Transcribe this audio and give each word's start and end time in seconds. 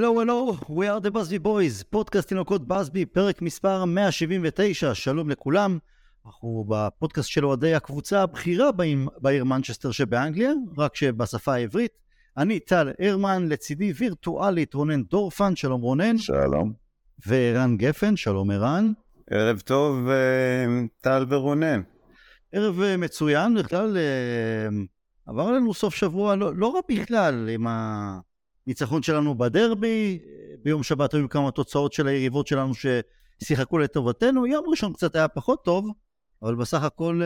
הלו, 0.00 0.20
הלו, 0.20 0.52
we 0.60 0.70
are 0.70 1.06
the 1.06 1.10
Busby 1.10 1.44
Boys, 1.44 1.84
פודקאסט 1.90 2.28
תינוקות 2.28 2.68
בסבי, 2.68 3.06
פרק 3.06 3.42
מספר 3.42 3.84
179, 3.84 4.94
שלום 4.94 5.30
לכולם. 5.30 5.78
אנחנו 6.26 6.64
בפודקאסט 6.68 7.28
של 7.28 7.46
אוהדי 7.46 7.74
הקבוצה 7.74 8.22
הבכירה 8.22 8.70
בעיר 9.20 9.44
מנצ'סטר 9.44 9.90
שבאנגליה, 9.90 10.52
רק 10.78 10.96
שבשפה 10.96 11.54
העברית. 11.54 11.92
אני 12.36 12.60
טל 12.60 12.92
הרמן, 12.98 13.48
לצידי 13.48 13.92
וירטואלית 13.96 14.74
רונן 14.74 15.02
דורפן, 15.02 15.56
שלום 15.56 15.80
רונן. 15.80 16.18
שלום. 16.18 16.72
וערן 17.26 17.76
גפן, 17.76 18.16
שלום 18.16 18.50
ערן. 18.50 18.92
ערב 19.30 19.60
טוב, 19.60 20.08
אה, 20.08 20.84
טל 21.00 21.26
ורונן. 21.28 21.80
ערב 22.52 22.80
אה, 22.80 22.96
מצוין, 22.96 23.54
בכלל 23.54 23.96
אה, 23.96 24.68
עבר 25.26 25.42
עלינו 25.42 25.74
סוף 25.74 25.94
שבוע 25.94 26.36
לא, 26.36 26.54
לא 26.54 26.74
רע 26.74 26.80
בכלל 26.88 27.48
עם 27.48 27.66
הניצחון 28.70 29.02
שלנו 29.02 29.38
בדרבי, 29.38 30.18
ביום 30.62 30.82
שבת 30.82 31.14
היו 31.14 31.28
כמה 31.28 31.50
תוצאות 31.50 31.92
של 31.92 32.06
היריבות 32.06 32.46
שלנו 32.46 32.72
ששיחקו 32.74 33.78
לטובתנו, 33.78 34.46
יום 34.46 34.64
ראשון 34.68 34.92
קצת 34.92 35.14
היה 35.14 35.28
פחות 35.28 35.64
טוב, 35.64 35.86
אבל 36.42 36.54
בסך 36.54 36.82
הכל 36.82 37.22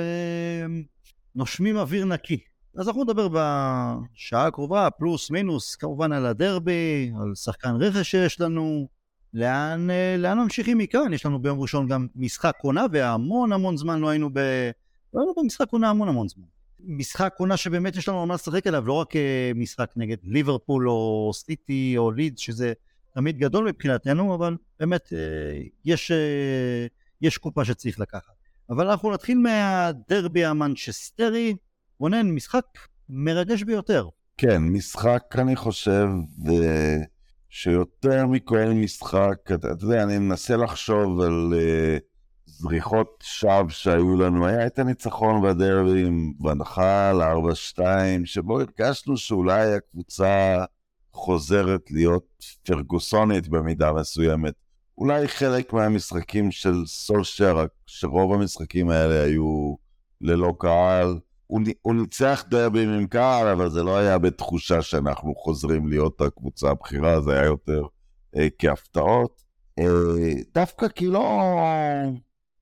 נושמים 1.34 1.76
אוויר 1.76 2.04
נקי. 2.04 2.38
אז 2.76 2.88
אנחנו 2.88 3.04
נדבר 3.04 3.28
בשעה 3.28 4.46
הקרובה, 4.46 4.88
פלוס 4.98 5.30
מינוס, 5.30 5.76
כמובן 5.76 6.12
על 6.12 6.26
הדרבי, 6.26 7.12
על 7.20 7.34
שחקן 7.34 7.76
רכש 7.80 8.10
שיש 8.10 8.40
לנו, 8.40 8.88
לאן, 9.34 9.88
לאן 10.18 10.38
ממשיכים 10.38 10.78
מכאן? 10.78 11.12
יש 11.12 11.26
לנו 11.26 11.42
ביום 11.42 11.60
ראשון 11.60 11.88
גם 11.88 12.06
משחק 12.16 12.54
עונה, 12.62 12.86
והמון 12.92 13.52
המון 13.52 13.76
זמן 13.76 14.00
לא 14.00 14.08
היינו 14.08 14.30
ב... 14.32 14.38
לא 15.14 15.20
היינו 15.20 15.34
במשחק 15.36 15.66
עונה 15.70 15.90
המון 15.90 16.08
המון 16.08 16.28
זמן. 16.28 16.53
משחק 16.86 17.34
עונה 17.38 17.56
שבאמת 17.56 17.96
יש 17.96 18.08
לנו 18.08 18.20
על 18.22 18.28
מה 18.28 18.34
לשחק 18.34 18.66
עליו, 18.66 18.86
לא 18.86 18.92
רק 18.92 19.12
משחק 19.54 19.90
נגד 19.96 20.16
ליברפול 20.22 20.88
או 20.88 21.30
סיטי 21.34 21.94
או 21.96 22.10
לידס, 22.10 22.40
שזה 22.40 22.72
תמיד 23.14 23.38
גדול 23.38 23.68
מבחינתנו, 23.68 24.34
אבל 24.34 24.56
באמת 24.80 25.12
יש, 25.84 26.12
יש 27.20 27.38
קופה 27.38 27.64
שצריך 27.64 28.00
לקחת. 28.00 28.32
אבל 28.70 28.90
אנחנו 28.90 29.12
נתחיל 29.12 29.38
מהדרבי 29.38 30.44
המנצ'סטרי. 30.44 31.54
רונן, 31.98 32.30
משחק 32.30 32.64
מרגש 33.08 33.62
ביותר. 33.62 34.08
כן, 34.36 34.62
משחק 34.62 35.22
אני 35.38 35.56
חושב 35.56 36.06
שיותר 37.48 38.26
מכל 38.26 38.66
משחק, 38.74 39.36
אתה 39.54 39.68
יודע, 39.80 40.02
אני 40.02 40.18
מנסה 40.18 40.56
לחשוב 40.56 41.20
על 41.20 41.54
זריחות 42.58 43.24
שווא 43.26 43.68
שהיו 43.68 44.16
לנו. 44.16 44.46
היה 44.46 44.66
את 44.66 44.78
הניצחון 44.78 45.42
בדרבי 45.42 46.06
עם 46.06 46.32
ונחל, 46.44 47.20
4-2, 47.76 47.80
שבו 48.24 48.60
הרגשנו 48.60 49.16
שאולי 49.16 49.74
הקבוצה 49.74 50.64
חוזרת 51.12 51.90
להיות 51.90 52.44
פרגוסונית 52.62 53.48
במידה 53.48 53.92
מסוימת. 53.92 54.54
אולי 54.98 55.28
חלק 55.28 55.72
מהמשחקים 55.72 56.50
של 56.50 56.86
סולשר, 56.86 57.64
שרוב 57.86 58.32
המשחקים 58.32 58.90
האלה 58.90 59.22
היו 59.22 59.74
ללא 60.20 60.54
קהל. 60.58 61.18
הוא, 61.46 61.60
הוא 61.82 61.94
ניצח 61.94 62.44
דרבים 62.48 62.90
עם 62.90 63.06
קהל, 63.06 63.48
אבל 63.48 63.70
זה 63.70 63.82
לא 63.82 63.96
היה 63.96 64.18
בתחושה 64.18 64.82
שאנחנו 64.82 65.34
חוזרים 65.34 65.88
להיות 65.88 66.20
הקבוצה 66.20 66.70
הבכירה, 66.70 67.20
זה 67.20 67.32
היה 67.32 67.44
יותר 67.44 67.82
אה, 68.36 68.48
כהפתעות. 68.58 69.42
אה, 69.78 69.84
דווקא 70.54 70.88
כי 70.88 71.06
לא, 71.06 71.40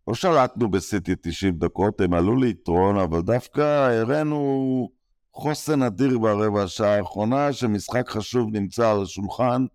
לא 0.08 0.14
שלטנו 0.14 0.70
בסיטי 0.70 1.14
90 1.20 1.58
דקות, 1.58 2.00
הם 2.00 2.14
עלו 2.14 2.36
ליתרון, 2.36 2.98
אבל 2.98 3.20
דווקא 3.20 3.60
הראינו 4.00 4.88
חוסן 5.34 5.82
אדיר 5.82 6.18
ברבע 6.18 6.62
השעה 6.62 6.96
האחרונה, 6.96 7.52
שמשחק 7.52 8.08
חשוב 8.08 8.48
נמצא 8.52 8.91
על 8.91 9.02
השולחן. 9.02 9.66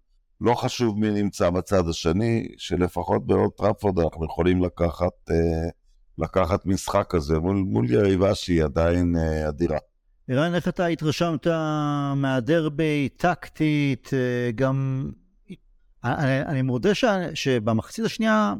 לא 0.41 0.53
חשוב 0.53 0.99
מי 0.99 1.11
נמצא 1.11 1.49
בצד 1.49 1.87
השני, 1.89 2.47
שלפחות 2.57 3.27
בעוד 3.27 3.51
טראפורד 3.57 3.99
אנחנו 3.99 4.25
יכולים 4.25 4.63
לקחת, 4.63 5.31
אה, 5.31 5.69
לקחת 6.17 6.66
משחק 6.66 7.05
כזה 7.09 7.39
מול, 7.39 7.55
מול 7.55 7.91
יריבה 7.91 8.35
שהיא 8.35 8.63
עדיין 8.63 9.16
אה, 9.17 9.49
אדירה. 9.49 9.77
ערן, 10.29 10.55
איך 10.55 10.67
אתה 10.67 10.85
התרשמת 10.85 11.47
מהדרבי, 12.16 13.09
טקטית, 13.17 14.09
אה, 14.13 14.51
גם... 14.55 15.09
אני, 16.03 16.41
אני 16.41 16.61
מודה 16.61 16.95
ש, 16.95 17.05
שבמחצית 17.33 18.05
השנייה 18.05 18.53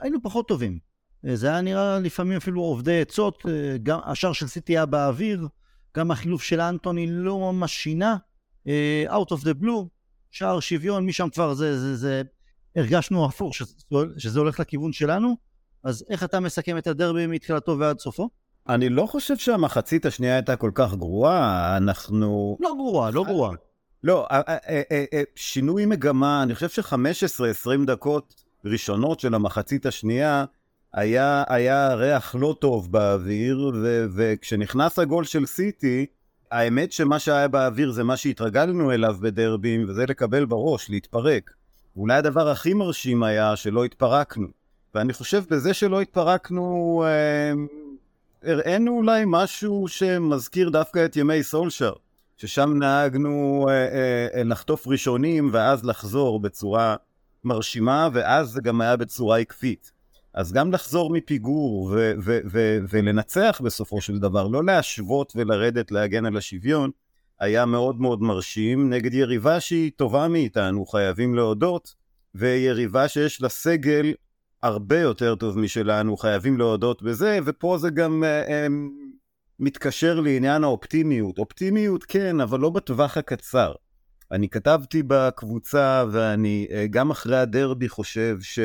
היינו 0.00 0.18
פחות 0.22 0.48
טובים. 0.48 0.89
אה, 1.26 1.36
זה 1.36 1.48
היה 1.48 1.60
נראה 1.60 1.98
לפעמים 1.98 2.36
אפילו 2.36 2.62
עובדי 2.62 3.00
עצות, 3.00 3.42
אה, 3.48 3.76
גם 3.82 3.98
השער 4.04 4.32
של 4.32 4.46
סיטי 4.46 4.72
היה 4.72 4.86
באוויר, 4.86 5.48
גם 5.96 6.10
החילוף 6.10 6.42
של 6.42 6.60
אנטוני 6.60 7.06
לא 7.10 7.38
ממש 7.38 7.72
שינה, 7.72 8.16
אה, 8.66 9.04
out 9.08 9.28
of 9.28 9.40
the 9.44 9.62
blue. 9.62 9.86
שער 10.30 10.60
שוויון, 10.60 11.06
משם 11.06 11.28
כבר 11.28 11.54
זה, 11.54 11.78
זה, 11.80 11.96
זה, 11.96 12.22
הרגשנו 12.76 13.24
הפוך, 13.24 13.54
שזה, 13.54 13.74
שזה 14.18 14.40
הולך 14.40 14.60
לכיוון 14.60 14.92
שלנו. 14.92 15.36
אז 15.84 16.04
איך 16.10 16.24
אתה 16.24 16.40
מסכם 16.40 16.78
את 16.78 16.86
הדרבי 16.86 17.26
מתחילתו 17.26 17.78
ועד 17.78 17.98
סופו? 17.98 18.28
אני 18.68 18.88
לא 18.88 19.06
חושב 19.06 19.36
שהמחצית 19.36 20.06
השנייה 20.06 20.34
הייתה 20.34 20.56
כל 20.56 20.70
כך 20.74 20.94
גרועה, 20.94 21.76
אנחנו... 21.76 22.56
לא 22.60 22.74
גרועה, 22.76 23.10
לא 23.10 23.24
גרועה. 23.24 23.52
לא, 24.04 24.26
שינוי 25.36 25.86
מגמה, 25.86 26.42
אני 26.42 26.54
חושב 26.54 26.68
ש-15-20 26.68 27.86
דקות 27.86 28.44
ראשונות 28.64 29.20
של 29.20 29.34
המחצית 29.34 29.86
השנייה, 29.86 30.44
היה, 30.94 31.44
היה 31.48 31.94
ריח 31.94 32.34
לא 32.34 32.56
טוב 32.58 32.92
באוויר, 32.92 33.70
ו- 33.74 34.06
וכשנכנס 34.14 34.98
הגול 34.98 35.24
של 35.24 35.46
סיטי, 35.46 36.06
האמת 36.50 36.92
שמה 36.92 37.18
שהיה 37.18 37.48
באוויר 37.48 37.90
זה 37.92 38.04
מה 38.04 38.16
שהתרגלנו 38.16 38.92
אליו 38.92 39.16
בדרבים, 39.20 39.88
וזה 39.88 40.06
לקבל 40.06 40.44
בראש, 40.44 40.90
להתפרק. 40.90 41.50
אולי 41.96 42.14
הדבר 42.14 42.48
הכי 42.48 42.74
מרשים 42.74 43.22
היה 43.22 43.56
שלא 43.56 43.84
התפרקנו. 43.84 44.46
ואני 44.94 45.12
חושב 45.12 45.44
בזה 45.50 45.74
שלא 45.74 46.00
התפרקנו, 46.00 47.04
אה, 47.06 47.52
הראינו 48.52 48.96
אולי 48.96 49.22
משהו 49.26 49.88
שמזכיר 49.88 50.68
דווקא 50.68 51.04
את 51.04 51.16
ימי 51.16 51.42
סולשר, 51.42 51.92
ששם 52.36 52.72
נהגנו 52.78 53.66
אה, 53.68 53.74
אה, 54.34 54.44
לחטוף 54.44 54.86
ראשונים 54.86 55.50
ואז 55.52 55.84
לחזור 55.84 56.40
בצורה 56.40 56.96
מרשימה, 57.44 58.08
ואז 58.12 58.48
זה 58.48 58.60
גם 58.60 58.80
היה 58.80 58.96
בצורה 58.96 59.38
עקבית. 59.38 59.99
אז 60.34 60.52
גם 60.52 60.72
לחזור 60.72 61.12
מפיגור 61.12 61.82
ו- 61.82 62.12
ו- 62.22 62.40
ו- 62.50 62.78
ולנצח 62.88 63.60
בסופו 63.64 64.00
של 64.00 64.18
דבר, 64.18 64.46
לא 64.46 64.64
להשוות 64.64 65.32
ולרדת 65.36 65.90
להגן 65.90 66.26
על 66.26 66.36
השוויון, 66.36 66.90
היה 67.40 67.66
מאוד 67.66 68.00
מאוד 68.00 68.22
מרשים 68.22 68.90
נגד 68.90 69.14
יריבה 69.14 69.60
שהיא 69.60 69.90
טובה 69.96 70.28
מאיתנו, 70.28 70.86
חייבים 70.86 71.34
להודות, 71.34 71.94
ויריבה 72.34 73.08
שיש 73.08 73.42
לה 73.42 73.48
סגל 73.48 74.12
הרבה 74.62 75.00
יותר 75.00 75.34
טוב 75.34 75.58
משלנו, 75.58 76.16
חייבים 76.16 76.58
להודות 76.58 77.02
בזה, 77.02 77.38
ופה 77.44 77.78
זה 77.78 77.90
גם 77.90 78.24
אה, 78.24 78.42
אה, 78.48 78.66
מתקשר 79.58 80.20
לעניין 80.20 80.64
האופטימיות. 80.64 81.38
אופטימיות 81.38 82.04
כן, 82.04 82.40
אבל 82.40 82.60
לא 82.60 82.70
בטווח 82.70 83.16
הקצר. 83.16 83.72
אני 84.32 84.48
כתבתי 84.48 85.02
בקבוצה, 85.06 86.04
ואני 86.12 86.66
אה, 86.70 86.86
גם 86.90 87.10
אחרי 87.10 87.38
הדרבי 87.38 87.88
חושב 87.88 88.36
ש... 88.40 88.58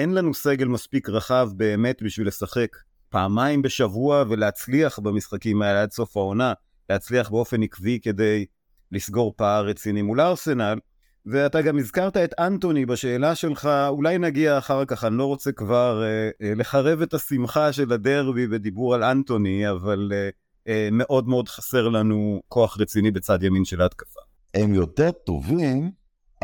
אין 0.00 0.14
לנו 0.14 0.34
סגל 0.34 0.68
מספיק 0.68 1.08
רחב 1.08 1.50
באמת 1.56 2.02
בשביל 2.02 2.26
לשחק 2.26 2.76
פעמיים 3.08 3.62
בשבוע 3.62 4.24
ולהצליח 4.28 4.98
במשחקים 4.98 5.62
האלה 5.62 5.82
עד 5.82 5.92
סוף 5.92 6.16
העונה, 6.16 6.52
להצליח 6.90 7.30
באופן 7.30 7.62
עקבי 7.62 7.98
כדי 8.02 8.46
לסגור 8.92 9.34
פער 9.36 9.66
רציני 9.66 10.02
מול 10.02 10.20
ארסנל. 10.20 10.78
ואתה 11.26 11.62
גם 11.62 11.78
הזכרת 11.78 12.16
את 12.16 12.34
אנטוני 12.38 12.86
בשאלה 12.86 13.34
שלך, 13.34 13.70
אולי 13.88 14.18
נגיע 14.18 14.58
אחר 14.58 14.84
כך, 14.84 15.04
אני 15.04 15.18
לא 15.18 15.24
רוצה 15.24 15.52
כבר 15.52 16.02
אה, 16.02 16.30
אה, 16.42 16.54
לחרב 16.54 17.02
את 17.02 17.14
השמחה 17.14 17.72
של 17.72 17.92
הדרבי 17.92 18.46
בדיבור 18.46 18.94
על 18.94 19.02
אנטוני, 19.02 19.70
אבל 19.70 20.10
אה, 20.12 20.28
אה, 20.68 20.88
מאוד 20.92 21.28
מאוד 21.28 21.48
חסר 21.48 21.88
לנו 21.88 22.42
כוח 22.48 22.80
רציני 22.80 23.10
בצד 23.10 23.42
ימין 23.42 23.64
של 23.64 23.80
ההתקפה. 23.80 24.20
הם 24.54 24.74
יותר 24.74 25.10
טובים 25.10 25.90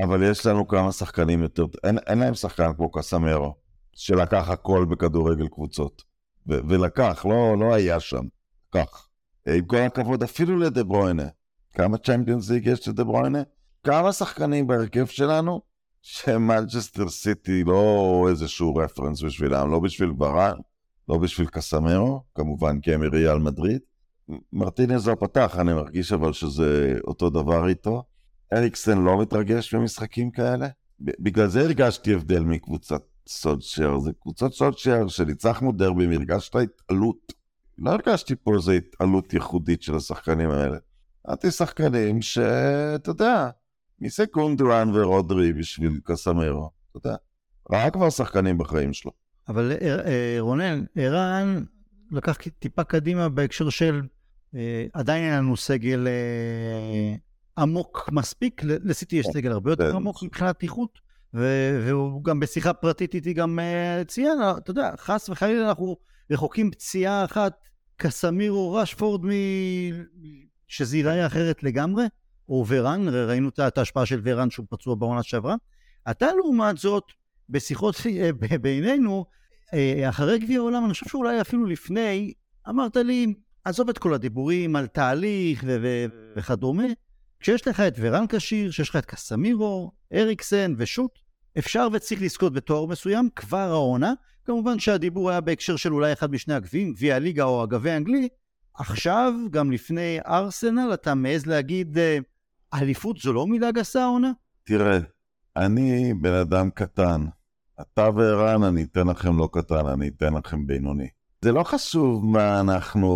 אבל 0.02 0.22
יש 0.22 0.46
לנו 0.46 0.68
כמה 0.68 0.92
שחקנים 0.92 1.42
יותר, 1.42 1.64
אין, 1.84 1.98
אין 2.06 2.18
להם 2.18 2.34
שחקן 2.34 2.72
כמו 2.76 2.90
קסמרו, 2.90 3.54
שלקח 3.92 4.48
הכל 4.48 4.86
בכדורגל 4.90 5.48
קבוצות. 5.48 6.02
ו- 6.48 6.60
ולקח, 6.68 7.26
לא, 7.28 7.56
לא 7.58 7.74
היה 7.74 8.00
שם, 8.00 8.24
לקח. 8.68 9.08
עם 9.46 9.64
כל 9.64 9.76
הכבוד, 9.76 10.22
אפילו 10.22 10.58
לדה 10.58 10.84
ברוינה. 10.84 11.28
כמה 11.74 11.98
צ'מפיונס 11.98 12.50
ליג 12.50 12.66
יש 12.66 12.88
לדה 12.88 13.04
ברוינה? 13.04 13.42
כמה 13.84 14.12
שחקנים 14.12 14.66
בהרכב 14.66 15.06
שלנו 15.06 15.60
שמנצ'סטר 16.02 17.08
סיטי 17.08 17.64
לא 17.64 18.26
איזשהו 18.30 18.74
רפרנס 18.74 19.22
בשבילם, 19.22 19.70
לא 19.70 19.78
בשביל 19.78 20.12
ברן, 20.12 20.56
לא 21.08 21.18
בשביל 21.18 21.46
קסמרו, 21.46 22.22
כמובן 22.34 22.80
כי 22.80 22.94
הם 22.94 23.02
ריאל 23.02 23.38
מדריד. 23.38 23.80
מרטינז 24.52 25.08
לא 25.08 25.14
פתח, 25.20 25.56
אני 25.58 25.72
מרגיש 25.72 26.12
אבל 26.12 26.32
שזה 26.32 26.94
אותו 27.04 27.30
דבר 27.30 27.68
איתו. 27.68 28.02
אריקסן 28.52 28.98
לא 28.98 29.22
מתרגש 29.22 29.74
במשחקים 29.74 30.30
כאלה. 30.30 30.68
בגלל 31.00 31.46
זה 31.46 31.60
הרגשתי 31.60 32.14
הבדל 32.14 32.40
מקבוצת 32.40 33.02
סולשייר. 33.28 33.98
זה 33.98 34.10
קבוצת 34.22 34.52
סולשייר 34.52 35.08
שניצחנו 35.08 35.72
דרבים, 35.72 36.10
הרגשת 36.10 36.56
התעלות. 36.56 37.32
לא 37.78 37.90
הרגשתי 37.90 38.34
פה 38.36 38.54
איזו 38.54 38.72
התעלות 38.72 39.32
ייחודית 39.32 39.82
של 39.82 39.96
השחקנים 39.96 40.50
האלה. 40.50 40.78
אמרתי 41.28 41.50
שחקנים 41.50 42.22
שאתה 42.22 43.10
יודע, 43.10 43.50
מי 44.00 44.08
זה 44.08 44.26
קונדרן 44.26 44.90
ורודרי 44.94 45.52
בשביל 45.52 46.00
קסמרו? 46.04 46.70
אתה 46.90 47.08
יודע, 47.08 47.16
ראה 47.72 47.90
כבר 47.90 48.10
שחקנים 48.10 48.58
בחיים 48.58 48.92
שלו. 48.92 49.12
אבל 49.48 49.72
אה, 49.72 50.06
אה, 50.06 50.36
רונן, 50.40 50.84
ערן 50.96 51.64
לקח 52.10 52.36
טיפה 52.58 52.84
קדימה 52.84 53.28
בהקשר 53.28 53.70
של 53.70 54.02
אה, 54.54 54.86
עדיין 54.92 55.24
אין 55.24 55.38
לנו 55.38 55.56
סגל 55.56 56.06
עמוק 57.58 58.08
מספיק, 58.12 58.62
לסיטי 58.64 59.16
יש 59.16 59.26
סגל 59.32 59.52
הרבה 59.52 59.72
יותר 59.72 59.90
כן. 59.90 59.96
עמוק 59.96 60.22
מבחינת 60.22 60.62
איכות, 60.62 60.98
והוא 61.34 62.24
גם 62.24 62.40
בשיחה 62.40 62.72
פרטית 62.72 63.14
איתי 63.14 63.32
גם 63.32 63.58
אה, 63.58 64.02
ציין, 64.04 64.38
אתה 64.58 64.70
יודע, 64.70 64.90
חס 64.96 65.28
וחלילה 65.28 65.68
אנחנו 65.68 65.96
רחוקים 66.30 66.70
פציעה 66.70 67.24
אחת, 67.24 67.52
קסמירו 67.96 68.74
רשפורד, 68.74 69.26
מ... 69.26 69.30
שזה 70.68 70.96
ייראה 70.96 71.26
אחרת 71.26 71.62
לגמרי, 71.62 72.04
או 72.48 72.64
ורן, 72.68 73.08
ראינו 73.08 73.48
את 73.48 73.78
ההשפעה 73.78 74.06
של 74.06 74.20
ורן 74.24 74.50
שהוא 74.50 74.66
פצוע 74.70 74.94
בעונה 74.94 75.22
שעברה. 75.22 75.54
אתה 76.10 76.26
לעומת 76.36 76.78
זאת, 76.78 77.04
בשיחות 77.48 77.96
אה, 78.06 78.58
בינינו, 78.58 79.24
אה, 79.74 80.08
אחרי 80.08 80.38
גביע 80.38 80.58
העולם, 80.58 80.84
אני 80.84 80.92
חושב 80.92 81.08
שאולי 81.08 81.40
אפילו 81.40 81.66
לפני, 81.66 82.32
אמרת 82.68 82.96
לי, 82.96 83.34
עזוב 83.64 83.88
את 83.88 83.98
כל 83.98 84.14
הדיבורים 84.14 84.76
על 84.76 84.86
תהליך 84.86 85.64
וכדומה, 86.36 86.86
כשיש 87.40 87.68
לך 87.68 87.80
את 87.80 87.94
ורן 88.00 88.24
כשיר, 88.28 88.70
שיש 88.70 88.88
לך 88.88 88.96
את 88.96 89.04
קסמירו, 89.04 89.92
אריקסן 90.12 90.74
ושוט, 90.78 91.10
אפשר 91.58 91.88
וצריך 91.92 92.22
לזכות 92.22 92.52
בתואר 92.52 92.86
מסוים 92.86 93.28
כבר 93.36 93.68
העונה. 93.70 94.12
כמובן 94.44 94.78
שהדיבור 94.78 95.30
היה 95.30 95.40
בהקשר 95.40 95.76
של 95.76 95.92
אולי 95.92 96.12
אחד 96.12 96.30
משני 96.30 96.54
הגביעים, 96.54 96.92
גביע 96.92 97.16
הליגה 97.16 97.44
או 97.44 97.62
הגביע 97.62 97.92
האנגלי. 97.92 98.28
עכשיו, 98.74 99.32
גם 99.50 99.72
לפני 99.72 100.18
ארסנל, 100.26 100.90
אתה 100.94 101.14
מעז 101.14 101.46
להגיד, 101.46 101.98
אה, 101.98 102.18
אליפות 102.74 103.16
זו 103.16 103.32
לא 103.32 103.46
מילה 103.46 103.70
גסה 103.70 104.02
העונה? 104.02 104.32
תראה, 104.64 104.98
אני 105.56 106.14
בן 106.14 106.32
אדם 106.32 106.70
קטן. 106.70 107.24
אתה 107.80 108.08
וערן, 108.16 108.62
אני 108.62 108.82
אתן 108.82 109.06
לכם 109.06 109.38
לא 109.38 109.48
קטן, 109.52 109.86
אני 109.86 110.08
אתן 110.08 110.34
לכם 110.34 110.66
בינוני. 110.66 111.08
זה 111.42 111.52
לא 111.52 111.62
חשוב 111.62 112.24
מה 112.24 112.60
אנחנו 112.60 113.08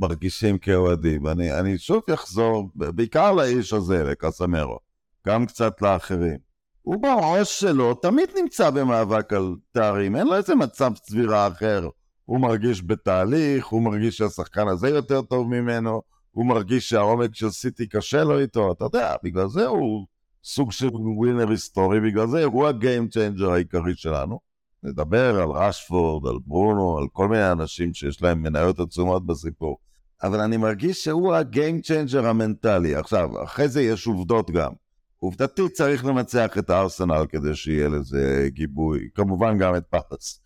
מרגישים 0.00 0.58
כאוהדים. 0.58 1.26
אני, 1.26 1.58
אני 1.58 1.78
שוב 1.78 2.02
אחזור, 2.14 2.70
בעיקר 2.74 3.32
לאיש 3.32 3.72
הזה, 3.72 4.04
לקסמרו. 4.04 4.78
גם 5.26 5.46
קצת 5.46 5.82
לאחרים. 5.82 6.38
הוא 6.82 7.02
בראש 7.02 7.60
שלו 7.60 7.94
תמיד 7.94 8.28
נמצא 8.42 8.70
במאבק 8.70 9.32
על 9.32 9.54
תארים, 9.72 10.16
אין 10.16 10.26
לו 10.26 10.34
איזה 10.34 10.54
מצב 10.54 10.92
צבירה 10.94 11.46
אחר. 11.46 11.88
הוא 12.24 12.40
מרגיש 12.40 12.82
בתהליך, 12.86 13.66
הוא 13.66 13.82
מרגיש 13.82 14.16
שהשחקן 14.16 14.68
הזה 14.68 14.88
יותר 14.88 15.22
טוב 15.22 15.48
ממנו, 15.48 16.02
הוא 16.30 16.46
מרגיש 16.46 16.88
שהעומק 16.88 17.34
של 17.34 17.50
סיטי 17.50 17.86
קשה 17.88 18.24
לו 18.24 18.38
איתו, 18.38 18.72
אתה 18.72 18.84
יודע, 18.84 19.14
בגלל 19.24 19.48
זה 19.48 19.66
הוא 19.66 20.06
סוג 20.44 20.72
של 20.72 20.90
winner 21.16 21.50
היסטורי, 21.50 22.00
בגלל 22.00 22.26
זה 22.26 22.44
הוא 22.44 22.66
ה 22.66 22.74
game 22.74 23.08
changer 23.08 23.50
העיקרי 23.50 23.92
שלנו. 23.96 24.38
נדבר 24.82 25.40
על 25.40 25.50
רשפורד, 25.50 26.26
על 26.26 26.38
ברונו, 26.46 26.98
על 26.98 27.04
כל 27.12 27.28
מיני 27.28 27.52
אנשים 27.52 27.94
שיש 27.94 28.22
להם 28.22 28.42
מניות 28.42 28.80
עצומות 28.80 29.26
בסיפור. 29.26 29.78
אבל 30.22 30.40
אני 30.40 30.56
מרגיש 30.56 31.04
שהוא 31.04 31.34
ה 31.34 31.43
game 31.43 31.80
changer 31.80 32.26
המנטלי. 32.26 32.94
עכשיו, 32.94 33.44
אחרי 33.44 33.68
זה 33.68 33.82
יש 33.82 34.06
עובדות 34.06 34.50
גם. 34.50 34.72
עובדתית 35.18 35.72
צריך 35.72 36.04
לנצח 36.04 36.58
את 36.58 36.70
הארסנל 36.70 37.26
כדי 37.28 37.54
שיהיה 37.54 37.88
לזה 37.88 38.48
גיבוי. 38.48 39.08
כמובן 39.14 39.58
גם 39.58 39.76
את 39.76 39.84
פאלאס. 39.90 40.40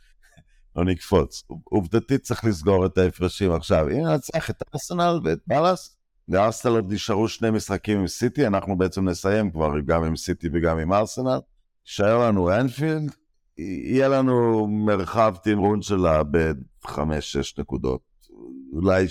לא 0.77 0.85
נקפוץ. 0.85 1.43
עובדתית 1.65 2.23
צריך 2.23 2.45
לסגור 2.45 2.87
את 2.87 2.99
ההפרשים 2.99 3.53
עכשיו. 3.53 3.89
אם 3.89 3.97
ננצח 3.97 4.51
את 4.51 4.63
ארסנל 4.75 5.21
ואת 5.25 5.39
פאלאס, 5.49 5.97
לארסנל 6.29 6.73
עוד 6.73 6.93
נשארו 6.93 7.29
שני 7.29 7.51
משחקים 7.51 7.99
עם 7.99 8.07
סיטי, 8.07 8.47
אנחנו 8.47 8.79
בעצם 8.79 9.09
נסיים 9.09 9.51
כבר 9.51 9.81
גם 9.87 10.05
עם 10.05 10.17
סיטי 10.17 10.49
וגם 10.53 10.79
עם 10.79 10.93
ארסנל. 10.93 11.39
יישאר 11.87 12.19
לנו 12.19 12.55
אנפילד, 12.55 13.15
יהיה 13.59 14.09
לנו 14.09 14.67
מרחב 14.67 15.35
תמרון 15.43 15.83
של 15.83 15.97
לאבד 15.97 16.55
5-6 16.87 16.91
נקודות. 17.59 18.14
אולי 18.75 19.07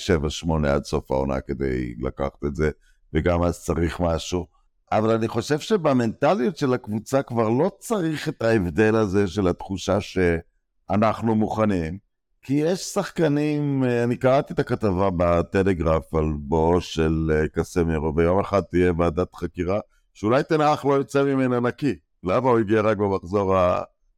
7-8 0.46 0.68
עד 0.68 0.84
סוף 0.84 1.12
העונה 1.12 1.42
כדי 1.42 1.96
לקחת 2.00 2.46
את 2.46 2.56
זה, 2.56 2.72
וגם 3.14 3.44
אז 3.44 3.64
צריך 3.64 4.00
משהו. 4.00 4.48
אבל 4.92 5.10
אני 5.10 5.28
חושב 5.28 5.60
שבמנטליות 5.60 6.58
של 6.58 6.74
הקבוצה 6.74 7.24
כבר 7.24 7.50
לא 7.50 7.72
צריך 7.80 8.30
את 8.30 8.42
ההבדל 8.42 8.96
הזה 8.96 9.28
של 9.28 9.48
התחושה 9.48 9.98
שאנחנו 10.02 11.36
מוכנים. 11.36 11.98
כי 12.42 12.54
יש 12.54 12.80
שחקנים, 12.80 13.84
אני 14.04 14.18
קראתי 14.18 14.54
את 14.54 14.60
הכתבה 14.60 15.10
בטלגרף 15.18 16.14
על 16.14 16.26
בואו 16.40 16.82
של 16.82 17.32
אה, 17.34 17.48
קסמירו, 17.48 18.16
ויום 18.16 18.40
אחד 18.40 18.62
תהיה 18.62 18.92
ועדת 18.98 19.36
חקירה, 19.36 19.80
שאולי 20.14 20.44
תנח 20.44 20.86
לא 20.86 20.94
יוצא 20.94 21.24
ממנה 21.24 21.60
נקי. 21.60 21.96
למה 22.24 22.50
הוא 22.50 22.60
הגיע 22.60 22.82
רק 22.82 22.98
במחזור 22.98 23.56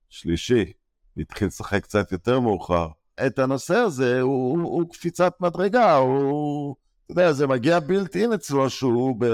השלישי? 0.10 0.72
התחיל 1.18 1.48
לשחק 1.48 1.84
קצת 1.84 2.12
יותר 2.12 2.40
מאוחר. 2.40 2.88
את 3.28 3.40
הנושא 3.40 3.76
הזה 3.76 4.22
הוא, 4.22 4.52
הוא, 4.52 4.64
הוא 4.64 4.90
קפיצת 4.94 5.34
מדרגה, 5.40 5.96
הוא... 5.96 6.76
אתה 7.06 7.14
יודע, 7.14 7.32
זה 7.32 7.48
מגיע 7.48 7.80
בלתי 7.80 8.22
אין 8.22 8.34
אצלו 8.34 8.70
שהוא, 8.70 9.16
ב, 9.20 9.26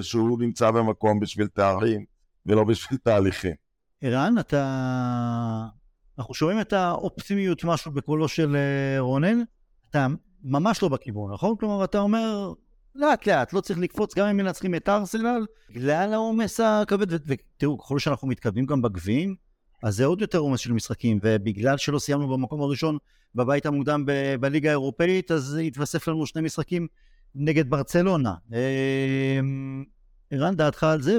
שהוא 0.00 0.40
נמצא 0.40 0.70
במקום 0.70 1.20
בשביל 1.20 1.46
תארים 1.46 2.04
ולא 2.46 2.64
בשביל 2.64 2.98
תהליכים. 2.98 3.54
ערן, 4.02 4.38
אתה... 4.38 5.66
אנחנו 6.18 6.34
שומעים 6.34 6.60
את 6.60 6.72
האופטימיות 6.72 7.64
משהו 7.64 7.92
בקולו 7.92 8.28
של 8.28 8.56
אה, 8.56 9.00
רונן, 9.00 9.42
אתה 9.90 10.06
ממש 10.44 10.82
לא 10.82 10.88
בכיוון, 10.88 11.32
נכון? 11.32 11.56
כלומר, 11.56 11.84
אתה 11.84 11.98
אומר, 11.98 12.52
לאט 12.94 13.26
לאט, 13.26 13.52
לא 13.52 13.60
צריך 13.60 13.78
לקפוץ 13.78 14.14
גם 14.14 14.26
אם 14.26 14.36
מנצחים 14.36 14.74
את 14.74 14.88
ארסנל, 14.88 15.46
בגלל 15.70 16.12
העומס 16.12 16.60
הכבד, 16.60 17.06
ותראו, 17.26 17.78
ככל 17.78 17.98
שאנחנו 17.98 18.28
מתקדמים 18.28 18.66
גם 18.66 18.82
בגביעים, 18.82 19.34
אז 19.82 19.96
זה 19.96 20.04
עוד 20.04 20.20
יותר 20.20 20.38
עומס 20.38 20.60
של 20.60 20.72
משחקים, 20.72 21.18
ובגלל 21.22 21.76
שלא 21.76 21.98
סיימנו 21.98 22.28
במקום 22.28 22.62
הראשון 22.62 22.98
בבית 23.34 23.66
המוקדם 23.66 24.06
ב- 24.06 24.34
בליגה 24.40 24.68
האירופאית, 24.68 25.30
אז 25.30 25.58
התווסף 25.66 26.08
לנו 26.08 26.26
שני 26.26 26.42
משחקים 26.42 26.86
נגד 27.34 27.70
ברצלונה. 27.70 28.34
אמ, 28.52 29.84
ערן, 30.30 30.56
דעתך 30.56 30.84
על 30.84 31.02
זה, 31.02 31.18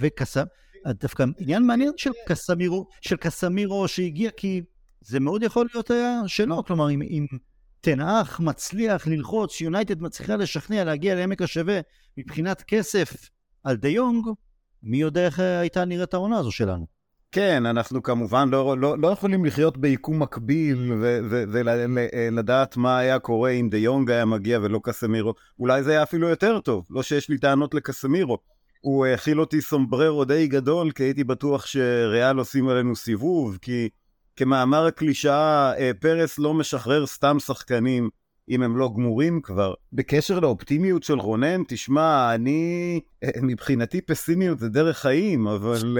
וקסם, 0.00 0.44
דווקא 0.86 1.24
עניין 1.38 1.66
מעניין 1.66 1.92
של 1.96 2.10
קסמירו, 2.26 2.86
של 3.00 3.16
קסמירו 3.16 3.88
שהגיע, 3.88 4.30
כי 4.30 4.62
זה 5.00 5.20
מאוד 5.20 5.42
יכול 5.42 5.68
להיות 5.74 5.90
היה 5.90 6.20
שלא, 6.26 6.62
כלומר, 6.66 6.90
אם, 6.90 7.02
אם 7.02 7.26
תנאך 7.80 8.40
מצליח 8.40 9.06
ללחוץ, 9.06 9.60
יונייטד 9.60 10.02
מצליחה 10.02 10.36
לשכנע 10.36 10.84
להגיע 10.84 11.14
לעמק 11.14 11.42
השווה 11.42 11.80
מבחינת 12.16 12.62
כסף 12.62 13.30
על 13.64 13.76
דה 13.76 13.88
יונג, 13.88 14.26
מי 14.82 14.96
יודע 14.96 15.26
איך 15.26 15.38
הייתה 15.38 15.84
נראית 15.84 16.14
העונה 16.14 16.38
הזו 16.38 16.50
שלנו. 16.50 16.97
כן, 17.32 17.66
אנחנו 17.66 18.02
כמובן 18.02 18.48
לא, 18.48 18.78
לא, 18.78 18.98
לא 18.98 19.08
יכולים 19.08 19.44
לחיות 19.44 19.78
ביקום 19.78 20.22
מקביל 20.22 20.92
ולדעת 21.28 22.76
מה 22.76 22.98
היה 22.98 23.18
קורה 23.18 23.50
אם 23.50 23.68
דה 23.68 23.76
יונג 23.76 24.10
היה 24.10 24.24
מגיע 24.24 24.58
ולא 24.62 24.80
קסמירו. 24.82 25.34
אולי 25.58 25.82
זה 25.82 25.90
היה 25.90 26.02
אפילו 26.02 26.28
יותר 26.28 26.60
טוב, 26.60 26.86
לא 26.90 27.02
שיש 27.02 27.28
לי 27.28 27.38
טענות 27.38 27.74
לקסמירו. 27.74 28.38
הוא 28.80 29.06
האכיל 29.06 29.40
אותי 29.40 29.60
סומבררו 29.60 30.24
די 30.24 30.46
גדול, 30.46 30.90
כי 30.90 31.02
הייתי 31.02 31.24
בטוח 31.24 31.66
שריאל 31.66 32.38
עושים 32.38 32.68
עלינו 32.68 32.96
סיבוב, 32.96 33.58
כי 33.62 33.88
כמאמר 34.36 34.86
הקלישאה, 34.86 35.72
אה, 35.78 35.90
פרס 36.00 36.38
לא 36.38 36.54
משחרר 36.54 37.06
סתם 37.06 37.36
שחקנים 37.38 38.08
אם 38.48 38.62
הם 38.62 38.76
לא 38.76 38.90
גמורים 38.94 39.40
כבר. 39.40 39.74
בקשר 39.92 40.40
לאופטימיות 40.40 41.02
של 41.02 41.18
רונן, 41.18 41.62
תשמע, 41.68 42.34
אני, 42.34 43.00
אה, 43.24 43.30
מבחינתי 43.42 44.00
פסימיות 44.00 44.58
זה 44.58 44.68
דרך 44.68 44.98
חיים, 44.98 45.46
אבל... 45.46 45.98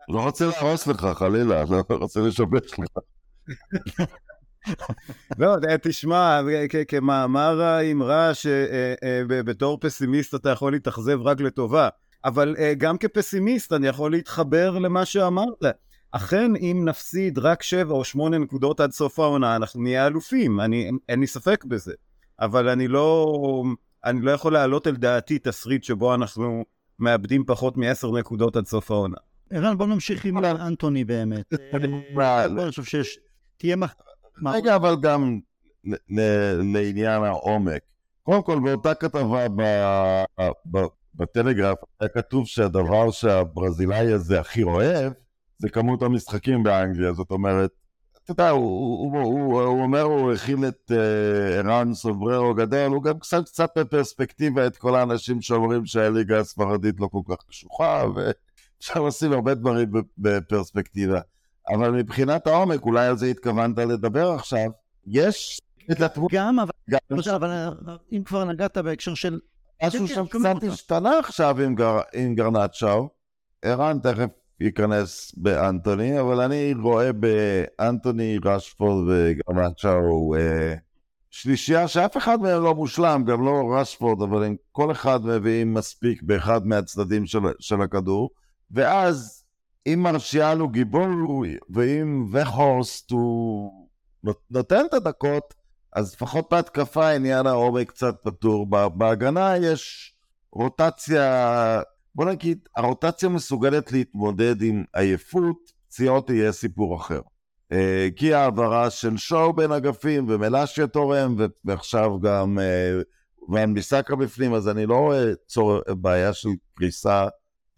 אה, 0.00 0.14
לא 0.14 0.20
רוצה 0.20 0.46
להרוס 0.46 0.86
לך, 0.86 1.06
חלילה, 1.14 1.64
לא 1.70 1.82
רוצה 1.90 2.20
לשבש 2.20 2.72
לך. 2.78 3.04
לא, 5.38 5.56
תשמע, 5.82 6.40
כמאמר 6.88 7.62
האמרה 7.62 8.30
שבתור 8.34 9.78
פסימיסט 9.80 10.34
אתה 10.34 10.50
יכול 10.50 10.72
להתאכזב 10.72 11.20
רק 11.22 11.40
לטובה, 11.40 11.88
אבל 12.24 12.56
גם 12.78 12.98
כפסימיסט 12.98 13.72
אני 13.72 13.86
יכול 13.86 14.10
להתחבר 14.10 14.78
למה 14.78 15.04
שאמרת. 15.04 15.64
אכן, 16.12 16.56
אם 16.56 16.82
נפסיד 16.84 17.38
רק 17.38 17.62
שבע 17.62 17.94
או 17.94 18.04
שמונה 18.04 18.38
נקודות 18.38 18.80
עד 18.80 18.90
סוף 18.92 19.18
העונה, 19.18 19.56
אנחנו 19.56 19.82
נהיה 19.82 20.06
אלופים, 20.06 20.60
אני, 20.60 20.90
אין 21.08 21.20
לי 21.20 21.26
ספק 21.26 21.64
בזה. 21.64 21.92
אבל 22.40 22.68
אני 22.68 22.88
לא, 22.88 23.34
אני 24.04 24.20
לא 24.20 24.30
יכול 24.30 24.52
להעלות 24.52 24.86
על 24.86 24.96
דעתי 24.96 25.38
תסריט 25.38 25.84
שבו 25.84 26.14
אנחנו 26.14 26.64
מאבדים 26.98 27.44
פחות 27.44 27.76
מעשר 27.76 28.10
נקודות 28.10 28.56
עד 28.56 28.66
סוף 28.66 28.90
העונה. 28.90 29.16
ערן, 29.52 29.78
בוא 29.78 29.86
נמשיך 29.86 30.24
עם 30.24 30.44
אנטוני 30.44 31.04
באמת. 31.04 31.54
אני 31.74 32.70
חושב 32.70 32.84
שיש... 32.84 33.18
תהיה 33.56 33.76
מח... 33.76 33.94
רגע, 34.46 34.76
אבל 34.76 34.96
גם 35.00 35.40
לעניין 36.72 37.22
העומק. 37.22 37.82
קודם 38.22 38.42
כל, 38.42 38.58
באותה 38.60 38.94
כתבה 38.94 39.46
בטלגרף 41.14 41.78
היה 42.00 42.08
כתוב 42.08 42.46
שהדבר 42.46 43.10
שהברזילאי 43.10 44.12
הזה 44.12 44.40
הכי 44.40 44.62
אוהב 44.62 45.12
זה 45.58 45.68
כמות 45.68 46.02
המשחקים 46.02 46.62
באנגליה. 46.62 47.12
זאת 47.12 47.30
אומרת, 47.30 47.70
אתה 48.24 48.42
יודע, 48.42 48.50
הוא, 48.50 48.62
הוא, 48.62 49.20
הוא, 49.20 49.30
הוא, 49.30 49.62
הוא 49.62 49.82
אומר, 49.82 50.02
הוא 50.02 50.32
הכין 50.32 50.68
את 50.68 50.92
אה, 50.92 51.58
ערן 51.58 51.94
סובררו 51.94 52.54
גדל, 52.54 52.86
הוא 52.86 53.02
גם 53.02 53.18
קצת, 53.18 53.44
קצת 53.44 53.78
בפרספקטיבה 53.78 54.66
את 54.66 54.76
כל 54.76 54.94
האנשים 54.94 55.40
שאומרים 55.42 55.86
שהליגה 55.86 56.38
הספרדית 56.38 57.00
לא 57.00 57.06
כל 57.06 57.20
כך 57.28 57.44
קשוחה, 57.48 58.04
ואפשר 58.80 59.02
לשים 59.02 59.32
הרבה 59.32 59.54
דברים 59.54 59.88
בפרספקטיבה. 60.18 61.20
אבל 61.68 61.90
מבחינת 61.90 62.46
העומק, 62.46 62.82
אולי 62.82 63.06
על 63.06 63.16
זה 63.16 63.26
התכוונת 63.26 63.78
לדבר 63.78 64.30
עכשיו, 64.30 64.70
יש 65.06 65.60
את 65.92 66.00
התמונה. 66.00 66.28
גם, 66.32 66.58
אבל, 66.58 66.70
גם 66.90 67.18
אבל 67.34 67.50
אה, 67.50 67.96
אם 68.12 68.22
כבר 68.24 68.44
נגעת 68.44 68.78
בהקשר 68.78 69.14
של... 69.14 69.40
משהו 69.84 70.08
שם 70.08 70.26
קצת 70.26 70.62
השתנה 70.72 71.18
עכשיו 71.18 71.60
עם, 71.60 71.74
גר, 71.74 72.00
עם 72.14 72.34
גרנצ'או. 72.34 73.08
ערן 73.62 73.98
תכף 73.98 74.28
ייכנס 74.60 75.34
באנטוני, 75.36 76.20
אבל 76.20 76.40
אני 76.40 76.74
רואה 76.82 77.10
באנטוני, 77.12 78.38
רשפורד 78.44 79.08
וגרנצ'או 79.08 80.34
אה, 80.34 80.74
שלישייה 81.30 81.88
שאף 81.88 82.16
אחד 82.16 82.40
מהם 82.40 82.62
לא 82.62 82.74
מושלם, 82.74 83.24
גם 83.26 83.44
לא 83.44 83.62
רשפורד, 83.74 84.22
אבל 84.22 84.44
הם 84.44 84.56
כל 84.72 84.92
אחד 84.92 85.24
מביאים 85.24 85.74
מספיק 85.74 86.22
באחד 86.22 86.66
מהצדדים 86.66 87.26
של, 87.26 87.38
של 87.58 87.82
הכדור, 87.82 88.30
ואז 88.70 89.44
אם 89.86 90.00
מרשיאל 90.02 90.58
הוא 90.58 90.70
גיבור, 90.70 91.44
ואם 91.70 92.26
וחורסט 92.32 93.10
הוא 93.10 93.72
נותן 94.50 94.84
את 94.88 94.94
הדקות, 94.94 95.54
אז 95.92 96.14
לפחות 96.14 96.48
בהתקפה 96.50 97.10
עניין 97.10 97.46
העומק 97.46 97.88
קצת 97.88 98.14
פתור. 98.24 98.66
בהגנה 98.94 99.56
יש 99.56 100.14
רוטציה, 100.52 101.82
בוא 102.14 102.24
נגיד, 102.24 102.58
הרוטציה 102.76 103.28
מסוגלת 103.28 103.92
להתמודד 103.92 104.62
עם 104.62 104.84
עייפות, 104.94 105.72
פציעות 105.88 106.30
יהיה 106.30 106.52
סיפור 106.52 106.96
אחר. 106.96 107.20
אה, 107.72 108.08
כי 108.16 108.34
העברה 108.34 108.90
של 108.90 109.16
שואו 109.16 109.52
בין 109.52 109.72
אגפים 109.72 110.26
ומלאשיה 110.28 110.86
תורם, 110.86 111.36
ועכשיו 111.64 112.20
גם 112.20 112.58
אה, 112.58 113.00
ואן 113.48 113.74
ביסקה 113.74 114.16
בפנים, 114.16 114.54
אז 114.54 114.68
אני 114.68 114.86
לא 114.86 114.94
רואה 114.94 115.34
צור... 115.46 115.80
בעיה 115.88 116.32
של 116.32 116.48
קריסה. 116.74 117.26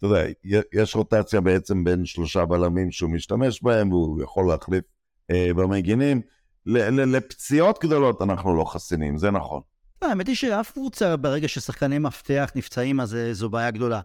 אתה 0.05 0.11
יודע, 0.11 0.25
יש 0.73 0.95
רוטציה 0.95 1.41
בעצם 1.41 1.83
בין 1.83 2.05
שלושה 2.05 2.45
בלמים 2.45 2.91
שהוא 2.91 3.09
משתמש 3.09 3.63
בהם, 3.63 3.91
והוא 3.91 4.23
יכול 4.23 4.47
להחליף 4.47 4.83
אה, 5.31 5.53
במגינים. 5.55 6.21
לפציעות 6.65 7.79
גדולות 7.83 8.21
אנחנו 8.21 8.57
לא 8.57 8.63
חסינים, 8.63 9.17
זה 9.17 9.31
נכון. 9.31 9.61
לא, 10.01 10.07
האמת 10.07 10.27
היא 10.27 10.35
שאף 10.35 10.71
קבוצה, 10.71 11.17
ברגע 11.17 11.47
ששחקני 11.47 11.99
מפתח 11.99 12.51
נפצעים, 12.55 12.99
אז 12.99 13.15
אה, 13.15 13.33
זו 13.33 13.49
בעיה 13.49 13.71
גדולה. 13.71 14.01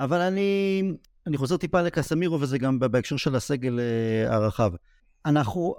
אבל 0.00 0.20
אני, 0.20 0.82
אני 1.26 1.36
חוזר 1.36 1.56
טיפה 1.56 1.82
לקסמירו, 1.82 2.40
וזה 2.40 2.58
גם 2.58 2.78
בהקשר 2.78 3.16
של 3.16 3.36
הסגל 3.36 3.80
אה, 3.80 4.34
הרחב. 4.34 4.72
אנחנו, 5.26 5.74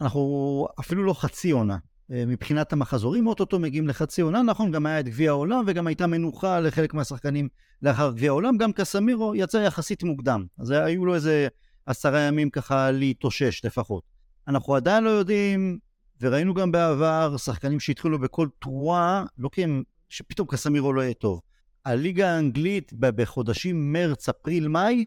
אנחנו 0.00 0.66
אפילו 0.80 1.04
לא 1.04 1.14
חצי 1.14 1.50
עונה. 1.50 1.76
אה, 2.12 2.24
מבחינת 2.26 2.72
המחזורים, 2.72 3.26
אוטוטו 3.26 3.58
מגיעים 3.58 3.88
לחצי 3.88 4.20
עונה, 4.20 4.42
נכון, 4.42 4.70
גם 4.70 4.86
היה 4.86 5.00
את 5.00 5.08
גביע 5.08 5.30
העולם 5.30 5.64
וגם 5.66 5.86
הייתה 5.86 6.06
מנוחה 6.06 6.60
לחלק 6.60 6.94
מהשחקנים 6.94 7.48
לאחר 7.82 8.12
גביע 8.12 8.30
העולם, 8.30 8.56
גם 8.56 8.72
קסמירו 8.72 9.34
יצא 9.34 9.56
יחסית 9.56 10.02
מוקדם, 10.02 10.44
אז 10.58 10.70
היו 10.70 11.04
לו 11.04 11.14
איזה 11.14 11.48
עשרה 11.86 12.20
ימים 12.20 12.50
ככה 12.50 12.90
להתאושש 12.90 13.64
לפחות. 13.64 14.02
אנחנו 14.48 14.74
עדיין 14.74 15.04
לא 15.04 15.10
יודעים, 15.10 15.78
וראינו 16.20 16.54
גם 16.54 16.72
בעבר 16.72 17.36
שחקנים 17.36 17.80
שהתחילו 17.80 18.18
בכל 18.18 18.48
תרועה, 18.58 19.24
לא 19.38 19.48
כי 19.52 19.64
הם, 19.64 19.82
שפתאום 20.08 20.48
קסמירו 20.48 20.92
לא 20.92 21.00
יהיה 21.00 21.14
טוב. 21.14 21.40
הליגה 21.84 22.30
האנגלית 22.30 22.92
בחודשים 22.98 23.92
מרץ, 23.92 24.28
אפריל, 24.28 24.68
מאי, 24.68 25.04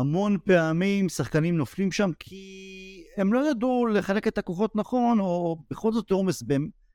המון 0.00 0.38
פעמים 0.44 1.08
שחקנים 1.08 1.56
נופלים 1.56 1.92
שם 1.92 2.10
כי 2.18 3.04
הם 3.16 3.32
לא 3.32 3.50
ידעו 3.50 3.86
לחלק 3.86 4.28
את 4.28 4.38
הכוחות 4.38 4.76
נכון, 4.76 5.20
או 5.20 5.56
בכל 5.70 5.92
זאת 5.92 6.10
עומס 6.10 6.42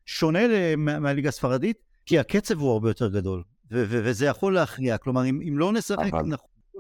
שונה 0.06 0.40
מהליגה 0.78 1.30
הספרדית, 1.30 1.78
כי 2.06 2.20
הקצב 2.20 2.60
הוא 2.60 2.72
הרבה 2.72 2.90
יותר 2.90 3.10
גדול, 3.10 3.44
וזה 3.72 4.26
יכול 4.26 4.54
להכריע. 4.54 4.98
כלומר, 4.98 5.26
אם, 5.26 5.42
אם 5.48 5.58
לא 5.58 5.74
נשחק 5.74 6.14
נכון... 6.14 6.32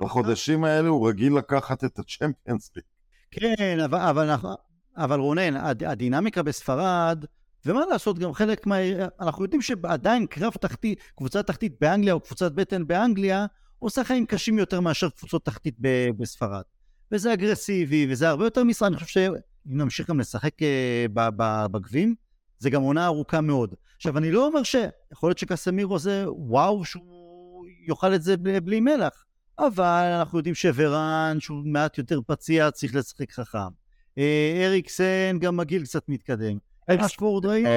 בחודשים 0.01 0.63
האלה 0.63 0.87
הוא 0.87 1.09
רגיל 1.09 1.37
לקחת 1.37 1.83
את 1.83 1.99
הצ'מפיונס 1.99 2.71
ליג. 2.75 2.85
כן, 3.31 3.79
אבל, 3.79 3.99
אבל 3.99 4.35
אבל 4.97 5.19
רונן, 5.19 5.55
הדינמיקה 5.85 6.43
בספרד, 6.43 7.25
ומה 7.65 7.85
לעשות, 7.91 8.19
גם 8.19 8.33
חלק 8.33 8.67
מה... 8.67 8.75
אנחנו 9.19 9.43
יודעים 9.43 9.61
שעדיין 9.61 10.25
קרב 10.25 10.53
תחתית, 10.53 10.99
קבוצה 11.17 11.43
תחתית 11.43 11.73
באנגליה 11.81 12.13
או 12.13 12.19
קבוצת 12.19 12.51
בטן 12.51 12.87
באנגליה, 12.87 13.45
עושה 13.79 14.03
חיים 14.03 14.25
קשים 14.25 14.59
יותר 14.59 14.79
מאשר 14.79 15.09
קבוצות 15.09 15.45
תחתית 15.45 15.75
בספרד. 16.17 16.61
וזה 17.11 17.33
אגרסיבי, 17.33 18.07
וזה 18.09 18.29
הרבה 18.29 18.45
יותר 18.45 18.63
משרה, 18.63 18.87
אני 18.87 18.95
חושב 18.95 19.07
שאם 19.07 19.31
נמשיך 19.65 20.09
גם 20.09 20.19
לשחק 20.19 20.61
אה, 20.61 21.05
בגבים, 21.71 22.15
זה 22.59 22.69
גם 22.69 22.81
עונה 22.81 23.05
ארוכה 23.05 23.41
מאוד. 23.41 23.73
עכשיו, 23.95 24.17
אני 24.17 24.31
לא 24.31 24.47
אומר 24.47 24.63
שיכול 24.63 25.29
להיות 25.29 25.37
שקסמירו 25.37 25.99
זה 25.99 26.25
וואו, 26.27 26.85
שהוא 26.85 27.65
יאכל 27.87 28.15
את 28.15 28.23
זה 28.23 28.37
בלי, 28.37 28.59
בלי 28.59 28.79
מלח, 28.79 29.25
אבל 29.59 30.15
אנחנו 30.19 30.37
יודעים 30.37 30.55
שוורן, 30.55 31.37
שהוא 31.39 31.61
מעט 31.65 31.97
יותר 31.97 32.19
פציע, 32.27 32.71
צריך 32.71 32.95
לשחק 32.95 33.31
חכם. 33.31 33.57
אה, 34.17 34.63
אריקסן 34.65 35.37
גם 35.39 35.59
הגיל 35.59 35.83
קצת 35.83 36.09
מתקדם. 36.09 36.57
אשפורד 36.87 37.45
ראינו, 37.45 37.69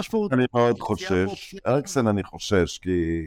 אשפורד... 0.00 0.32
אני 0.32 0.44
מאוד 0.54 0.80
חושש, 0.80 1.54
אריקסן 1.66 2.06
אני 2.06 2.24
חושש, 2.24 2.78
כי 2.78 3.26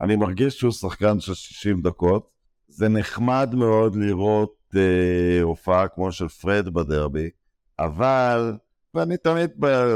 אני 0.00 0.16
מרגיש 0.16 0.58
שהוא 0.58 0.72
שחקן 0.72 1.20
של 1.20 1.34
60 1.34 1.82
דקות. 1.82 2.30
זה 2.68 2.88
נחמד 2.88 3.54
מאוד 3.54 3.96
לראות 3.96 4.54
אה, 4.76 5.42
הופעה 5.42 5.88
כמו 5.88 6.12
של 6.12 6.28
פרד 6.28 6.68
בדרבי, 6.68 7.30
אבל, 7.78 8.56
ואני 8.94 9.16
תמיד 9.16 9.50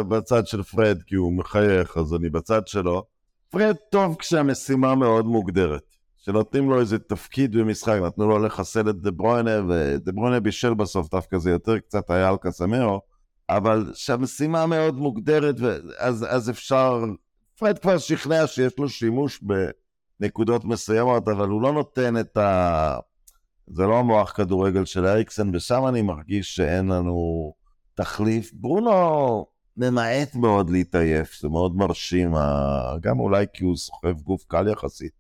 בצד 0.09 0.47
של 0.47 0.63
פרד, 0.63 1.03
כי 1.07 1.15
הוא 1.15 1.33
מחייך, 1.33 1.97
אז 1.97 2.15
אני 2.15 2.31
בצד 2.31 2.67
שלו. 2.67 3.05
פרד 3.51 3.77
טוב 3.91 4.17
כשהמשימה 4.19 4.95
מאוד 4.95 5.27
מוגדרת. 5.27 5.83
שנותנים 6.17 6.71
לו 6.71 6.81
איזה 6.81 6.99
תפקיד 6.99 7.57
במשחק, 7.57 7.99
נתנו 8.07 8.29
לו 8.29 8.39
לחסל 8.39 8.91
את 8.91 9.01
דה 9.01 9.11
ברוינה, 9.11 9.61
ודה 9.69 10.13
ברוינה 10.13 10.41
בישל 10.41 10.75
בסוף, 10.75 11.11
דווקא 11.11 11.39
זה 11.39 11.51
יותר 11.51 11.79
קצת 11.79 12.11
היה 12.11 12.29
על 12.29 12.37
קסמרו, 12.41 13.01
אבל 13.49 13.91
שהמשימה 13.95 14.67
מאוד 14.67 14.95
מוגדרת, 14.95 15.55
אז, 15.99 16.27
אז 16.29 16.51
אפשר... 16.51 17.05
פרד 17.59 17.79
כבר 17.79 17.99
שכנע 17.99 18.47
שיש 18.47 18.79
לו 18.79 18.89
שימוש 18.89 19.43
בנקודות 20.23 20.65
מסוימות, 20.65 21.29
אבל 21.29 21.49
הוא 21.49 21.63
לא 21.63 21.73
נותן 21.73 22.17
את 22.17 22.37
ה... 22.37 22.99
זה 23.67 23.83
לא 23.83 23.99
המוח 23.99 24.33
כדורגל 24.33 24.85
של 24.85 25.07
אריקסן, 25.07 25.55
ושם 25.55 25.83
אני 25.89 26.03
מרגיש 26.03 26.57
שאין 26.57 26.89
לנו 26.89 27.53
תחליף. 27.95 28.51
ברונו 28.55 29.47
ממעט 29.77 30.35
מאוד 30.35 30.71
להתעייף, 30.71 31.41
זה 31.41 31.49
מאוד 31.49 31.77
מרשים, 31.77 32.35
גם 33.01 33.21
אולי 33.21 33.47
כי 33.53 33.65
הוא 33.65 33.77
סוחב 33.77 34.21
גוף 34.21 34.45
קל 34.49 34.69
יחסית. 34.69 35.13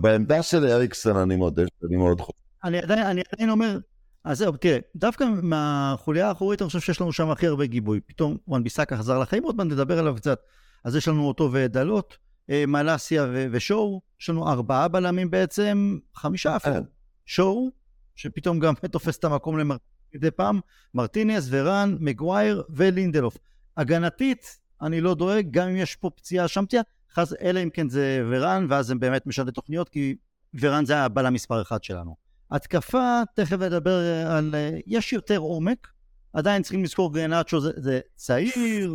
בעמדה 0.00 0.42
של 0.42 0.66
אריקסון 0.66 1.16
אני 1.16 1.36
מודה 1.36 1.62
שאני 1.80 1.96
מאוד 1.96 2.20
חושב. 2.20 2.42
אני 2.64 2.78
עדיין, 2.78 3.06
אני 3.06 3.22
עדיין 3.32 3.50
אומר, 3.50 3.78
אז 4.24 4.38
זהו, 4.38 4.56
תראה, 4.56 4.78
דווקא 4.96 5.24
מהחוליה 5.42 6.28
האחורית 6.28 6.62
אני 6.62 6.66
חושב 6.66 6.80
שיש 6.80 7.00
לנו 7.00 7.12
שם 7.12 7.30
הכי 7.30 7.46
הרבה 7.46 7.66
גיבוי. 7.66 8.00
פתאום 8.06 8.36
וואן 8.48 8.64
ביסאקה 8.64 8.96
חזר 8.96 9.18
לחיים, 9.18 9.42
עוד 9.42 9.56
מעט 9.56 9.66
נדבר 9.66 9.98
עליו 9.98 10.14
קצת. 10.16 10.40
אז 10.84 10.96
יש 10.96 11.08
לנו 11.08 11.28
אותו 11.28 11.50
ודלות, 11.52 12.16
מלאסיה 12.48 13.26
ושואו, 13.50 14.00
יש 14.20 14.30
לנו 14.30 14.48
ארבעה 14.48 14.88
בלמים 14.88 15.30
בעצם, 15.30 15.98
חמישה 16.14 16.56
אפילו. 16.56 16.74
כן. 16.74 16.82
שואו, 17.26 17.70
שפתאום 18.14 18.58
גם 18.58 18.74
תופס 18.92 19.18
את 19.18 19.24
המקום 19.24 19.58
למדי 19.58 20.30
פעם, 20.36 20.60
מרטינס, 20.94 21.48
ורן, 21.50 21.96
מגווייר 22.00 22.62
ולינדלוף. 22.70 23.36
הגנתית, 23.76 24.58
אני 24.82 25.00
לא 25.00 25.14
דואג, 25.14 25.46
גם 25.50 25.68
אם 25.68 25.76
יש 25.76 25.96
פה 25.96 26.10
פציעה 26.16 26.48
שם 26.48 26.66
פציעה, 26.66 26.82
חס, 27.12 27.32
אלא 27.40 27.62
אם 27.62 27.70
כן 27.70 27.88
זה 27.88 28.26
ורן, 28.30 28.66
ואז 28.68 28.86
זה 28.86 28.94
באמת 28.94 29.26
משנה 29.26 29.50
תוכניות, 29.50 29.88
כי 29.88 30.16
ורן 30.60 30.84
זה 30.84 30.98
הבלם 30.98 31.34
מספר 31.34 31.62
אחד 31.62 31.82
שלנו. 31.82 32.16
התקפה, 32.50 33.22
תכף 33.34 33.56
נדבר 33.58 34.26
על... 34.26 34.54
יש 34.86 35.12
יותר 35.12 35.38
עומק, 35.38 35.88
עדיין 36.32 36.62
צריכים 36.62 36.84
לזכור 36.84 37.14
גרנצ'ו 37.14 37.60
זה, 37.60 37.70
זה 37.76 38.00
צעיר, 38.16 38.94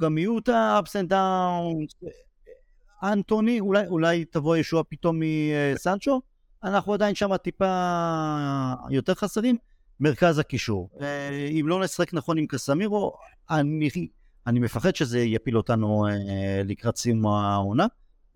גם 0.00 0.18
את 0.38 0.48
ה-ups 0.48 0.90
and 0.90 1.10
downs, 1.10 2.08
אנטוני, 3.02 3.60
אולי, 3.60 3.86
אולי 3.86 4.24
תבוא 4.24 4.56
ישועה 4.56 4.84
פתאום 4.84 5.20
מסנצ'ו, 5.20 6.20
אנחנו 6.64 6.94
עדיין 6.94 7.14
שם 7.14 7.36
טיפה 7.36 7.74
יותר 8.90 9.14
חסרים, 9.14 9.56
מרכז 10.00 10.38
הקישור. 10.38 10.90
אה, 11.00 11.48
אם 11.60 11.68
לא 11.68 11.84
נשחק 11.84 12.14
נכון 12.14 12.38
עם 12.38 12.46
קסמירו, 12.46 13.12
אני 13.50 13.90
אני 14.46 14.60
מפחד 14.60 14.96
שזה 14.96 15.20
יפיל 15.20 15.56
אותנו 15.56 16.06
אה, 16.06 16.62
לקראת 16.64 16.96
סיום 16.96 17.26
העונה. 17.26 17.86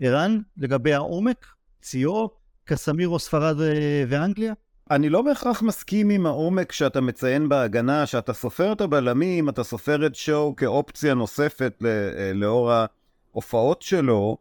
ערן, 0.00 0.38
לגבי 0.56 0.94
העומק, 0.94 1.46
ציור, 1.82 2.30
קסמירו, 2.64 3.18
ספרד 3.18 3.60
אה, 3.60 4.04
ואנגליה? 4.08 4.52
אני 4.90 5.08
לא 5.08 5.22
בהכרח 5.22 5.62
מסכים 5.62 6.10
עם 6.10 6.26
העומק 6.26 6.72
שאתה 6.72 7.00
מציין 7.00 7.48
בהגנה, 7.48 8.06
שאתה 8.06 8.32
סופר 8.32 8.72
את 8.72 8.80
הבלמים, 8.80 9.48
אתה 9.48 9.64
סופר 9.64 10.06
את 10.06 10.14
שואו 10.14 10.56
כאופציה 10.56 11.14
נוספת 11.14 11.82
לאור 12.34 12.72
ההופעות 13.32 13.82
שלו 13.82 14.36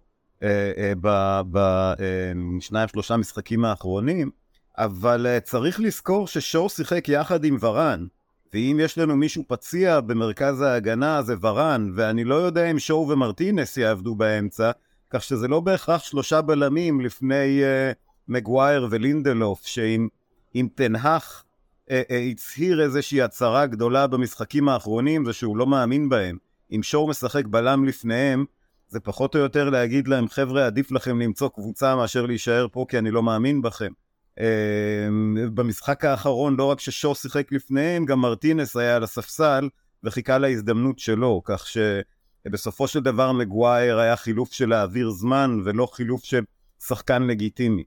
בשניים 1.51 2.87
שלושה 2.87 3.17
משחקים 3.17 3.65
האחרונים, 3.65 4.31
אבל 4.77 5.39
צריך 5.43 5.79
לזכור 5.79 6.27
ששואו 6.27 6.69
שיחק 6.69 7.09
יחד 7.09 7.43
עם 7.43 7.57
ורן, 7.59 8.05
ואם 8.53 8.79
יש 8.81 8.97
לנו 8.97 9.15
מישהו 9.15 9.43
פציע 9.47 10.01
במרכז 10.01 10.61
ההגנה 10.61 11.21
זה 11.21 11.35
ורן, 11.41 11.91
ואני 11.95 12.23
לא 12.23 12.35
יודע 12.35 12.71
אם 12.71 12.79
שואו 12.79 13.09
ומרטינס 13.09 13.77
יעבדו 13.77 14.15
באמצע, 14.15 14.71
כך 15.09 15.23
שזה 15.23 15.47
לא 15.47 15.59
בהכרח 15.59 16.03
שלושה 16.03 16.41
בלמים 16.41 17.01
לפני 17.01 17.61
uh, 17.61 17.95
מגווייר 18.27 18.87
ולינדלוף, 18.89 19.65
שאם 19.65 20.67
תנהך 20.75 21.43
uh, 21.85 21.89
uh, 21.89 21.93
הצהיר 22.31 22.81
איזושהי 22.83 23.21
הצהרה 23.21 23.65
גדולה 23.65 24.07
במשחקים 24.07 24.69
האחרונים 24.69 25.25
זה 25.25 25.33
שהוא 25.33 25.57
לא 25.57 25.67
מאמין 25.67 26.09
בהם. 26.09 26.37
אם 26.71 26.83
שואו 26.83 27.07
משחק 27.07 27.45
בלם 27.45 27.85
לפניהם, 27.85 28.45
זה 28.87 28.99
פחות 28.99 29.35
או 29.35 29.39
יותר 29.39 29.69
להגיד 29.69 30.07
להם, 30.07 30.29
חבר'ה, 30.29 30.65
עדיף 30.65 30.91
לכם 30.91 31.21
למצוא 31.21 31.49
קבוצה 31.49 31.95
מאשר 31.95 32.25
להישאר 32.25 32.67
פה 32.71 32.85
כי 32.89 32.97
אני 32.97 33.11
לא 33.11 33.23
מאמין 33.23 33.61
בכם. 33.61 33.91
אמ, 34.39 35.35
במשחק 35.53 36.05
האחרון, 36.05 36.55
לא 36.55 36.63
רק 36.63 36.79
ששו 36.79 37.15
שיחק 37.15 37.51
לפניהם, 37.51 38.05
גם 38.05 38.19
מרטינס 38.19 38.75
היה 38.75 38.95
על 38.95 39.03
הספסל 39.03 39.69
וחיכה 40.03 40.37
להזדמנות 40.37 40.99
שלו, 40.99 41.41
כך 41.45 41.65
שבסופו 41.67 42.87
של 42.87 42.99
דבר 42.99 43.31
מגווייר 43.31 43.99
היה 43.99 44.15
חילוף 44.15 44.53
של 44.53 44.69
להעביר 44.69 45.09
זמן 45.09 45.59
ולא 45.65 45.87
חילוף 45.93 46.23
של 46.23 46.43
שחקן 46.83 47.23
לגיטימי. 47.23 47.83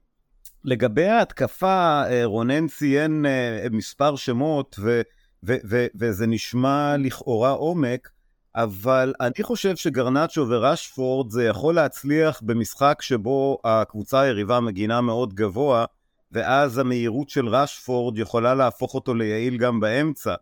לגבי 0.63 1.05
ההתקפה, 1.05 2.03
אה, 2.09 2.25
רונן 2.25 2.67
ציין 2.67 3.25
אה, 3.25 3.67
מספר 3.71 4.15
שמות 4.15 4.75
ו- 4.79 5.01
ו- 5.43 5.57
ו- 5.69 5.87
וזה 5.95 6.27
נשמע 6.27 6.97
לכאורה 6.97 7.51
עומק, 7.51 8.09
אבל 8.55 9.13
אני 9.19 9.43
חושב 9.43 9.75
שגרנצ'ו 9.75 10.45
וראשפורד 10.49 11.31
זה 11.31 11.43
יכול 11.43 11.75
להצליח 11.75 12.41
במשחק 12.45 12.97
שבו 13.01 13.57
הקבוצה 13.63 14.21
היריבה 14.21 14.59
מגינה 14.59 15.01
מאוד 15.01 15.33
גבוה, 15.33 15.85
ואז 16.31 16.77
המהירות 16.77 17.29
של 17.29 17.47
ראשפורד 17.47 18.17
יכולה 18.17 18.55
להפוך 18.55 18.93
אותו 18.93 19.13
ליעיל 19.13 19.57
גם 19.57 19.79
באמצע. 19.79 20.35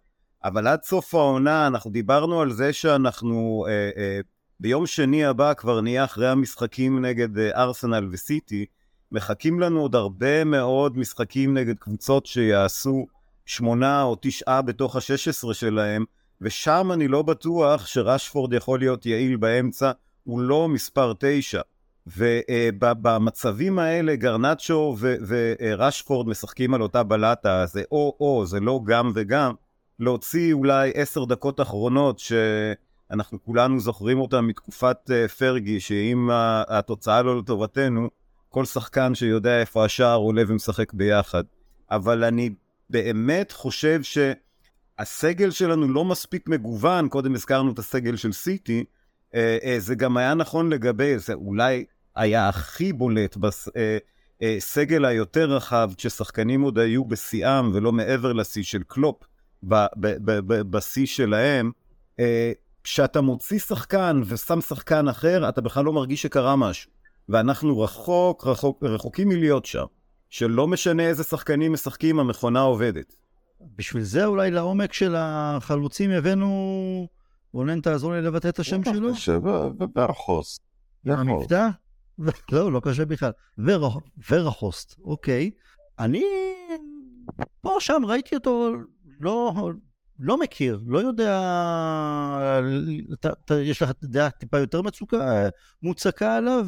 אבל 0.44 0.68
עד 0.68 0.84
סוף 0.84 1.16
העונה 1.16 1.68
אנחנו 1.68 1.92
דיברנו 1.92 2.42
על 2.42 2.52
זה 2.52 2.74
שאנחנו 2.74 3.66
אה, 3.68 3.90
אה, 3.98 4.20
ביום 4.60 4.86
שני 4.86 5.26
הבא 5.26 5.54
כבר 5.54 5.82
נהיה 5.82 6.04
אחרי 6.04 6.30
המשחקים 6.30 7.06
נגד 7.06 7.38
אה, 7.38 7.64
ארסנל 7.64 8.10
וסיטי, 8.12 8.66
מחכים 9.12 9.60
לנו 9.60 9.82
עוד 9.82 9.96
הרבה 9.96 10.44
מאוד 10.44 10.98
משחקים 10.98 11.58
נגד 11.58 11.78
קבוצות 11.80 12.26
שיעשו 12.26 13.08
שמונה 13.46 14.04
או 14.04 14.16
תשעה 14.22 14.62
בתוך 14.62 14.96
השש 14.96 15.28
עשרה 15.28 15.54
שלהם, 15.54 16.06
ושם 16.42 16.90
אני 16.94 17.08
לא 17.08 17.22
בטוח 17.22 17.86
שרשפורד 17.86 18.54
יכול 18.54 18.80
להיות 18.80 19.06
יעיל 19.06 19.36
באמצע, 19.38 19.92
הוא 20.24 20.42
לא 20.42 20.68
מספר 20.68 21.14
תשע. 21.20 21.62
ובמצבים 22.18 23.80
האלה 23.80 24.16
גרנצ'ו 24.16 24.96
ורשפורד 25.28 26.28
משחקים 26.28 26.74
על 26.74 26.82
אותה 26.82 27.04
בלטה, 27.04 27.66
זה 27.66 27.84
או-או, 27.92 28.46
זה 28.46 28.60
לא 28.60 28.82
גם 28.86 29.12
וגם. 29.16 29.54
להוציא 30.00 30.54
אולי 30.54 30.92
עשר 30.96 31.26
דקות 31.26 31.62
אחרונות 31.62 32.20
שאנחנו 32.20 33.44
כולנו 33.44 33.80
זוכרים 33.80 34.20
אותן 34.20 34.40
מתקופת 34.40 34.98
אה, 35.12 35.28
פרגי, 35.28 35.80
שאם 35.80 36.30
התוצאה 36.68 37.22
לא 37.22 37.40
לטובתנו, 37.40 38.10
כל 38.50 38.66
שחקן 38.66 39.16
שיודע 39.16 39.60
איפה 39.60 39.86
השער 39.86 40.18
עולה 40.18 40.44
ומשחק 40.48 40.94
ביחד. 40.94 41.44
אבל 41.92 42.24
אני 42.24 42.50
באמת 42.90 43.52
חושב 43.52 44.04
שהסגל 45.00 45.52
שלנו 45.52 45.88
לא 45.88 46.06
מספיק 46.06 46.50
מגוון, 46.50 47.10
קודם 47.10 47.36
הזכרנו 47.36 47.72
את 47.72 47.80
הסגל 47.80 48.16
של 48.16 48.32
סיטי, 48.32 48.84
אה, 49.36 49.58
אה, 49.64 49.76
זה 49.80 49.96
גם 49.96 50.18
היה 50.18 50.34
נכון 50.34 50.70
לגבי, 50.70 51.20
זה 51.20 51.34
אולי 51.34 51.86
היה 52.16 52.50
הכי 52.50 52.94
בולט 52.94 53.38
בסגל 53.38 55.06
אה, 55.06 55.10
היותר 55.10 55.52
רחב, 55.52 55.92
כששחקנים 55.98 56.62
עוד 56.62 56.80
היו 56.80 57.06
בשיאם 57.06 57.72
ולא 57.74 57.92
מעבר 57.92 58.34
לשיא 58.34 58.64
של 58.64 58.84
קלופ, 58.88 59.24
בשיא 60.44 61.06
שלהם, 61.06 61.72
כשאתה 62.84 63.22
מוציא 63.22 63.60
שחקן 63.60 64.22
ושם 64.26 64.62
שחקן 64.62 65.08
אחר, 65.08 65.50
אתה 65.50 65.62
בכלל 65.62 65.86
לא 65.86 65.94
מרגיש 65.94 66.22
שקרה 66.22 66.56
משהו. 66.56 66.92
ואנחנו 67.30 67.80
רחוק, 67.80 68.48
רחוק, 68.48 68.84
רחוקים 68.84 69.30
מלהיות 69.30 69.66
שם. 69.66 69.86
שלא 70.30 70.68
משנה 70.68 71.04
איזה 71.04 71.24
שחקנים 71.24 71.74
משחקים, 71.74 72.20
המכונה 72.20 72.60
עובדת. 72.60 73.16
בשביל 73.62 74.04
זה 74.04 74.26
אולי 74.26 74.52
לעומק 74.52 74.94
של 74.94 75.16
החלוצים 75.18 76.12
הבאנו... 76.12 77.08
רונן, 77.54 77.82
תעזור 77.82 78.14
לי 78.14 78.22
לבטא 78.22 78.48
את 78.48 78.60
השם 78.60 78.84
שלו. 78.84 79.16
ורכוס. 79.96 80.60
המבטא? 81.06 81.68
לא, 82.52 82.72
לא 82.72 82.82
קשה 82.84 83.06
בכלל. 83.06 83.32
ורחוסט, 84.30 85.00
אוקיי. 85.04 85.52
אני 86.00 86.24
פה 87.62 87.76
שם 87.80 88.02
ראיתי 88.06 88.36
אותו, 88.36 88.72
לא, 89.20 89.72
לא 90.20 90.38
מכיר, 90.38 90.80
לא 90.88 91.00
יודע, 91.00 91.40
אתה, 93.14 93.30
אתה, 93.46 93.62
יש 93.62 93.82
לך 93.82 93.92
דעה 94.04 94.30
טיפה 94.30 94.60
יותר 94.60 94.82
מצוקה, 94.82 95.50
מוצקה 95.84 96.36
עליו, 96.36 96.68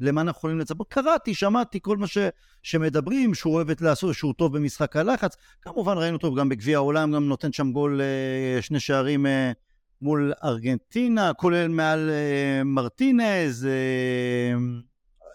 למה 0.00 0.20
אנחנו 0.20 0.38
יכולים 0.38 0.58
לצפות? 0.58 0.88
קראתי, 0.88 1.34
שמעתי 1.34 1.78
כל 1.82 1.96
מה 1.96 2.06
ש, 2.06 2.18
שמדברים, 2.62 3.34
שהוא 3.34 3.54
אוהב 3.54 3.68
לעשות, 3.80 4.14
שהוא 4.14 4.34
טוב 4.34 4.56
במשחק 4.56 4.96
הלחץ. 4.96 5.36
כמובן 5.62 5.98
ראינו 5.98 6.16
אותו 6.16 6.34
גם 6.34 6.48
בגביע 6.48 6.76
העולם, 6.76 7.12
גם 7.12 7.28
נותן 7.28 7.52
שם 7.52 7.72
גול, 7.72 8.00
אה, 8.00 8.62
שני 8.62 8.80
שערים 8.80 9.26
אה, 9.26 9.52
מול 10.02 10.32
ארגנטינה, 10.44 11.34
כולל 11.34 11.68
מעל 11.68 12.10
אה, 12.10 12.64
מרטינז. 12.64 13.68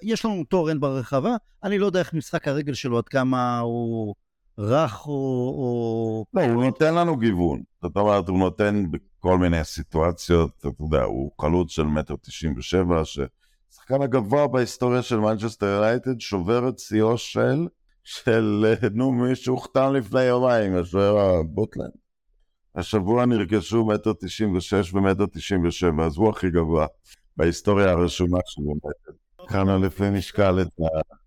יש 0.03 0.25
לנו 0.25 0.43
תורן 0.43 0.79
ברחבה, 0.79 1.35
אני 1.63 1.77
לא 1.77 1.85
יודע 1.85 1.99
איך 1.99 2.13
משחק 2.13 2.47
הרגל 2.47 2.73
שלו, 2.73 2.97
עד 2.97 3.07
כמה 3.09 3.59
הוא... 3.59 4.15
רך 4.59 5.07
או... 5.07 5.13
או... 5.13 6.25
לא, 6.33 6.45
הוא 6.45 6.63
נותן 6.63 6.95
לנו 6.95 7.17
גיוון. 7.17 7.61
זאת 7.81 7.95
אומרת, 7.95 8.27
הוא 8.27 8.39
נותן 8.39 8.83
בכל 8.91 9.37
מיני 9.37 9.63
סיטואציות, 9.63 10.51
אתה 10.59 10.69
יודע, 10.79 11.03
הוא 11.03 11.31
חלוץ 11.41 11.71
של 11.71 11.83
מטר 11.83 12.15
תשעים 12.21 12.53
ושבע, 12.57 13.01
ששחקן 13.05 14.01
הגבוה 14.01 14.47
בהיסטוריה 14.47 15.01
של 15.01 15.17
מנצ'סטר 15.19 15.65
יונייטד 15.65 16.19
שובר 16.19 16.69
את 16.69 16.79
שיאו 16.79 17.17
של, 17.17 17.67
של, 18.03 18.65
נו, 18.93 19.11
מי 19.11 19.35
שהוחתם 19.35 19.93
לפני 19.93 20.23
יומיים, 20.23 20.75
השוער 20.75 21.19
הבוטלנד. 21.19 21.91
השבוע 22.75 23.25
נרכשו 23.25 23.85
מטר 23.85 24.11
תשעים 24.19 24.55
ושש 24.55 24.93
ומטר 24.93 25.25
תשעים 25.25 25.65
ושבע, 25.65 26.05
אז 26.05 26.17
הוא 26.17 26.29
הכי 26.29 26.49
גבוה 26.49 26.87
בהיסטוריה 27.37 27.91
הרשומה 27.91 28.39
של 28.45 28.61
יונייטד. 28.61 29.19
קרנה 29.47 29.77
לפי 29.77 30.09
משקל 30.09 30.61
את 30.61 30.67
ה... 30.81 31.18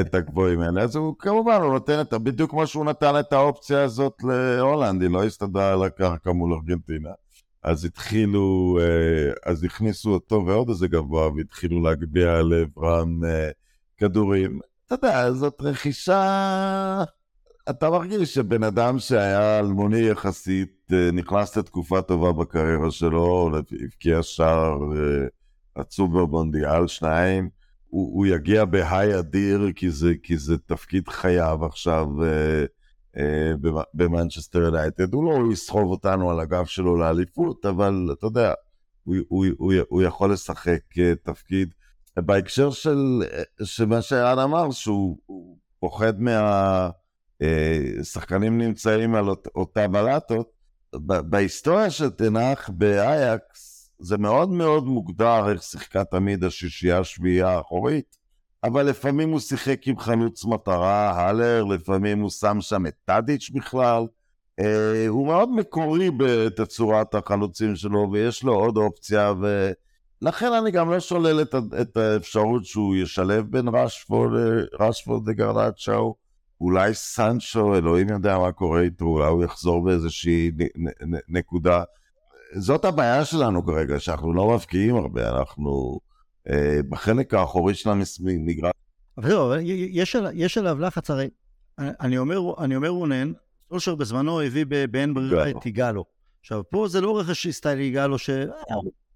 את, 0.00 0.14
הגבוהים 0.14 0.60
האלה, 0.60 0.82
אז 0.82 0.96
הוא 0.96 1.14
כמובן, 1.18 1.60
הוא 1.62 1.72
נותן 1.72 2.00
את, 2.00 2.14
בדיוק 2.14 2.50
כמו 2.50 2.66
שהוא 2.66 2.84
נתן 2.84 3.20
את 3.20 3.32
האופציה 3.32 3.82
הזאת 3.82 4.14
להולנד, 4.24 5.02
היא 5.02 5.10
לא 5.10 5.24
הסתדרה 5.24 5.72
על 5.72 5.82
הקרקע 5.82 6.32
מול 6.32 6.52
ארגנטינה. 6.52 7.10
אז 7.62 7.84
התחילו, 7.84 8.78
אה, 8.80 9.50
אז 9.52 9.64
הכניסו 9.64 10.10
אותו 10.10 10.46
ועוד 10.46 10.68
איזה 10.68 10.88
גבוה, 10.88 11.28
והתחילו 11.36 11.82
להגביה 11.82 12.42
לעברם 12.42 13.24
אה, 13.24 13.50
כדורים. 13.96 14.60
אתה 14.86 14.94
יודע, 14.94 15.32
זאת 15.32 15.60
רכישה... 15.60 17.04
אתה 17.70 17.90
מרגיש 17.90 18.34
שבן 18.34 18.62
אדם 18.62 18.98
שהיה 18.98 19.58
אלמוני 19.58 20.00
יחסית, 20.00 20.92
אה, 20.92 21.10
נכנס 21.12 21.56
לתקופה 21.56 22.02
טובה 22.02 22.32
בקריירה 22.32 22.90
שלו, 22.90 23.50
הבקיע 23.84 24.22
שער 24.22 24.78
עצוב 25.74 26.20
במונדיאל, 26.20 26.86
שניים, 26.86 27.48
הוא, 27.90 28.16
הוא 28.16 28.26
יגיע 28.26 28.64
בהיי 28.64 29.18
אדיר, 29.18 29.60
כי 29.74 29.90
זה, 29.90 30.12
כי 30.22 30.36
זה 30.38 30.58
תפקיד 30.58 31.08
חייו 31.08 31.64
עכשיו 31.64 32.06
אה, 32.24 32.64
אה, 33.16 33.52
במנצ'סטר 33.94 34.58
יונייטד. 34.58 35.14
הוא 35.14 35.24
לא 35.24 35.52
יסחוב 35.52 35.90
אותנו 35.90 36.30
על 36.30 36.40
הגב 36.40 36.64
שלו 36.64 36.96
לאליפות, 36.96 37.66
אבל 37.66 38.08
אתה 38.12 38.26
יודע, 38.26 38.52
הוא, 39.04 39.16
הוא, 39.28 39.46
הוא, 39.58 39.72
הוא 39.88 40.02
יכול 40.02 40.32
לשחק 40.32 40.80
אה, 40.98 41.12
תפקיד. 41.22 41.74
בהקשר 42.16 42.70
של, 42.70 43.22
של 43.64 43.86
מה 43.86 44.02
שערן 44.02 44.38
אמר, 44.38 44.70
שהוא 44.70 45.18
פוחד 45.80 46.14
מהשחקנים 47.40 48.60
אה, 48.60 48.66
נמצאים 48.66 49.14
על 49.14 49.28
אות, 49.28 49.48
אותה 49.54 49.88
בלטות, 49.88 50.50
בהיסטוריה 51.02 51.90
של 51.90 52.10
תנח 52.10 52.70
באייקס, 52.72 53.69
זה 54.00 54.18
מאוד 54.18 54.50
מאוד 54.50 54.84
מוגדר 54.84 55.50
איך 55.50 55.62
שיחקה 55.62 56.04
תמיד 56.04 56.44
השישייה 56.44 56.98
השביעייה 56.98 57.48
האחורית, 57.48 58.16
אבל 58.64 58.82
לפעמים 58.82 59.30
הוא 59.30 59.40
שיחק 59.40 59.86
עם 59.86 59.98
חלוץ 59.98 60.44
מטרה, 60.44 61.10
הלר, 61.10 61.64
לפעמים 61.64 62.20
הוא 62.20 62.30
שם 62.30 62.60
שם 62.60 62.86
את 62.86 62.94
טאדיץ' 63.04 63.50
בכלל. 63.54 64.06
אה, 64.60 65.06
הוא 65.08 65.26
מאוד 65.26 65.50
מקורי 65.50 66.10
בתצורת 66.16 67.14
החלוצים 67.14 67.76
שלו, 67.76 68.08
ויש 68.12 68.42
לו 68.42 68.54
עוד 68.54 68.76
אופציה, 68.76 69.32
ולכן 70.22 70.52
אני 70.52 70.70
גם 70.70 70.90
לא 70.90 71.00
שולל 71.00 71.42
את, 71.42 71.54
את 71.80 71.96
האפשרות 71.96 72.64
שהוא 72.64 72.96
ישלב 72.96 73.50
בין 73.50 73.68
רשפורד, 73.68 74.32
רשפורד 74.80 75.22
וגרנצ'או. 75.26 76.14
אולי 76.60 76.94
סנצ'ו, 76.94 77.74
אלוהים 77.74 78.08
יודע 78.08 78.38
מה 78.38 78.52
קורה 78.52 78.80
איתו, 78.80 79.04
אולי 79.04 79.28
הוא 79.28 79.44
יחזור 79.44 79.84
באיזושהי 79.84 80.50
נקודה. 81.28 81.82
זאת 82.54 82.84
הבעיה 82.84 83.24
שלנו 83.24 83.66
כרגע, 83.66 84.00
שאנחנו 84.00 84.32
לא 84.32 84.50
מבקיעים 84.54 84.96
הרבה, 84.96 85.38
אנחנו 85.38 86.00
אה, 86.50 86.80
בחלק 86.88 87.34
האחורי 87.34 87.74
של 87.74 87.90
המגרש. 87.90 88.72
אבל 89.18 89.28
זהו, 89.28 89.54
יש, 89.62 90.16
יש 90.34 90.58
עליו 90.58 90.80
לחץ, 90.80 91.10
הרי 91.10 91.28
אני 91.78 92.18
אומר, 92.18 92.64
אני 92.64 92.76
אומר 92.76 92.88
רונן, 92.88 93.32
סולשר 93.68 93.94
בזמנו 93.94 94.40
הביא 94.40 94.64
באין 94.90 95.14
ברירה 95.14 95.50
את 95.50 95.66
יגאלו. 95.66 96.04
עכשיו, 96.40 96.62
פה 96.70 96.88
זה 96.88 97.00
לא 97.00 97.18
רכש 97.20 97.48
סטייל 97.48 97.80
יגאלו, 97.80 98.18
ש... 98.18 98.30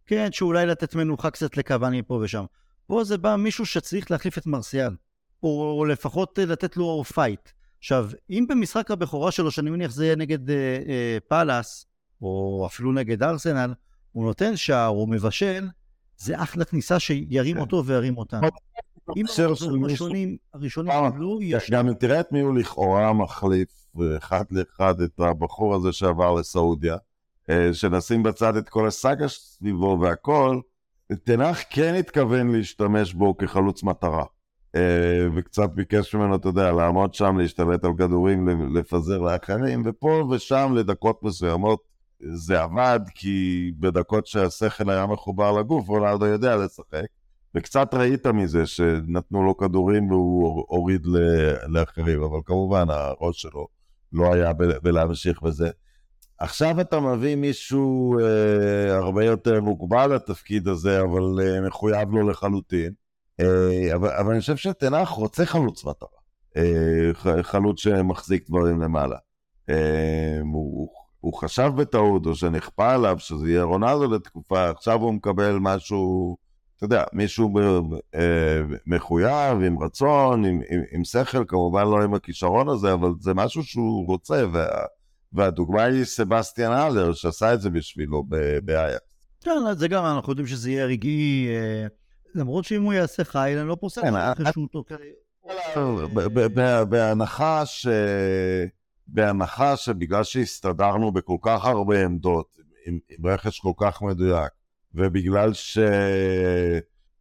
כן, 0.07 0.29
שאולי 0.33 0.67
לתת 0.67 0.95
מנוחה 0.95 1.31
קצת 1.31 1.57
לקוואני 1.57 2.03
פה 2.03 2.21
ושם. 2.23 2.45
פה 2.87 3.05
זה 3.05 3.19
בא 3.19 3.37
מישהו 3.37 3.67
שצריך 3.67 4.11
להחליף 4.11 4.39
את 4.39 4.47
מרסיאל, 4.47 4.97
או, 5.43 5.75
או 5.79 5.85
לפחות 5.85 6.39
לתת 6.39 6.77
לו 6.77 7.05
fight. 7.05 7.49
עכשיו, 7.79 8.11
אם 8.31 8.47
במשחק 8.49 8.91
הבכורה 8.91 9.31
שלו, 9.31 9.51
שאני 9.51 9.71
מניח 9.71 9.91
זה 9.91 10.05
יהיה 10.05 10.17
נגד 10.17 10.51
אה, 10.51 10.57
אה, 10.89 11.19
פאלאס, 11.29 11.87
או 12.25 12.67
אפילו 12.67 12.93
נגד 12.93 13.23
ארסנל, 13.23 13.75
הוא 14.13 14.25
נותן 14.25 14.57
שער, 14.57 14.87
הוא 14.87 15.09
מבשל, 15.09 15.69
זה 16.17 16.43
אחלה 16.43 16.65
כניסה 16.65 16.99
שירים 16.99 17.55
כן. 17.55 17.61
אותו 17.61 17.87
וירים 17.87 18.19
אותנו. 18.19 18.49
אם 19.17 19.25
הראשונים, 19.39 20.37
הראשונים 20.55 20.93
לא 21.17 21.39
יש... 21.41 21.71
גם 21.71 21.95
תראה 21.95 22.21
את 22.21 22.33
מי 22.33 22.41
הוא 22.41 22.59
לכאורה 22.59 23.13
מחליף 23.13 23.69
אחד 24.19 24.45
לאחד 24.51 25.01
את 25.01 25.21
הבחור 25.21 25.75
הזה 25.75 25.93
שעבר 25.93 26.35
לסעודיה, 26.35 26.97
אה, 27.51 27.69
שנשים 27.73 28.23
בצד 28.23 28.57
את 28.57 28.69
כל 28.69 28.87
הסאגה 28.87 29.29
סביבו 29.29 29.99
והכל, 30.01 30.61
תנח 31.25 31.59
כן 31.71 31.95
התכוון 31.95 32.53
להשתמש 32.53 33.15
בו 33.15 33.37
כחלוץ 33.37 33.83
מטרה. 33.83 34.25
אה, 34.75 35.27
וקצת 35.35 35.71
ביקש 35.75 36.15
ממנו, 36.15 36.37
אתה 36.37 36.49
יודע, 36.49 36.73
לעמוד 36.73 37.15
שם, 37.15 37.39
להשתלט 37.39 37.85
על 37.85 37.91
כדורים, 37.99 38.49
לפזר 38.75 39.19
לאחרים, 39.19 39.83
ופה 39.87 40.29
ושם 40.31 40.73
לדקות 40.77 41.23
מסוימות 41.23 41.94
זה 42.21 42.63
עבד, 42.63 43.01
כי 43.15 43.71
בדקות 43.79 44.27
שהשכל 44.27 44.91
היה 44.91 45.07
מחובר 45.07 45.53
לגוף, 45.53 45.89
רונלדו 45.89 46.27
יודע 46.27 46.57
לשחק. 46.57 47.07
וקצת 47.55 47.95
ראית 47.95 48.27
מזה 48.27 48.67
שנתנו 48.67 49.43
לו 49.43 49.57
כדורים 49.57 50.11
והוא 50.11 50.65
הוריד 50.69 51.07
לאחרים, 51.69 52.23
אבל 52.23 52.39
כמובן 52.45 52.91
הראש 52.91 53.43
שלו 53.43 53.67
לא 54.13 54.35
היה 54.35 54.53
בלהמשיך 54.83 55.43
בזה. 55.43 55.71
עכשיו 56.39 56.81
אתה 56.81 57.01
מביא 57.01 57.37
מישהו 57.37 58.19
אה, 58.19 58.97
הרבה 58.97 59.25
יותר 59.25 59.61
מוגבל 59.61 60.15
לתפקיד 60.15 60.69
הזה, 60.69 61.01
אבל 61.01 61.41
אה, 61.43 61.61
מחויב 61.61 62.11
לו 62.11 62.29
לחלוטין. 62.29 62.93
אה, 63.41 63.95
אבל, 63.95 64.11
אבל 64.11 64.31
אני 64.31 64.41
חושב 64.41 64.57
שתנח 64.57 65.09
רוצה 65.09 65.47
חלוץ 65.47 65.85
מטרה. 65.85 66.09
אה, 66.57 67.43
חלוץ 67.43 67.81
שמחזיק 67.81 68.49
דברים 68.49 68.81
למעלה. 68.81 69.17
אה, 69.71 70.39
הוא, 70.53 70.89
הוא 71.25 71.35
חשב 71.35 71.73
בטעות, 71.77 72.27
או 72.27 72.35
שנכפה 72.35 72.95
עליו 72.95 73.17
שזה 73.19 73.51
יהיה 73.51 73.63
רונלדו 73.63 74.15
לתקופה, 74.15 74.71
עכשיו 74.71 75.01
הוא 75.03 75.15
מקבל 75.15 75.57
משהו, 75.61 76.37
אתה 76.77 76.85
יודע, 76.85 77.05
מישהו 77.13 77.59
אה, 78.15 78.61
מחויב, 78.87 79.63
עם 79.67 79.83
רצון, 79.83 80.45
עם, 80.45 80.61
עם, 80.71 80.81
עם 80.93 81.05
שכל, 81.05 81.45
כמובן 81.49 81.85
לא 81.85 82.03
עם 82.03 82.15
הכישרון 82.15 82.69
הזה, 82.69 82.93
אבל 82.93 83.11
זה 83.21 83.35
משהו 83.35 83.63
שהוא 83.63 84.07
רוצה, 84.07 84.45
וה, 84.53 84.67
והדוגמה 85.33 85.83
היא 85.83 86.05
סבסטיאן 86.05 86.73
אלר, 86.73 87.13
שעשה 87.13 87.55
את 87.55 87.61
זה 87.61 87.71
בשבילו 87.71 88.25
באייקס. 88.65 89.05
כן, 89.45 89.51
זה 89.77 89.89
גם, 89.89 90.05
אנחנו 90.05 90.33
יודעים 90.33 90.47
שזה 90.47 90.71
יהיה 90.71 90.87
רגעי, 90.87 91.49
אה, 91.49 91.87
למרות 92.35 92.65
שאם 92.65 92.83
הוא 92.83 92.93
יעשה 92.93 93.25
חייל, 93.25 93.59
אני 93.59 93.69
לא 93.69 93.77
פוסק 93.81 94.03
כן, 94.03 94.53
שהוא 94.53 94.69
תוקע. 94.73 94.97
בהנחה 96.89 97.67
ש... 97.67 97.87
בהנחה 99.07 99.77
שבגלל 99.77 100.25
שהסתדרנו 100.25 101.13
בכל 101.13 101.37
כך 101.43 101.65
הרבה 101.65 102.05
עמדות, 102.05 102.57
עם, 102.87 102.99
עם 103.09 103.27
רכש 103.27 103.61
כל 103.61 103.73
כך 103.77 104.03
מדויק, 104.03 104.53
ובגלל 104.95 105.53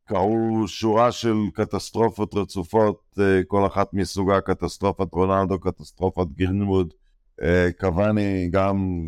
שקרו 0.04 0.64
שורה 0.68 1.12
של 1.12 1.36
קטסטרופות 1.54 2.34
רצופות, 2.34 3.18
אה, 3.20 3.42
כל 3.48 3.68
אחת 3.68 3.94
מסוגה, 3.94 4.42
קטסטרופת 4.42 5.14
רונלדו, 5.14 5.60
קטסטרופת 5.60 6.28
גרינווד, 6.36 6.94
אה, 7.42 7.70
קוואני 7.80 8.50
גם 8.52 9.08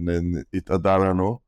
התאדה 0.53 0.97
לנו, 0.97 1.39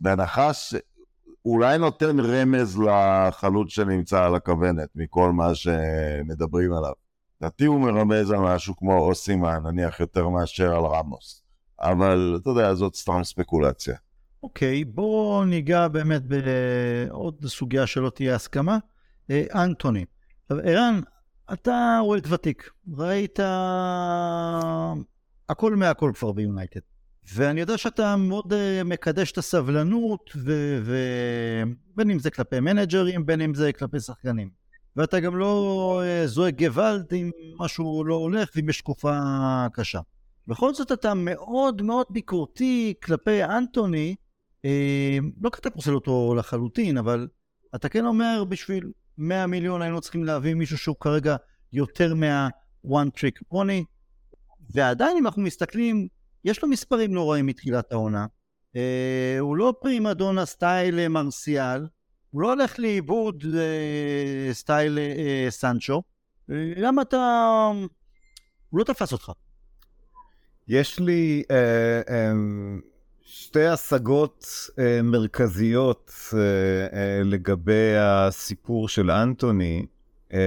בהנחה 0.00 0.50
שאולי 0.54 1.78
נותן 1.78 2.20
רמז 2.20 2.78
לחלוץ 2.78 3.70
שנמצא 3.70 4.24
על 4.24 4.34
הכוונת 4.34 4.88
מכל 4.94 5.32
מה 5.32 5.54
שמדברים 5.54 6.72
עליו. 6.72 7.05
לדעתי 7.40 7.64
הוא 7.64 7.80
מרמז 7.80 8.30
על 8.30 8.38
משהו 8.38 8.76
כמו 8.76 8.98
אוסימן, 8.98 9.60
נניח 9.64 10.00
יותר 10.00 10.28
מאשר 10.28 10.76
על 10.76 10.84
רמוס. 10.84 11.42
אבל 11.80 12.38
אתה 12.42 12.50
יודע, 12.50 12.74
זאת 12.74 12.94
סתם 12.94 13.24
ספקולציה. 13.24 13.96
אוקיי, 14.42 14.82
okay, 14.82 14.94
בואו 14.94 15.44
ניגע 15.44 15.88
באמת 15.88 16.22
בעוד 16.22 17.46
סוגיה 17.46 17.86
שלא 17.86 18.10
תהיה 18.10 18.34
הסכמה. 18.34 18.78
אה, 19.30 19.44
אנטוני. 19.54 20.04
ערן, 20.50 21.00
אתה 21.52 21.98
אוהד 22.00 22.32
ותיק, 22.32 22.70
ראית 22.96 23.38
הכל 25.48 25.76
מהכל 25.76 26.12
כבר 26.14 26.32
ביונייטד. 26.32 26.80
ואני 27.34 27.60
יודע 27.60 27.78
שאתה 27.78 28.16
מאוד 28.16 28.52
uh, 28.52 28.84
מקדש 28.84 29.32
את 29.32 29.38
הסבלנות, 29.38 30.30
ו... 30.36 30.78
ו... 30.82 30.96
בין 31.96 32.10
אם 32.10 32.18
זה 32.18 32.30
כלפי 32.30 32.60
מנג'רים, 32.60 33.26
בין 33.26 33.40
אם 33.40 33.54
זה 33.54 33.72
כלפי 33.72 34.00
שחקנים. 34.00 34.50
ואתה 34.96 35.20
גם 35.20 35.36
לא 35.36 36.02
uh, 36.02 36.26
זועק 36.26 36.54
גוואלד 36.58 37.14
אם 37.14 37.30
משהו 37.58 38.04
לא 38.04 38.14
הולך 38.14 38.50
ואם 38.56 38.68
יש 38.68 38.78
תקופה 38.78 39.18
קשה. 39.72 40.00
בכל 40.46 40.74
זאת 40.74 40.92
אתה 40.92 41.14
מאוד 41.14 41.82
מאוד 41.82 42.06
ביקורתי 42.10 42.94
כלפי 43.02 43.44
אנטוני, 43.44 44.14
uh, 44.66 44.68
לא 45.40 45.50
כי 45.50 45.58
אתה 45.60 45.70
פוסל 45.70 45.94
אותו 45.94 46.34
לחלוטין, 46.38 46.98
אבל 46.98 47.28
אתה 47.74 47.88
כן 47.88 48.06
אומר 48.06 48.44
בשביל 48.48 48.90
100 49.18 49.46
מיליון 49.46 49.82
היינו 49.82 50.00
צריכים 50.00 50.24
להביא 50.24 50.54
מישהו 50.54 50.78
שהוא 50.78 50.96
כרגע 51.00 51.36
יותר 51.72 52.14
מה-one 52.14 53.08
trick 53.18 53.54
pony, 53.54 53.84
ועדיין 54.74 55.16
אם 55.16 55.26
אנחנו 55.26 55.42
מסתכלים, 55.42 56.08
יש 56.44 56.62
לו 56.62 56.68
מספרים 56.68 57.14
לא 57.14 57.30
רעים 57.30 57.46
מתחילת 57.46 57.92
העונה. 57.92 58.26
אה, 58.76 59.36
הוא 59.40 59.56
לא 59.56 59.74
פרימה 59.80 60.14
דונה 60.14 60.44
סטייל 60.44 60.98
אה, 60.98 61.08
מרסיאל, 61.08 61.86
הוא 62.36 62.42
לא 62.42 62.52
הולך 62.52 62.78
לאיבוד 62.78 63.44
אה, 63.54 64.54
סטייל 64.54 64.98
אה, 64.98 65.46
סנצ'ו. 65.50 66.02
אה, 66.50 66.72
למה 66.76 67.02
אתה... 67.02 67.70
הוא 68.70 68.78
לא 68.78 68.84
תפס 68.84 69.12
אותך. 69.12 69.32
יש 70.68 70.98
לי 71.00 71.42
אה, 71.50 72.00
אה, 72.08 72.32
שתי 73.22 73.66
השגות 73.66 74.46
אה, 74.78 75.00
מרכזיות 75.02 76.10
אה, 76.34 76.38
אה, 76.98 77.22
לגבי 77.24 77.96
הסיפור 77.98 78.88
של 78.88 79.10
אנטוני. 79.10 79.86
אה, 80.32 80.38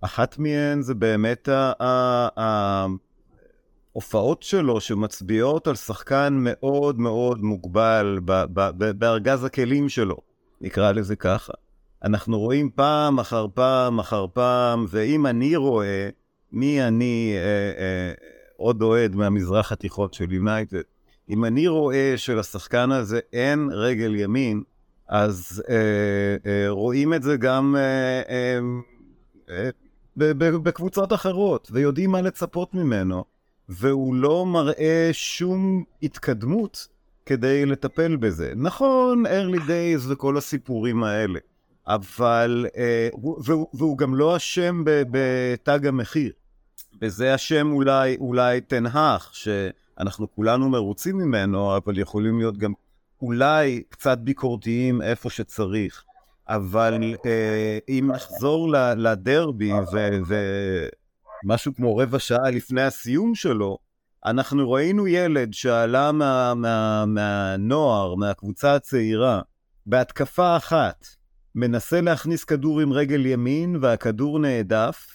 אחת 0.00 0.38
מהן 0.38 0.82
זה 0.82 0.94
באמת 0.94 1.48
ההופעות 3.94 4.42
שלו 4.42 4.80
שמצביעות 4.80 5.66
על 5.66 5.74
שחקן 5.74 6.36
מאוד 6.40 6.98
מאוד 6.98 7.42
מוגבל 7.42 8.20
בארגז 8.98 9.44
הכלים 9.44 9.88
שלו, 9.88 10.33
נקרא 10.64 10.92
לזה 10.92 11.16
ככה. 11.16 11.52
אנחנו 12.04 12.38
רואים 12.38 12.70
פעם 12.74 13.20
אחר 13.20 13.46
פעם 13.54 13.98
אחר 13.98 14.26
פעם, 14.32 14.86
ואם 14.88 15.26
אני 15.26 15.56
רואה 15.56 16.08
מי 16.52 16.82
אני, 16.82 17.34
אה, 17.36 17.82
אה, 17.82 18.12
עוד 18.56 18.82
אוהד 18.82 19.14
מהמזרח 19.14 19.72
התיכון 19.72 20.08
של 20.12 20.32
יונייטד, 20.32 20.80
אם 21.30 21.44
אני 21.44 21.68
רואה 21.68 22.14
שלשחקן 22.16 22.92
הזה 22.92 23.20
אין 23.32 23.68
רגל 23.72 24.14
ימין, 24.14 24.62
אז 25.08 25.62
אה, 25.68 25.74
אה, 26.46 26.68
רואים 26.68 27.14
את 27.14 27.22
זה 27.22 27.36
גם 27.36 27.76
אה, 27.78 28.22
אה, 28.28 29.70
אה, 30.16 30.34
בקבוצות 30.36 31.12
אחרות, 31.12 31.68
ויודעים 31.72 32.10
מה 32.10 32.22
לצפות 32.22 32.74
ממנו, 32.74 33.24
והוא 33.68 34.14
לא 34.14 34.46
מראה 34.46 35.10
שום 35.12 35.84
התקדמות 36.02 36.93
כדי 37.26 37.66
לטפל 37.66 38.16
בזה. 38.16 38.52
נכון, 38.56 39.26
early 39.26 39.60
days 39.60 40.08
וכל 40.08 40.36
הסיפורים 40.36 41.04
האלה, 41.04 41.38
אבל, 41.86 42.66
אה, 42.76 43.08
והוא, 43.38 43.66
והוא 43.74 43.98
גם 43.98 44.14
לא 44.14 44.36
אשם 44.36 44.82
בתג 44.84 45.86
המחיר. 45.86 46.32
בזה 47.00 47.34
אשם 47.34 47.72
אולי, 47.72 48.16
אולי 48.16 48.60
תנהך, 48.60 49.30
שאנחנו 49.32 50.34
כולנו 50.34 50.68
מרוצים 50.68 51.18
ממנו, 51.18 51.76
אבל 51.76 51.98
יכולים 51.98 52.38
להיות 52.38 52.58
גם 52.58 52.72
אולי 53.22 53.82
קצת 53.88 54.18
ביקורתיים 54.18 55.02
איפה 55.02 55.30
שצריך. 55.30 56.04
אבל 56.48 57.14
אה, 57.26 57.78
אם 57.88 58.10
נחזור 58.14 58.72
לדרבי 58.96 59.72
ומשהו 61.44 61.74
כמו 61.74 61.96
רבע 61.96 62.18
שעה 62.18 62.50
לפני 62.50 62.82
הסיום 62.82 63.34
שלו, 63.34 63.78
אנחנו 64.26 64.70
ראינו 64.70 65.06
ילד 65.06 65.54
שעלה 65.54 66.12
מה, 66.12 66.54
מה, 66.54 67.04
מהנוער, 67.06 68.14
מהקבוצה 68.14 68.74
הצעירה, 68.74 69.40
בהתקפה 69.86 70.56
אחת, 70.56 71.06
מנסה 71.54 72.00
להכניס 72.00 72.44
כדור 72.44 72.80
עם 72.80 72.92
רגל 72.92 73.26
ימין 73.26 73.76
והכדור 73.80 74.38
נעדף, 74.38 75.06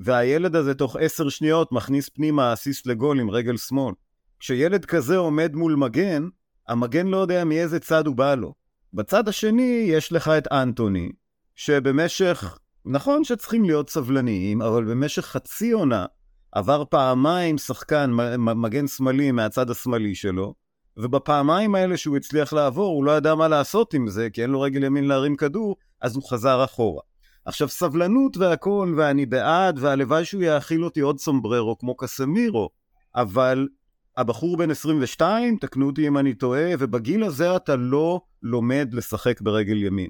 והילד 0.00 0.56
הזה 0.56 0.74
תוך 0.74 0.96
עשר 1.00 1.28
שניות 1.28 1.72
מכניס 1.72 2.08
פנימה 2.08 2.52
אסיסט 2.52 2.86
לגול 2.86 3.20
עם 3.20 3.30
רגל 3.30 3.56
שמאל. 3.56 3.94
כשילד 4.40 4.84
כזה 4.84 5.16
עומד 5.16 5.54
מול 5.54 5.74
מגן, 5.74 6.28
המגן 6.68 7.06
לא 7.06 7.16
יודע 7.16 7.44
מאיזה 7.44 7.80
צד 7.80 8.06
הוא 8.06 8.16
בא 8.16 8.34
לו. 8.34 8.54
בצד 8.94 9.28
השני 9.28 9.86
יש 9.88 10.12
לך 10.12 10.28
את 10.28 10.52
אנטוני, 10.52 11.12
שבמשך, 11.54 12.58
נכון 12.84 13.24
שצריכים 13.24 13.64
להיות 13.64 13.90
סבלניים, 13.90 14.62
אבל 14.62 14.84
במשך 14.84 15.22
חצי 15.24 15.70
עונה 15.70 16.06
עבר 16.54 16.84
פעמיים 16.84 17.58
שחקן 17.58 18.10
מגן 18.38 18.86
שמאלי 18.86 19.30
מהצד 19.30 19.70
השמאלי 19.70 20.14
שלו, 20.14 20.54
ובפעמיים 20.96 21.74
האלה 21.74 21.96
שהוא 21.96 22.16
הצליח 22.16 22.52
לעבור, 22.52 22.94
הוא 22.96 23.04
לא 23.04 23.16
ידע 23.16 23.34
מה 23.34 23.48
לעשות 23.48 23.94
עם 23.94 24.08
זה, 24.08 24.30
כי 24.30 24.42
אין 24.42 24.50
לו 24.50 24.60
רגל 24.60 24.84
ימין 24.84 25.04
להרים 25.04 25.36
כדור, 25.36 25.76
אז 26.00 26.16
הוא 26.16 26.30
חזר 26.30 26.64
אחורה. 26.64 27.02
עכשיו, 27.44 27.68
סבלנות 27.68 28.36
והכול, 28.36 28.94
ואני 28.96 29.26
בעד, 29.26 29.78
והלוואי 29.78 30.24
שהוא 30.24 30.42
יאכיל 30.42 30.84
אותי 30.84 31.00
עוד 31.00 31.18
סומבררו 31.18 31.78
כמו 31.78 31.96
קסמירו, 31.96 32.70
אבל 33.14 33.68
הבחור 34.16 34.56
בן 34.56 34.70
22, 34.70 35.56
תקנו 35.56 35.86
אותי 35.86 36.08
אם 36.08 36.18
אני 36.18 36.34
טועה, 36.34 36.70
ובגיל 36.78 37.24
הזה 37.24 37.56
אתה 37.56 37.76
לא 37.76 38.20
לומד 38.42 38.88
לשחק 38.92 39.40
ברגל 39.40 39.82
ימין. 39.82 40.08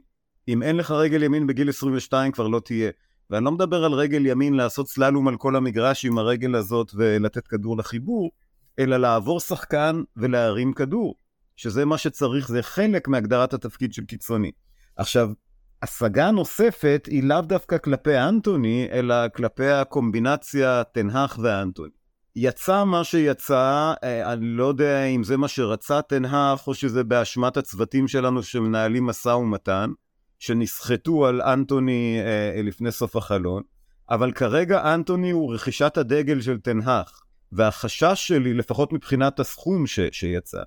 אם 0.48 0.62
אין 0.62 0.76
לך 0.76 0.90
רגל 0.90 1.22
ימין 1.22 1.46
בגיל 1.46 1.68
22 1.68 2.32
כבר 2.32 2.48
לא 2.48 2.60
תהיה. 2.60 2.90
ואני 3.30 3.44
לא 3.44 3.52
מדבר 3.52 3.84
על 3.84 3.92
רגל 3.92 4.26
ימין 4.26 4.54
לעשות 4.54 4.88
סללום 4.88 5.28
על 5.28 5.36
כל 5.36 5.56
המגרש 5.56 6.04
עם 6.04 6.18
הרגל 6.18 6.54
הזאת 6.54 6.90
ולתת 6.94 7.46
כדור 7.46 7.76
לחיבור, 7.76 8.30
אלא 8.78 8.96
לעבור 8.96 9.40
שחקן 9.40 10.02
ולהרים 10.16 10.72
כדור, 10.72 11.14
שזה 11.56 11.84
מה 11.84 11.98
שצריך, 11.98 12.48
זה 12.48 12.62
חלק 12.62 13.08
מהגדרת 13.08 13.54
התפקיד 13.54 13.92
של 13.92 14.04
קיצוני. 14.04 14.50
עכשיו, 14.96 15.30
השגה 15.82 16.30
נוספת 16.30 17.08
היא 17.10 17.22
לאו 17.22 17.40
דווקא 17.40 17.78
כלפי 17.78 18.18
אנטוני, 18.18 18.88
אלא 18.92 19.28
כלפי 19.28 19.70
הקומבינציה 19.70 20.82
תנהך 20.92 21.38
ואנטוני. 21.42 21.90
יצא 22.36 22.84
מה 22.84 23.04
שיצא, 23.04 23.94
אה, 24.04 24.32
אני 24.32 24.46
לא 24.46 24.64
יודע 24.64 25.04
אם 25.04 25.22
זה 25.22 25.36
מה 25.36 25.48
שרצה 25.48 26.02
תנהך, 26.02 26.66
או 26.66 26.74
שזה 26.74 27.04
באשמת 27.04 27.56
הצוותים 27.56 28.08
שלנו 28.08 28.42
שמנהלים 28.42 29.06
משא 29.06 29.28
ומתן, 29.28 29.90
שנסחטו 30.44 31.26
על 31.26 31.42
אנטוני 31.42 32.18
אה, 32.24 32.62
לפני 32.62 32.92
סוף 32.92 33.16
החלון, 33.16 33.62
אבל 34.10 34.32
כרגע 34.32 34.94
אנטוני 34.94 35.30
הוא 35.30 35.54
רכישת 35.54 35.96
הדגל 35.96 36.40
של 36.40 36.58
תנהך, 36.60 37.22
והחשש 37.52 38.14
שלי, 38.14 38.54
לפחות 38.54 38.92
מבחינת 38.92 39.40
הסכום 39.40 39.86
ש, 39.86 40.00
שיצא, 40.12 40.62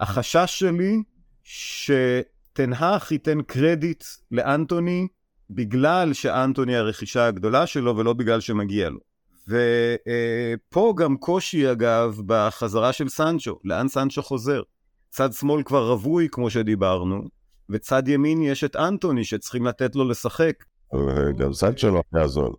החשש 0.00 0.58
שלי 0.58 1.02
שתנהך 1.42 3.12
ייתן 3.12 3.42
קרדיט 3.42 4.04
לאנטוני 4.30 5.06
בגלל 5.50 6.12
שאנטוני 6.12 6.76
הרכישה 6.76 7.26
הגדולה 7.26 7.66
שלו 7.66 7.96
ולא 7.96 8.12
בגלל 8.12 8.40
שמגיע 8.40 8.88
לו. 8.90 8.98
ופה 9.48 10.94
גם 10.96 11.16
קושי 11.16 11.72
אגב 11.72 12.20
בחזרה 12.26 12.92
של 12.92 13.08
סנצ'ו, 13.08 13.58
לאן 13.64 13.88
סנצ'ו 13.88 14.22
חוזר? 14.22 14.62
צד 15.10 15.32
שמאל 15.32 15.62
כבר 15.62 15.88
רווי 15.88 16.28
כמו 16.30 16.50
שדיברנו, 16.50 17.41
וצד 17.72 18.08
ימין 18.08 18.42
יש 18.42 18.64
את 18.64 18.76
אנטוני 18.76 19.24
שצריכים 19.24 19.66
לתת 19.66 19.96
לו 19.96 20.08
לשחק. 20.08 20.64
גם 21.38 21.52
סנצ'ו 21.52 21.90
לא 21.90 22.02
היה 22.14 22.26
זול. 22.26 22.52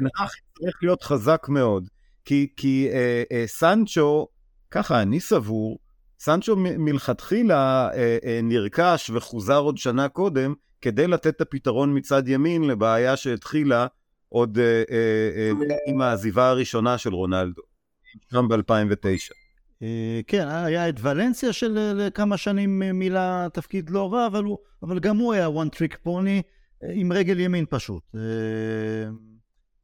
נח 0.00 0.30
צריך 0.58 0.76
להיות 0.82 1.02
חזק 1.02 1.46
מאוד, 1.48 1.88
כי, 2.24 2.48
כי 2.56 2.88
אה, 2.92 3.22
אה, 3.32 3.44
סנצ'ו, 3.46 4.28
ככה 4.70 5.02
אני 5.02 5.20
סבור, 5.20 5.78
סנצ'ו 6.20 6.56
מלכתחילה 6.56 7.90
אה, 7.94 8.18
אה, 8.24 8.40
נרכש 8.42 9.10
וחוזר 9.10 9.58
עוד 9.58 9.78
שנה 9.78 10.08
קודם 10.08 10.54
כדי 10.80 11.06
לתת 11.06 11.36
את 11.36 11.40
הפתרון 11.40 11.96
מצד 11.98 12.28
ימין 12.28 12.64
לבעיה 12.64 13.16
שהתחילה 13.16 13.86
עוד 14.28 14.58
אה, 14.58 14.82
אה, 14.90 15.50
אה, 15.70 15.76
עם 15.86 16.00
העזיבה 16.00 16.48
הראשונה 16.48 16.98
של 16.98 17.14
רונלדו, 17.14 17.62
שם 18.30 18.48
ב-2009. 18.48 19.43
אה, 19.82 20.20
כן, 20.26 20.48
היה 20.48 20.88
את 20.88 20.94
ולנסיה 21.00 21.52
של 21.52 21.78
אה, 22.00 22.10
כמה 22.10 22.36
שנים 22.36 22.82
אה, 22.82 22.92
מילא 22.92 23.48
תפקיד 23.48 23.90
לא 23.90 24.12
רע, 24.12 24.26
אבל, 24.26 24.44
הוא, 24.44 24.58
אבל 24.82 24.98
גם 24.98 25.16
הוא 25.16 25.32
היה 25.32 25.48
one 25.48 25.76
trick 25.76 26.06
pony 26.06 26.42
עם 26.92 27.12
רגל 27.12 27.40
ימין 27.40 27.64
פשוט. 27.70 28.02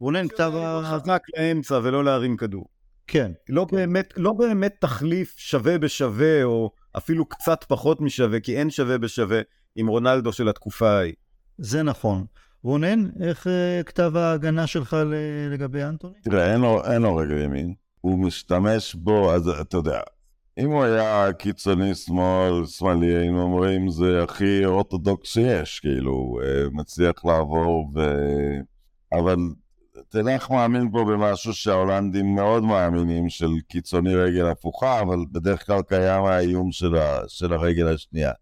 רונן 0.01 0.29
כתב... 0.29 0.53
חזק 0.85 1.23
לאמצע 1.37 1.81
ולא 1.83 2.05
להרים 2.05 2.37
כדור. 2.37 2.67
כן. 3.07 3.33
לא, 3.49 3.67
כן. 3.71 3.77
באמת, 3.77 4.15
לא 4.17 4.33
באמת 4.33 4.75
תחליף 4.81 5.35
שווה 5.39 5.79
בשווה, 5.79 6.45
או 6.45 6.71
אפילו 6.97 7.25
קצת 7.25 7.65
פחות 7.65 8.01
משווה, 8.01 8.41
כי 8.41 8.59
אין 8.59 8.71
שווה 8.71 8.99
בשווה 8.99 9.41
עם 9.77 9.87
רונלדו 9.87 10.33
של 10.33 10.49
התקופה 10.49 10.91
ההיא. 10.91 11.15
זה 11.59 11.83
נכון. 11.83 12.25
רונן, 12.63 13.11
איך 13.21 13.47
כתב 13.87 14.13
ההגנה 14.17 14.67
שלך 14.67 14.97
לגבי 15.51 15.85
אנטוני? 15.85 16.21
תראה, 16.23 16.53
אין 16.53 16.61
לו, 16.61 16.85
אין 16.85 17.03
לו 17.03 17.17
רגל 17.17 17.39
ימין. 17.39 17.75
הוא 18.01 18.19
משתמש 18.19 18.95
בו, 18.95 19.33
אז 19.33 19.49
אתה 19.49 19.77
יודע, 19.77 20.01
אם 20.59 20.71
הוא 20.71 20.85
היה 20.85 21.33
קיצוני 21.33 21.95
שמאל, 21.95 22.67
שמאלי, 22.67 23.17
היינו 23.17 23.43
אומרים 23.43 23.91
זה 23.91 24.23
הכי 24.23 24.65
אורתודוקס 24.65 25.29
שיש, 25.33 25.81
כאילו, 25.81 26.39
אה, 26.43 26.65
מצליח 26.73 27.25
לעבור 27.25 27.91
ו... 27.95 28.01
אבל 29.13 29.37
תלך 30.09 30.51
מאמין 30.51 30.91
פה 30.93 31.05
במשהו 31.05 31.55
שההולנדים 31.55 32.35
מאוד 32.35 32.63
מאמינים 32.63 33.29
של 33.29 33.51
קיצוני 33.69 34.15
רגל 34.15 34.47
הפוכה, 34.47 35.01
אבל 35.01 35.19
בדרך 35.33 35.67
כלל 35.67 35.83
קיים 35.83 36.25
האיום 36.25 36.73
של, 36.73 36.97
ה... 36.97 37.19
של 37.29 37.53
הרגל 37.53 37.95
השנייה. 37.95 38.33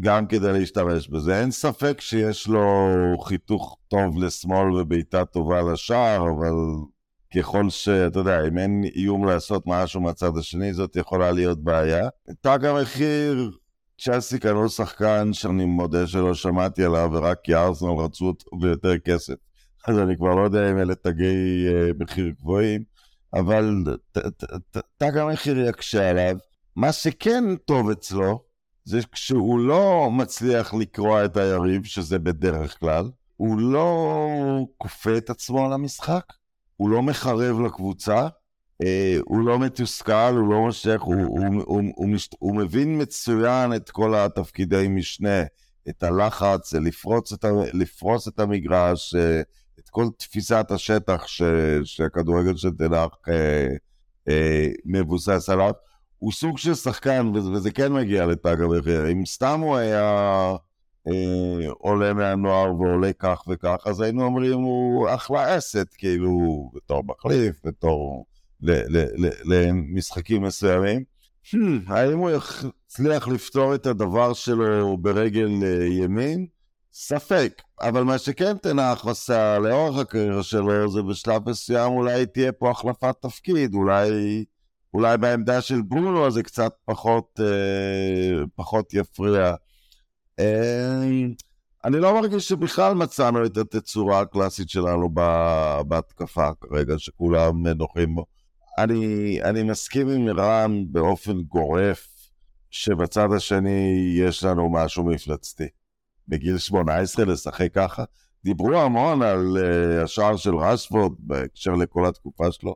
גם 0.00 0.26
כדי 0.26 0.52
להשתמש 0.52 1.08
בזה. 1.08 1.40
אין 1.40 1.50
ספק 1.50 2.00
שיש 2.00 2.48
לו 2.48 2.88
חיתוך 3.24 3.78
טוב 3.88 4.24
לשמאל 4.24 4.72
ובעיטה 4.72 5.24
טובה 5.24 5.62
לשער, 5.72 6.30
אבל 6.30 6.54
ככל 7.36 7.70
שאתה 7.70 8.18
יודע, 8.18 8.46
אם 8.48 8.58
אין 8.58 8.84
איום 8.94 9.24
לעשות 9.24 9.62
משהו 9.66 10.00
מהצד 10.00 10.36
השני, 10.38 10.72
זאת 10.72 10.96
יכולה 10.96 11.32
להיות 11.32 11.64
בעיה. 11.64 12.08
תג 12.40 12.64
המחיר, 12.64 13.50
צ'לסי 14.00 14.38
קנו 14.38 14.68
שחקן 14.68 15.32
שאני 15.32 15.64
מודה 15.64 16.06
שלא 16.06 16.34
שמעתי 16.34 16.84
עליו, 16.84 17.10
ורק 17.12 17.38
כי 17.44 17.54
ארסנל 17.54 17.90
רצו 17.98 18.26
אותו 18.26 18.56
ביותר 18.56 18.98
כסף. 18.98 19.34
אז 19.86 19.98
אני 19.98 20.16
כבר 20.16 20.34
לא 20.34 20.40
יודע 20.44 20.70
אם 20.70 20.78
אלה 20.78 20.94
תגי 20.94 21.66
uh, 21.68 22.02
מחיר 22.02 22.32
גבוהים, 22.40 22.82
אבל 23.34 23.84
תג 24.98 25.16
המחיר 25.16 25.68
יקשה 25.68 26.10
עליו. 26.10 26.36
מה 26.76 26.92
שכן 26.92 27.44
טוב 27.64 27.90
אצלו, 27.90 28.42
זה 28.84 29.00
כשהוא 29.12 29.60
לא 29.60 30.10
מצליח 30.12 30.74
לקרוע 30.74 31.24
את 31.24 31.36
היריב, 31.36 31.84
שזה 31.84 32.18
בדרך 32.18 32.80
כלל, 32.80 33.10
הוא 33.36 33.60
לא 33.60 34.18
כופה 34.78 35.16
את 35.16 35.30
עצמו 35.30 35.66
על 35.66 35.72
המשחק, 35.72 36.24
הוא 36.76 36.90
לא 36.90 37.02
מחרב 37.02 37.60
לקבוצה, 37.60 38.28
אה, 38.82 39.16
הוא 39.24 39.46
לא 39.46 39.58
מתוסכל, 39.58 40.34
הוא 40.36 40.50
לא 40.50 40.60
מושך, 40.60 41.00
הוא, 41.00 41.14
הוא, 41.14 41.46
הוא, 41.46 41.62
הוא, 41.66 41.82
הוא, 41.94 42.08
מש, 42.08 42.28
הוא 42.38 42.56
מבין 42.56 43.02
מצוין 43.02 43.74
את 43.74 43.90
כל 43.90 44.14
התפקידי 44.14 44.86
משנה, 44.88 45.42
את 45.88 46.02
הלחץ, 46.02 46.74
לפרוץ 46.74 47.32
את, 47.32 47.44
לפרוץ 47.72 48.28
את 48.28 48.40
המגרש, 48.40 49.14
אה, 49.14 49.40
את 49.78 49.88
כל 49.88 50.06
תפיסת 50.18 50.66
השטח 50.70 51.26
ש, 51.26 51.42
שהכדורגל 51.84 52.56
של 52.56 52.70
תנח 52.70 53.08
אה, 53.28 53.68
אה, 54.28 54.68
מבוסס 54.84 55.48
עליו. 55.48 55.72
הוא 56.18 56.32
סוג 56.32 56.58
של 56.58 56.74
שחקן, 56.74 57.32
וזה 57.36 57.70
כן 57.70 57.92
מגיע 57.92 58.26
לתג 58.26 58.56
המחיר. 58.60 59.10
אם 59.12 59.26
סתם 59.26 59.60
הוא 59.60 59.76
היה... 59.76 60.56
אה, 61.08 61.68
עולה 61.78 62.14
מהנוער 62.14 62.74
ועולה 62.80 63.12
כך 63.12 63.44
וכך, 63.48 63.76
אז 63.84 64.00
היינו 64.00 64.24
אומרים 64.24 64.58
הוא 64.58 65.08
אחלה 65.14 65.58
אסט, 65.58 65.94
כאילו, 65.98 66.70
בתור 66.74 67.04
מחליף, 67.04 67.56
בתור 67.64 68.26
למשחקים 69.44 70.42
מסוימים. 70.42 71.04
Hmm, 71.46 71.56
האם 71.86 72.18
הוא 72.18 72.30
יצליח 72.30 73.28
לפתור 73.28 73.74
את 73.74 73.86
הדבר 73.86 74.32
שלו 74.32 74.96
ברגל 74.96 75.50
אה, 75.62 75.86
ימין? 75.86 76.46
ספק. 76.92 77.62
אבל 77.80 78.02
מה 78.02 78.18
שכן 78.18 78.56
תנח 78.56 79.06
עשה 79.06 79.58
לאורך 79.58 79.98
הקריירה 79.98 80.42
שלו, 80.42 80.90
זה 80.90 81.02
בשלב 81.02 81.50
מסוים 81.50 81.92
אולי 81.92 82.26
תהיה 82.26 82.52
פה 82.52 82.70
החלפת 82.70 83.14
תפקיד, 83.20 83.74
אולי, 83.74 84.44
אולי 84.94 85.18
בעמדה 85.18 85.60
של 85.60 85.82
ברונו 85.82 86.30
זה 86.30 86.42
קצת 86.42 86.72
פחות, 86.84 87.40
אה, 87.40 88.44
פחות 88.54 88.94
יפריע. 88.94 89.54
אמ, 90.38 91.32
אני 91.84 92.00
לא 92.00 92.20
מרגיש 92.20 92.48
שבכלל 92.48 92.94
מצאנו 92.94 93.46
את 93.46 93.56
התצורה 93.56 94.20
הקלאסית 94.20 94.68
שלנו 94.68 95.10
בהתקפה 95.88 96.50
כרגע, 96.60 96.94
שכולם 96.98 97.66
נוחים 97.66 98.14
בו. 98.14 98.26
אני, 98.78 99.38
אני 99.42 99.62
מסכים 99.62 100.08
עם 100.08 100.28
רן 100.28 100.84
באופן 100.90 101.40
גורף 101.40 102.08
שבצד 102.70 103.28
השני 103.36 104.14
יש 104.18 104.44
לנו 104.44 104.70
משהו 104.70 105.04
מפלצתי. 105.04 105.66
בגיל 106.28 106.58
18 106.58 107.24
לשחק 107.24 107.74
ככה. 107.74 108.04
דיברו 108.44 108.74
המון 108.74 109.22
על 109.22 109.56
uh, 109.56 110.04
השער 110.04 110.36
של 110.36 110.54
רשפורד 110.54 111.12
בהקשר 111.18 111.74
לכל 111.74 112.06
התקופה 112.06 112.52
שלו. 112.52 112.74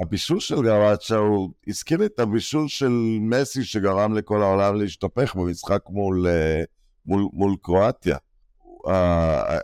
הבישול 0.00 0.40
של 0.40 0.62
גרצ'ה 0.62 1.16
הוא 1.16 1.50
הזכיר 1.68 2.04
את 2.04 2.18
הבישול 2.18 2.68
של 2.68 2.92
מסי 3.20 3.64
שגרם 3.64 4.14
לכל 4.14 4.42
העולם 4.42 4.74
להשתפך 4.80 5.34
במשחק 5.34 5.82
מול... 5.88 6.26
Uh, 6.26 6.81
מול, 7.06 7.28
מול 7.32 7.56
קרואטיה. 7.62 8.16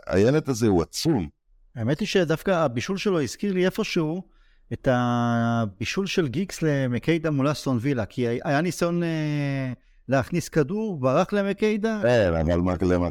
הילד 0.07 0.49
הזה 0.49 0.67
הוא 0.67 0.81
עצום. 0.81 1.29
האמת 1.75 1.99
היא 1.99 2.07
שדווקא 2.07 2.51
הבישול 2.51 2.97
שלו 2.97 3.21
הזכיר 3.21 3.53
לי 3.53 3.65
איפשהו 3.65 4.23
את 4.73 4.87
הבישול 4.91 6.05
של 6.05 6.27
גיקס 6.27 6.61
למקיידה 6.61 7.31
מול 7.31 7.51
אסטון 7.51 7.77
וילה, 7.81 8.05
כי 8.05 8.27
היה 8.27 8.61
ניסיון 8.61 9.03
אה, 9.03 9.73
להכניס 10.07 10.49
כדור, 10.49 10.99
ברח 10.99 11.33
למקיידה. 11.33 11.99
כן, 12.03 12.33
אבל 12.33 12.57
מה... 12.97 13.07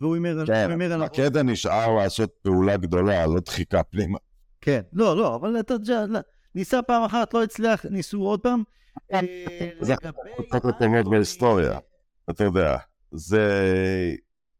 והוא 0.00 0.14
הימר 0.14 0.46
כן, 0.46 0.82
על... 0.92 1.04
מקיידה 1.04 1.42
נשאר 1.42 1.94
לעשות 1.94 2.30
פעולה 2.42 2.76
גדולה, 2.76 3.26
לא 3.26 3.40
דחיקה 3.40 3.82
פנימה. 3.82 4.18
כן, 4.60 4.80
לא, 4.92 5.16
לא, 5.16 5.36
אבל 5.36 5.60
אתה 5.60 5.74
יודע, 5.74 6.04
ניסה 6.54 6.82
פעם 6.82 7.02
אחת, 7.02 7.34
לא 7.34 7.42
הצליח, 7.42 7.86
ניסו 7.90 8.20
עוד 8.20 8.40
פעם. 8.40 8.62
אה, 9.12 9.20
זה 9.80 9.94
קצת 10.48 10.64
לתלמד 10.64 11.04
בהיסטוריה, 11.08 11.78
אתה 12.30 12.44
יודע. 12.44 12.76
זה 13.14 13.48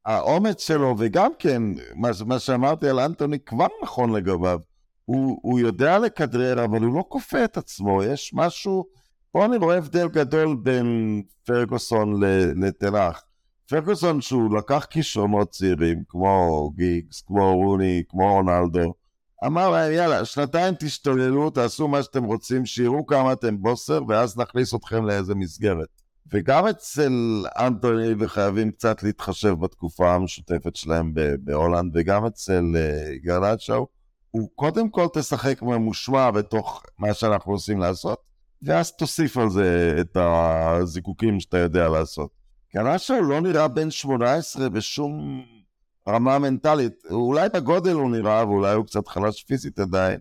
האומץ 0.07 0.67
שלו, 0.67 0.95
וגם 0.99 1.31
כן, 1.39 1.63
מה, 1.95 2.09
מה 2.27 2.39
שאמרתי 2.39 2.89
על 2.89 3.01
אנטוני 3.01 3.39
כבר 3.39 3.67
נכון 3.83 4.13
לגביו. 4.13 4.59
הוא, 5.05 5.39
הוא 5.43 5.61
יודע 5.61 5.99
לכדרר, 5.99 6.65
אבל 6.65 6.83
הוא 6.83 6.97
לא 6.97 7.05
כופה 7.09 7.45
את 7.45 7.57
עצמו, 7.57 8.03
יש 8.03 8.31
משהו... 8.35 8.85
פה 9.33 9.45
אני 9.45 9.57
רואה 9.57 9.77
הבדל 9.77 10.09
גדול 10.09 10.57
בין 10.63 11.23
פרגוסון 11.47 12.23
לתנח. 12.57 13.23
פרגוסון 13.69 14.21
שהוא 14.21 14.57
לקח 14.59 14.87
כישרונות 14.91 15.51
צעירים, 15.51 16.03
כמו 16.09 16.71
גיגס, 16.77 17.23
כמו 17.27 17.55
רוני, 17.55 18.03
כמו 18.09 18.33
רונלדו, 18.33 18.95
אמר 19.47 19.71
להם, 19.71 19.93
יאללה, 19.93 20.25
שנתיים 20.25 20.75
תשתוללו, 20.79 21.51
תעשו 21.51 21.89
מה 21.89 22.03
שאתם 22.03 22.25
רוצים, 22.25 22.67
שיראו 22.67 23.07
כמה 23.07 23.33
אתם 23.33 23.63
בוסר, 23.63 24.01
ואז 24.09 24.39
נכניס 24.39 24.75
אתכם 24.75 25.07
לאיזה 25.07 25.35
מסגרת. 25.35 26.04
וגם 26.35 26.67
אצל 26.67 27.13
אנטוני, 27.59 28.15
וחייבים 28.19 28.71
קצת 28.71 29.03
להתחשב 29.03 29.55
בתקופה 29.61 30.15
המשותפת 30.15 30.77
שלהם 30.77 31.13
בהולנד, 31.41 31.93
וגם 31.95 32.27
אצל 32.27 32.65
uh, 32.75 33.25
גרנצ'או, 33.25 33.87
הוא 34.31 34.49
קודם 34.55 34.89
כל 34.89 35.07
תשחק 35.15 35.63
ממושמע 35.63 36.31
בתוך 36.31 36.83
מה 36.99 37.15
שאנחנו 37.15 37.53
עושים 37.53 37.79
לעשות, 37.79 38.19
ואז 38.63 38.93
תוסיף 38.93 39.37
על 39.37 39.51
זה 39.51 39.97
את 40.01 40.17
הזיקוקים 40.21 41.41
שאתה 41.41 41.59
יודע 41.59 41.89
לעשות. 41.89 42.31
גרנצ'או 42.75 43.23
לא 43.23 43.41
נראה 43.41 43.69
בן 43.69 43.91
18 43.91 44.69
בשום 44.69 45.45
רמה 46.09 46.39
מנטלית. 46.39 47.03
אולי 47.11 47.49
בגודל 47.49 47.93
הוא 47.93 48.11
נראה, 48.11 48.49
ואולי 48.49 48.75
הוא 48.75 48.87
קצת 48.87 49.09
חלש 49.09 49.43
פיזית 49.43 49.79
עדיין, 49.79 50.21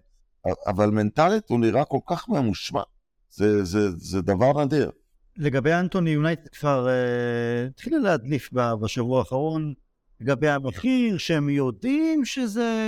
אבל 0.68 0.90
מנטלית 0.90 1.50
הוא 1.50 1.60
נראה 1.60 1.86
כל 1.86 2.00
כך 2.08 2.30
ממושמע. 2.30 2.82
זה, 3.30 3.64
זה, 3.64 3.90
זה 3.98 4.22
דבר 4.22 4.64
נדיר. 4.66 4.92
לגבי 5.38 5.74
אנטוני 5.74 6.10
יונייטד 6.10 6.48
כבר 6.48 6.88
uh, 6.88 7.70
התחילה 7.70 7.98
להדליף 7.98 8.50
בשבוע 8.54 9.20
האחרון 9.20 9.74
לגבי 10.22 10.50
המחיר, 10.50 11.18
שהם 11.18 11.50
יודעים 11.50 12.26
שזה 12.26 12.88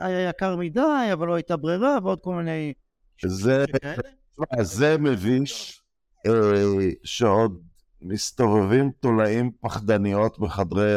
היה 0.00 0.28
יקר 0.28 0.56
מדי, 0.56 1.10
אבל 1.12 1.26
לא 1.26 1.34
הייתה 1.34 1.56
ברירה, 1.56 1.98
ועוד 2.02 2.20
כל 2.20 2.34
מיני... 2.34 2.72
זה, 3.26 3.64
זה 4.60 4.96
מביש 4.98 5.82
uh, 6.26 6.30
שעוד 7.04 7.60
מסתובבים 8.02 8.90
תולעים 9.00 9.50
פחדניות 9.60 10.38
בחדרי... 10.38 10.94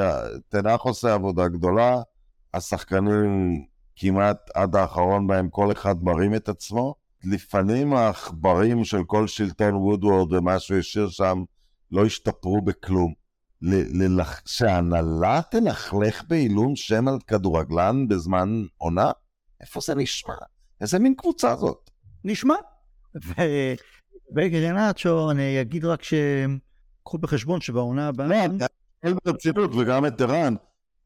תנח 0.49 0.81
עושה 0.81 1.13
עבודה 1.13 1.47
גדולה, 1.47 2.01
השחקנים 2.53 3.65
כמעט 3.95 4.49
עד 4.53 4.75
האחרון 4.75 5.27
בהם 5.27 5.49
כל 5.49 5.71
אחד 5.71 6.03
מרים 6.03 6.35
את 6.35 6.49
עצמו. 6.49 6.95
לפעמים 7.23 7.93
העכברים 7.93 8.85
של 8.85 9.03
כל 9.03 9.27
שלטון 9.27 9.75
וודוורד 9.75 10.33
ומה 10.33 10.59
שהוא 10.59 10.77
השאיר 10.77 11.09
שם 11.09 11.43
לא 11.91 12.05
השתפרו 12.05 12.61
בכלום. 12.61 13.13
שההנהלה 14.45 15.41
תלכלך 15.51 16.23
בעילום 16.27 16.75
שם 16.75 17.07
על 17.07 17.19
כדורגלן 17.27 18.07
בזמן 18.07 18.63
עונה? 18.77 19.11
איפה 19.61 19.79
זה 19.83 19.95
נשמע? 19.95 20.33
איזה 20.81 20.99
מין 20.99 21.15
קבוצה 21.15 21.55
זאת? 21.55 21.89
נשמע. 22.23 22.55
וגרנצ'ו, 24.35 25.31
אני 25.31 25.61
אגיד 25.61 25.85
רק 25.85 26.03
ש... 26.03 26.13
קחו 27.03 27.17
בחשבון 27.17 27.61
שבעונה 27.61 28.07
הבאה... 28.07 28.45
ברצינות 29.25 29.71
וגם 29.75 30.05
את 30.05 30.21
ערן. 30.21 30.55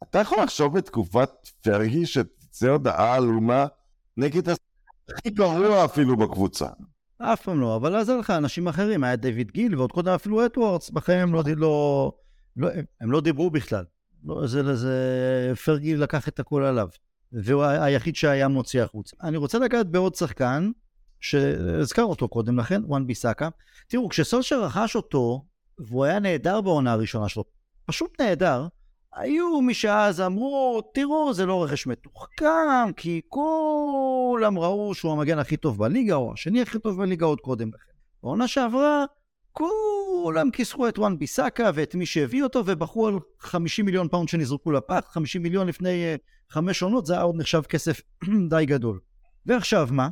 אתה 0.04 0.20
יכול 0.20 0.44
לחשוב 0.44 0.78
בתקופת 0.78 1.30
פרגי 1.62 2.06
שתצא 2.06 2.70
הודעה 2.70 3.16
עלומה 3.16 3.66
נגד 4.18 4.50
הכי 5.18 5.30
גרוע 5.30 5.86
אפילו 5.86 6.18
בקבוצה. 6.18 6.68
אף 7.18 7.42
פעם 7.42 7.62
לא, 7.62 7.76
אבל 7.76 7.96
היה 7.96 8.18
לך 8.20 8.30
אנשים 8.30 8.68
אחרים, 8.68 9.04
היה 9.04 9.16
דיוויד 9.16 9.52
גיל 9.52 9.76
ועוד 9.76 9.92
קודם 9.92 10.12
אפילו 10.12 10.46
אדוורדס, 10.46 10.90
בחיים 10.90 11.34
לא, 11.34 11.44
לא, 11.58 12.12
לא, 12.58 12.70
הם 13.02 13.12
לא 13.12 13.22
דיברו 13.22 13.50
בכלל. 13.50 13.84
לא, 14.24 14.48
זה, 14.48 14.76
זה, 14.76 15.54
פרגי 15.66 15.96
לקח 15.96 16.28
את 16.28 16.40
הכל 16.40 16.64
עליו, 16.64 16.88
והוא 17.32 17.64
היחיד 17.64 18.16
שהיה 18.16 18.48
מוציא 18.48 18.84
החוצה. 18.84 19.16
אני 19.24 19.38
רוצה 19.38 19.60
לגעת 19.60 19.88
בעוד 19.88 20.16
שחקן, 20.16 20.72
שהזכר 21.20 22.04
אותו 22.04 22.28
קודם 22.28 22.60
לכן, 22.60 22.82
וואן 22.86 23.08
ביסאקה. 23.08 23.50
תראו, 23.88 24.10
כשסולשר 24.10 24.64
רכש 24.64 24.96
אותו, 24.96 25.46
והוא 25.80 26.06
היה 26.06 26.20
נהדר 26.20 26.62
בעונה 26.62 26.92
הראשונה 26.92 27.30
שלו, 27.30 27.44
פשוט 27.86 28.22
נהדר. 28.22 28.68
היו 29.16 29.62
מי 29.62 29.74
שאז 29.74 30.22
אמרו, 30.22 30.82
תראו, 30.94 31.34
זה 31.34 31.46
לא 31.46 31.64
רכש 31.64 31.88
מתוחכם, 31.88 32.94
כי 32.98 33.22
כולם 33.28 34.60
ראו 34.60 34.94
שהוא 34.94 35.12
המגן 35.12 35.40
הכי 35.40 35.58
טוב 35.58 35.78
בליגה, 35.78 36.16
או 36.16 36.34
השני 36.34 36.62
הכי 36.62 36.80
טוב 36.80 36.98
בליגה 36.98 37.26
עוד 37.26 37.42
קודם 37.42 37.68
לכן. 37.68 37.92
בעונה 38.24 38.48
שעברה, 38.48 39.06
כולם 39.52 40.52
כיסחו 40.52 40.88
את 40.88 41.00
וואן 41.00 41.20
ביסאקה 41.20 41.72
ואת 41.74 41.96
מי 41.96 42.06
שהביא 42.06 42.44
אותו, 42.44 42.64
ובכו 42.66 43.08
על 43.08 43.20
50 43.40 43.86
מיליון 43.86 44.08
פאונד 44.08 44.30
שנזרקו 44.30 44.72
לפח, 44.72 45.04
50 45.08 45.44
מיליון 45.44 45.68
לפני 45.68 46.16
אה, 46.16 46.54
חמש 46.54 46.84
עונות, 46.84 47.06
זה 47.06 47.14
היה 47.14 47.22
עוד 47.22 47.36
נחשב 47.36 47.62
כסף 47.62 48.02
די 48.50 48.66
גדול. 48.66 49.00
ועכשיו 49.46 49.88
מה? 49.92 50.10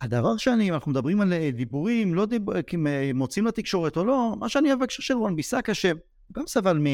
הדבר 0.00 0.36
שאני, 0.36 0.68
אם 0.68 0.74
אנחנו 0.74 0.90
מדברים 0.90 1.20
על 1.20 1.32
אה, 1.32 1.50
דיבורים, 1.52 2.14
לא 2.14 2.26
דיב... 2.26 2.60
כי 2.62 2.76
מוצאים 3.14 3.46
לתקשורת 3.46 3.96
או 3.96 4.04
לא, 4.04 4.34
מה 4.38 4.48
שאני 4.48 4.76
בהקשר 4.76 5.02
של 5.02 5.14
רון 5.14 5.36
ביסאקה, 5.36 5.74
שגם 5.74 6.46
סבל, 6.46 6.78
מ... 6.78 6.86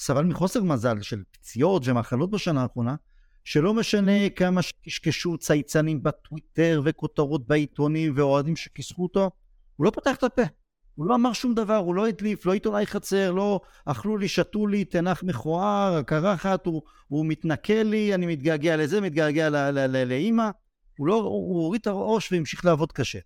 סבל 0.00 0.24
מחוסר 0.24 0.62
מזל 0.62 1.00
של 1.00 1.22
פציעות 1.30 1.82
ומחלות 1.86 2.30
בשנה 2.30 2.62
האחרונה, 2.62 2.94
שלא 3.44 3.74
משנה 3.74 4.30
כמה 4.36 4.62
שקשקשו 4.62 5.38
צייצנים 5.38 6.02
בטוויטר 6.02 6.82
וכותרות 6.84 7.46
בעיתונים 7.46 8.12
ואוהדים 8.16 8.56
שכיסחו 8.56 9.02
אותו, 9.02 9.30
הוא 9.76 9.84
לא 9.84 9.90
פתח 9.90 10.16
את 10.16 10.24
הפה. 10.24 10.42
הוא 10.94 11.06
לא 11.06 11.14
אמר 11.14 11.32
שום 11.32 11.54
דבר, 11.54 11.76
הוא 11.76 11.94
לא 11.94 12.06
הדליף, 12.06 12.46
לא 12.46 12.52
עיתונאי 12.52 12.86
חצר, 12.86 13.30
לא 13.30 13.60
אכלו 13.84 14.16
לי, 14.16 14.28
שתו 14.28 14.66
לי, 14.66 14.84
תנח 14.84 15.22
מכוער, 15.22 16.02
קרחת, 16.02 16.66
הוא, 16.66 16.82
הוא 17.08 17.26
מתנכל 17.26 17.82
לי, 17.84 18.14
אני 18.14 18.26
מתגעגע 18.26 18.76
לזה, 18.76 19.00
מתגעגע 19.00 19.70
לאימא. 20.04 20.50
הוא 20.98 21.06
לא, 21.06 21.14
הוא 21.14 21.62
הוריד 21.64 21.80
את 21.80 21.86
הראש 21.86 22.32
והמשיך 22.32 22.64
לעבוד 22.64 22.92
קשה. 22.92 23.18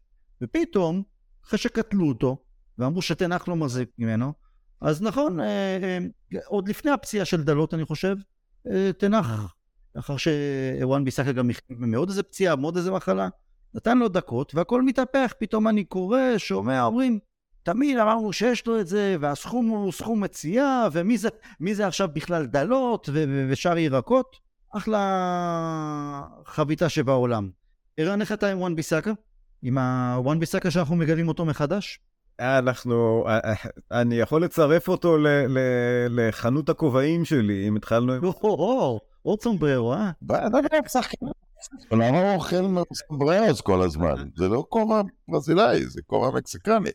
ופתאום, 0.42 1.02
אחרי 1.46 1.58
שקטלו 1.58 2.08
אותו, 2.08 2.36
ואמרו 2.78 3.02
שתנח 3.02 3.48
לא 3.48 3.56
מחזיק 3.56 3.88
ממנו, 3.98 4.43
אז 4.80 5.02
נכון, 5.02 5.40
אה, 5.40 5.78
אה, 5.82 5.98
עוד 6.46 6.68
לפני 6.68 6.90
הפציעה 6.90 7.24
של 7.24 7.42
דלות, 7.42 7.74
אני 7.74 7.84
חושב, 7.84 8.16
אה, 8.70 8.90
תנח, 8.98 9.54
לאחר 9.94 10.16
שוואן 10.16 11.04
ביסקה 11.04 11.32
גם 11.32 11.50
מאוד 11.70 12.08
איזה 12.08 12.22
פציעה, 12.22 12.56
מאוד 12.56 12.76
איזה 12.76 12.90
מחלה, 12.90 13.28
נתן 13.74 13.98
לו 13.98 14.08
דקות, 14.08 14.54
והכל 14.54 14.82
מתהפך, 14.82 15.34
פתאום 15.38 15.68
אני 15.68 15.84
קורא, 15.84 16.18
שומע, 16.36 16.84
אומרים, 16.84 17.18
תמיד 17.62 17.98
אמרנו 17.98 18.32
שיש 18.32 18.66
לו 18.66 18.80
את 18.80 18.86
זה, 18.86 19.16
והסכום 19.20 19.68
הוא 19.68 19.92
סכום 19.92 20.20
מציאה, 20.20 20.88
ומי 20.92 21.18
זה, 21.18 21.28
זה 21.72 21.86
עכשיו 21.86 22.08
בכלל 22.12 22.46
דלות 22.46 23.08
ושאר 23.48 23.78
ירקות? 23.78 24.36
אחלה 24.76 26.22
חביתה 26.46 26.88
שבעולם. 26.88 27.50
ערן, 27.96 28.20
איך 28.20 28.32
אתה 28.32 28.50
עם 28.50 28.60
וואן 28.60 28.76
ביסאקה? 28.76 29.12
עם 29.62 29.78
הוואן 29.78 30.40
ביסאקה 30.40 30.70
שאנחנו 30.70 30.96
מגלים 30.96 31.28
אותו 31.28 31.44
מחדש? 31.44 32.00
אנחנו, 32.40 33.24
אה, 33.26 33.38
אה, 33.44 33.54
אני 34.00 34.14
יכול 34.14 34.44
לצרף 34.44 34.88
אותו 34.88 35.18
ל, 35.18 35.26
ל, 35.28 35.58
לחנות 36.08 36.68
הכובעים 36.68 37.24
שלי, 37.24 37.68
אם 37.68 37.76
התחלנו 37.76 38.12
עם... 38.12 38.22
עוד 39.22 39.42
סומבררו, 39.42 39.92
אה? 39.92 40.10
למה 41.92 42.18
הוא 42.18 42.34
אוכל 42.34 42.56
סומבררוס 42.92 43.60
כל 43.60 43.82
הזמן? 43.82 44.28
זה 44.36 44.48
לא 44.48 44.64
כובע 44.68 45.02
ברזילאי, 45.28 45.84
זה 45.84 46.00
כובע 46.06 46.38
מקסיקני. 46.38 46.90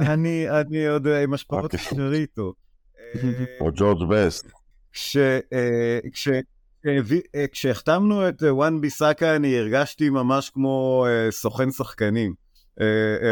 אני 0.00 0.86
עוד 0.88 1.06
עם 1.06 1.34
השפעות 1.34 1.74
שריטו. 1.76 2.52
או 3.60 3.70
ג'ורג' 3.74 4.08
בסט. 4.10 4.46
כשהחתמנו 7.52 8.28
את 8.28 8.42
וואן 8.42 8.80
ביסאקה 8.80 9.36
אני 9.36 9.58
הרגשתי 9.58 10.10
ממש 10.10 10.50
כמו 10.50 11.06
סוכן 11.30 11.70
שחקנים. 11.70 12.47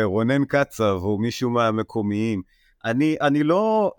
רונן 0.05 0.45
קצב 0.45 0.99
או 1.03 1.19
מישהו 1.19 1.51
מהמקומיים. 1.51 2.43
אני, 2.85 3.17
אני 3.21 3.43
לא, 3.43 3.93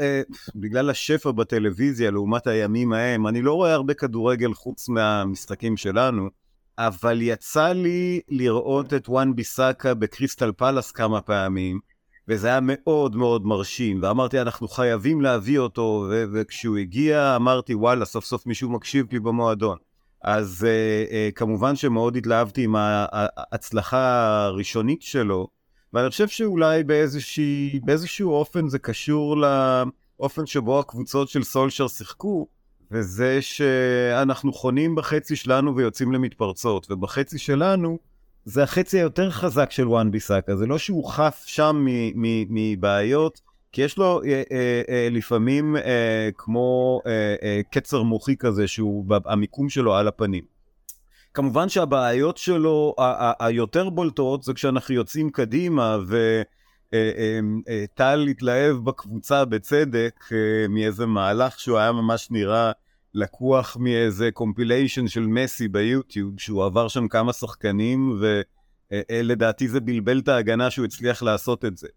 בגלל 0.56 0.90
השפע 0.90 1.32
בטלוויזיה 1.32 2.12
לעומת 2.12 2.48
הימים 2.48 2.94
ההם, 2.94 3.28
אני 3.28 3.42
לא 3.42 3.54
רואה 3.54 3.74
הרבה 3.74 3.94
כדורגל 3.94 4.54
חוץ 4.54 4.90
מהמשחקים 4.90 5.78
שלנו, 5.78 6.30
אבל 6.78 7.22
יצא 7.22 7.68
לי 7.68 8.22
לראות 8.30 8.94
את 8.94 9.10
וואן 9.10 9.36
ביסאקה 9.36 9.94
בקריסטל 9.94 10.52
פלאס 10.52 10.92
כמה 10.92 11.22
פעמים, 11.22 11.80
וזה 12.28 12.48
היה 12.48 12.60
מאוד 12.62 13.16
מאוד 13.16 13.46
מרשים, 13.46 14.00
ואמרתי 14.02 14.42
אנחנו 14.42 14.68
חייבים 14.68 15.22
להביא 15.22 15.60
אותו, 15.60 16.06
וכשהוא 16.34 16.78
הגיע 16.78 17.34
אמרתי 17.36 17.76
וואלה 17.76 18.06
סוף 18.06 18.26
סוף 18.26 18.46
מישהו 18.46 18.70
מקשיב 18.70 19.06
לי 19.12 19.20
במועדון. 19.20 19.78
אז 20.22 20.66
uh, 20.68 21.10
uh, 21.10 21.36
כמובן 21.36 21.76
שמאוד 21.76 22.16
התלהבתי 22.16 22.64
עם 22.64 22.76
ההצלחה 22.78 24.28
הראשונית 24.46 25.02
שלו, 25.02 25.48
ואני 25.94 26.10
חושב 26.10 26.28
שאולי 26.28 26.84
באיזושהי, 26.84 27.80
באיזשהו 27.84 28.32
אופן 28.32 28.68
זה 28.68 28.80
קשור 28.80 29.38
לאופן 29.38 30.46
שבו 30.46 30.80
הקבוצות 30.80 31.30
של 31.30 31.44
סולשר 31.44 31.88
שיחקו, 31.88 32.48
וזה 32.92 33.42
שאנחנו 33.42 34.54
חונים 34.54 34.96
בחצי 34.96 35.36
שלנו 35.36 35.76
ויוצאים 35.76 36.12
למתפרצות, 36.12 36.88
ובחצי 36.92 37.38
שלנו 37.38 37.98
זה 38.46 38.64
החצי 38.64 38.98
היותר 39.00 39.32
חזק 39.32 39.72
של 39.72 39.88
וואן 39.88 40.12
ביסאקה, 40.12 40.56
זה 40.56 40.66
לא 40.66 40.78
שהוא 40.78 41.10
חף 41.10 41.44
שם 41.46 41.86
מבעיות, 42.50 43.42
כי 43.72 43.82
יש 43.82 43.98
לו 43.98 44.22
אה, 44.24 44.44
אה, 44.52 44.82
אה, 44.90 45.08
לפעמים 45.12 45.76
אה, 45.78 46.30
כמו 46.38 47.02
אה, 47.06 47.36
אה, 47.44 47.62
קצר 47.72 48.04
מוחי 48.04 48.38
כזה, 48.38 48.68
שהוא, 48.68 49.06
המיקום 49.26 49.70
שלו 49.70 49.96
על 49.96 50.08
הפנים. 50.08 50.44
כמובן 51.34 51.70
שהבעיות 51.70 52.38
שלו 52.38 52.96
היותר 53.40 53.90
בולטות 53.90 54.44
זה 54.44 54.54
כשאנחנו 54.54 54.96
יוצאים 54.96 55.30
קדימה 55.30 55.98
ו... 56.08 56.42
אה, 56.94 57.12
אה, 57.18 57.40
אה, 57.70 57.86
טל 57.94 58.26
התלהב 58.30 58.78
בקבוצה 58.78 59.46
בצדק 59.46 60.20
מאיזה 60.70 61.06
מהלך 61.06 61.60
שהוא 61.60 61.78
היה 61.78 61.92
ממש 61.92 62.32
נראה 62.32 62.72
לקוח 63.14 63.78
מאיזה 63.80 64.32
קומפיליישן 64.32 65.08
של 65.08 65.28
מסי 65.28 65.68
ביוטיוב, 65.68 66.40
שהוא 66.40 66.66
עבר 66.66 66.88
שם 66.88 67.08
כמה 67.08 67.34
שחקנים, 67.34 68.20
ולדעתי 68.92 69.68
זה 69.68 69.80
בלבל 69.80 70.20
את 70.20 70.28
ההגנה 70.28 70.72
שהוא 70.72 70.86
הצליח 70.86 71.24
לעשות 71.24 71.66
את 71.66 71.78
זה. 71.78 71.88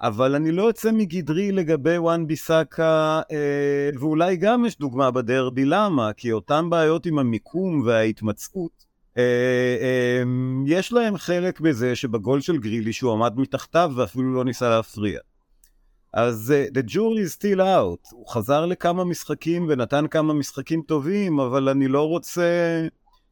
אבל 0.00 0.34
אני 0.34 0.52
לא 0.52 0.62
יוצא 0.62 0.92
מגדרי 0.92 1.52
לגבי 1.52 1.98
וואן 1.98 2.26
ביסאקה, 2.26 3.20
אה, 3.30 3.90
ואולי 3.98 4.36
גם 4.36 4.64
יש 4.64 4.78
דוגמה 4.78 5.10
בדרבי, 5.10 5.64
למה? 5.64 6.12
כי 6.12 6.32
אותן 6.32 6.70
בעיות 6.70 7.06
עם 7.06 7.18
המיקום 7.18 7.82
וההתמצאות, 7.86 8.84
אה, 9.18 9.22
אה, 9.80 10.22
יש 10.66 10.92
להם 10.92 11.16
חלק 11.16 11.60
בזה 11.60 11.96
שבגול 11.96 12.40
של 12.40 12.58
גרילי 12.58 12.92
שהוא 12.92 13.12
עמד 13.12 13.32
מתחתיו 13.36 13.92
ואפילו 13.96 14.34
לא 14.34 14.44
ניסה 14.44 14.68
להפריע. 14.68 15.20
אז 16.12 16.54
uh, 16.54 16.78
the 16.78 16.90
jury 16.90 17.28
is 17.28 17.38
still 17.38 17.60
out, 17.60 18.10
הוא 18.12 18.26
חזר 18.28 18.66
לכמה 18.66 19.04
משחקים 19.04 19.66
ונתן 19.68 20.06
כמה 20.06 20.34
משחקים 20.34 20.82
טובים, 20.82 21.40
אבל 21.40 21.68
אני 21.68 21.88
לא 21.88 22.08
רוצה, 22.08 22.42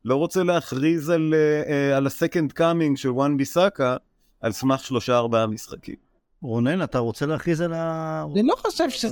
לא 0.04 0.16
רוצה 0.16 0.42
להכריז 0.42 1.10
על, 1.10 1.34
uh, 1.34 1.96
על 1.96 2.06
ה-second 2.06 2.58
coming 2.58 2.96
של 2.96 3.10
וואן 3.10 3.36
ביסאקה 3.36 3.96
על 4.40 4.52
סמך 4.52 4.84
שלושה 4.84 5.16
ארבעה 5.16 5.46
משחקים. 5.46 6.03
רונן, 6.44 6.82
אתה 6.82 6.98
רוצה 6.98 7.26
להכריז 7.26 7.60
על 7.60 7.72
ה... 7.72 8.24
אני 8.32 8.42
לא 8.42 8.54
חושב 8.56 8.90
ש... 8.90 9.04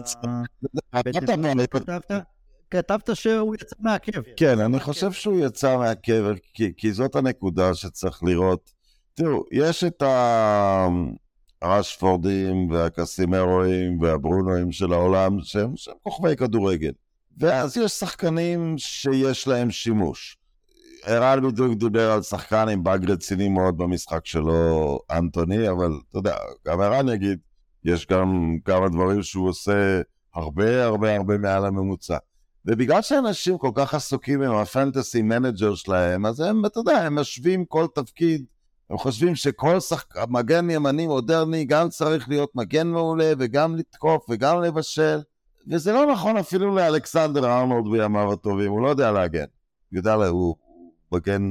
כתבת 2.70 3.16
שהוא 3.16 3.55
יצא 3.55 3.76
מהקבר. 3.80 4.22
כן, 4.37 4.61
אני 4.61 4.80
חושב 4.80 5.12
שהוא 5.12 5.47
יצא 5.47 5.76
מהקבר, 5.76 6.35
כי 6.76 6.93
זאת 6.93 7.16
הנקודה 7.16 7.74
שצריך 7.74 8.22
לראות. 8.22 8.70
תראו, 9.14 9.45
יש 9.53 9.85
את 9.85 10.03
ה... 10.03 10.89
הרשפורדים 11.62 12.70
והקסימרואים 12.70 14.01
והברונואים 14.01 14.72
של 14.72 14.93
העולם 14.93 15.37
שהם, 15.43 15.76
שהם 15.76 15.95
כוכבי 16.03 16.37
כדורגל. 16.37 16.93
ואז 17.39 17.76
יש 17.76 17.93
שחקנים 17.93 18.74
שיש 18.78 19.49
להם 19.49 19.70
שימוש. 19.70 20.37
ערן 21.05 21.48
בדיוק 21.48 21.78
דיבר 21.78 22.11
על 22.11 22.22
שחקן 22.22 22.68
עם 22.68 22.84
באג 22.84 23.11
רציני 23.11 23.48
מאוד 23.48 23.78
במשחק 23.78 24.26
שלו, 24.26 24.98
אנטוני, 25.11 25.68
אבל 25.70 25.92
אתה 26.11 26.18
יודע, 26.18 26.36
גם 26.66 26.80
ערן 26.80 27.09
יגיד, 27.09 27.38
יש 27.84 28.07
גם 28.07 28.57
כמה 28.64 28.88
דברים 28.88 29.22
שהוא 29.22 29.48
עושה 29.48 30.00
הרבה 30.34 30.84
הרבה 30.84 31.16
הרבה 31.16 31.38
מעל 31.38 31.64
הממוצע. 31.64 32.16
ובגלל 32.66 33.03
שאנשים 33.03 33.59
כל 33.59 33.70
כך 33.74 33.94
עסוקים 33.94 34.42
עם 34.42 34.55
ה 34.55 34.63
fantasy 34.63 35.22
manager 35.22 35.74
שלהם, 35.74 36.26
אז 36.26 36.40
הם, 36.40 36.66
אתה 36.66 36.80
יודע, 36.80 36.96
הם 36.98 37.14
משווים 37.14 37.64
כל 37.64 37.86
תפקיד 37.94 38.44
הם 38.92 38.98
חושבים 38.98 39.34
שכל 39.34 39.80
שחק... 39.80 40.14
מגן 40.28 40.70
ימני 40.70 41.07
מודרני 41.07 41.64
גם 41.64 41.88
צריך 41.88 42.28
להיות 42.28 42.50
מגן 42.55 42.86
מעולה 42.86 43.32
וגם 43.38 43.76
לתקוף 43.76 44.26
וגם 44.30 44.62
לבשל 44.62 45.20
וזה 45.70 45.92
לא 45.92 46.12
נכון 46.12 46.36
אפילו 46.36 46.74
לאלכסנדר 46.74 47.44
ארנולד 47.44 47.92
בימיו 47.92 48.32
הטובים, 48.32 48.70
הוא 48.70 48.82
לא 48.82 48.88
יודע 48.88 49.12
להגן. 49.12 49.44
יודע, 49.92 50.14
הוא 50.14 50.57
מגן 51.13 51.43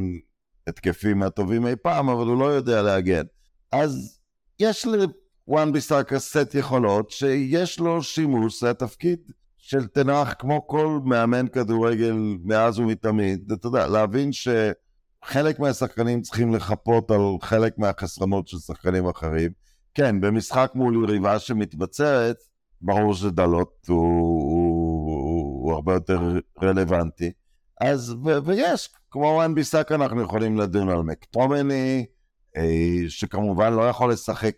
התקפי 0.67 1.13
מהטובים 1.13 1.67
אי 1.67 1.75
פעם, 1.75 2.09
אבל 2.09 2.27
הוא 2.27 2.39
לא 2.39 2.45
יודע 2.45 2.81
להגן. 2.81 3.23
אז 3.71 4.19
יש 4.59 4.85
לוואן 4.85 5.71
ביסאקה 5.71 6.19
סט 6.19 6.55
יכולות 6.55 7.11
שיש 7.11 7.79
לו 7.79 8.03
שימוש, 8.03 8.61
זה 8.61 8.69
התפקיד 8.69 9.19
של 9.57 9.87
תנח 9.87 10.33
כמו 10.39 10.67
כל 10.67 10.99
מאמן 11.05 11.47
כדורגל 11.47 12.15
מאז 12.43 12.79
ומתמיד. 12.79 13.51
אתה 13.51 13.67
יודע, 13.67 13.87
להבין 13.87 14.31
ש... 14.31 14.47
חלק 15.23 15.59
מהשחקנים 15.59 16.21
צריכים 16.21 16.53
לחפות 16.53 17.11
על 17.11 17.21
חלק 17.41 17.77
מהחסרונות 17.77 18.47
של 18.47 18.57
שחקנים 18.57 19.07
אחרים. 19.07 19.51
כן, 19.93 20.21
במשחק 20.21 20.71
מול 20.75 21.03
יריבה 21.03 21.39
שמתבצרת, 21.39 22.37
ברור 22.81 23.13
שדלות 23.13 23.85
הוא, 23.87 23.97
הוא, 23.97 25.11
הוא, 25.11 25.63
הוא 25.63 25.73
הרבה 25.73 25.93
יותר 25.93 26.37
רלוונטי. 26.61 27.31
אז, 27.81 28.15
ו, 28.25 28.43
ויש, 28.45 28.89
כמו 29.11 29.25
וואן 29.25 29.55
ביסק 29.55 29.91
אנחנו 29.91 30.21
יכולים 30.21 30.57
לדון 30.57 30.89
על 30.89 31.01
מקטומני, 31.01 32.05
אה, 32.57 33.03
שכמובן 33.07 33.73
לא 33.73 33.89
יכול 33.89 34.11
לשחק 34.11 34.55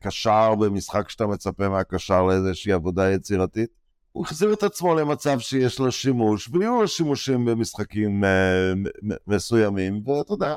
קשר 0.00 0.54
במשחק 0.54 1.08
שאתה 1.08 1.26
מצפה 1.26 1.68
מהקשר 1.68 2.22
לאיזושהי 2.22 2.72
עבודה 2.72 3.10
יצירתית. 3.10 3.70
הוא 4.12 4.24
החזיר 4.24 4.52
את 4.52 4.62
עצמו 4.62 4.94
למצב 4.94 5.38
שיש 5.38 5.78
לו 5.78 5.92
שימוש, 5.92 6.48
ויהיו 6.52 6.80
לו 6.80 6.88
שימושים 6.88 7.44
במשחקים 7.44 8.24
uh, 8.24 9.14
מסוימים, 9.26 10.02
ואתה 10.08 10.32
יודע, 10.32 10.56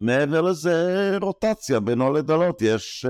מעבר 0.00 0.40
לזה 0.40 1.16
רוטציה 1.20 1.80
בינו 1.80 2.12
לדלות, 2.12 2.62
יש, 2.62 3.06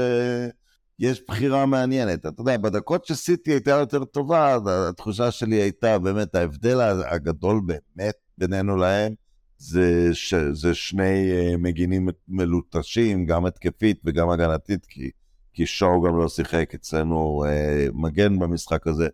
יש 0.99 1.23
בחירה 1.29 1.67
מעניינת. 1.67 2.27
אתה 2.27 2.41
יודע, 2.43 2.57
בדקות 2.57 3.05
שסיטי 3.05 3.51
הייתה 3.51 3.71
יותר 3.71 4.05
טובה, 4.05 4.59
התחושה 4.89 5.31
שלי 5.31 5.57
הייתה 5.57 5.99
באמת, 5.99 6.35
ההבדל 6.35 6.81
הגדול 6.81 7.61
באמת 7.67 8.24
בינינו 8.39 8.77
להם, 8.77 9.15
זה, 9.59 10.09
ש, 10.13 10.35
זה 10.35 10.75
שני 10.75 11.31
uh, 11.33 11.57
מגינים 11.57 12.09
מלוטשים, 12.29 13.27
גם 13.27 13.47
התקפית 13.47 14.01
וגם 14.05 14.31
הגנתית, 14.31 14.87
כי, 14.87 15.11
כי 15.53 15.67
שואו 15.67 16.03
גם 16.03 16.19
לא 16.19 16.29
שיחק 16.29 16.75
אצלנו 16.75 17.45
uh, 17.47 17.93
מגן 17.95 18.39
במשחק 18.39 18.87
הזה. 18.87 19.09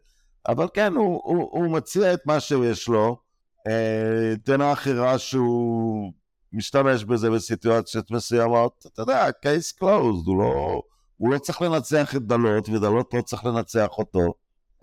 אבל 0.49 0.67
כן, 0.75 0.93
הוא, 0.93 1.21
הוא, 1.25 1.49
הוא 1.53 1.71
מציע 1.73 2.15
את 2.15 2.27
מה 2.27 2.41
שיש 2.41 2.89
לו. 2.89 3.31
אה, 3.67 4.37
תנח 4.45 4.87
הראה 4.87 5.19
שהוא 5.19 6.13
משתמש 6.53 7.05
בזה 7.05 7.31
בסיטואציות 7.31 8.11
מסוימות. 8.11 8.87
אתה 8.93 9.03
יודע, 9.03 9.33
קייס 9.43 9.73
קלוזד, 9.73 10.27
הוא 10.27 10.39
לא, 10.39 10.83
הוא 11.17 11.35
לא 11.35 11.39
צריך 11.39 11.63
לנצח 11.63 12.17
את 12.17 12.23
דלות, 12.23 12.69
ודלות 12.69 13.15
לא 13.15 13.23
צריך 13.23 13.45
לנצח 13.45 13.89
אותו. 13.99 14.35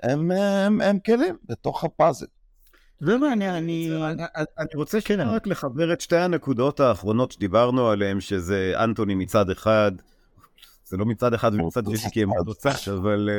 הם, 0.04 0.32
הם, 0.32 0.82
הם 0.82 1.00
כלים 1.00 1.36
בתוך 1.46 1.84
הפאזל. 1.84 2.26
אתה 2.98 3.06
יודע 3.06 3.18
מה, 3.18 3.34
אני, 3.34 3.50
אני, 3.58 3.90
אני 4.58 4.70
רוצה 4.76 5.02
כן, 5.02 5.20
רק 5.20 5.48
לחבר 5.48 5.94
את 5.94 6.02
שתי 6.02 6.18
הנקודות 6.18 6.80
האחרונות 6.80 7.32
שדיברנו 7.32 7.90
עליהן, 7.90 8.20
שזה 8.20 8.74
אנטוני 8.76 9.16
מצד 9.16 9.50
אחד, 9.50 9.92
זה 10.86 10.98
לא 10.98 11.06
מצד 11.06 11.34
אחד 11.34 11.54
ומצד 11.54 11.84
שני 11.96 12.12
כי 12.12 12.24
הם 12.24 12.30
תוצאה, 12.46 12.74
אבל 12.98 13.30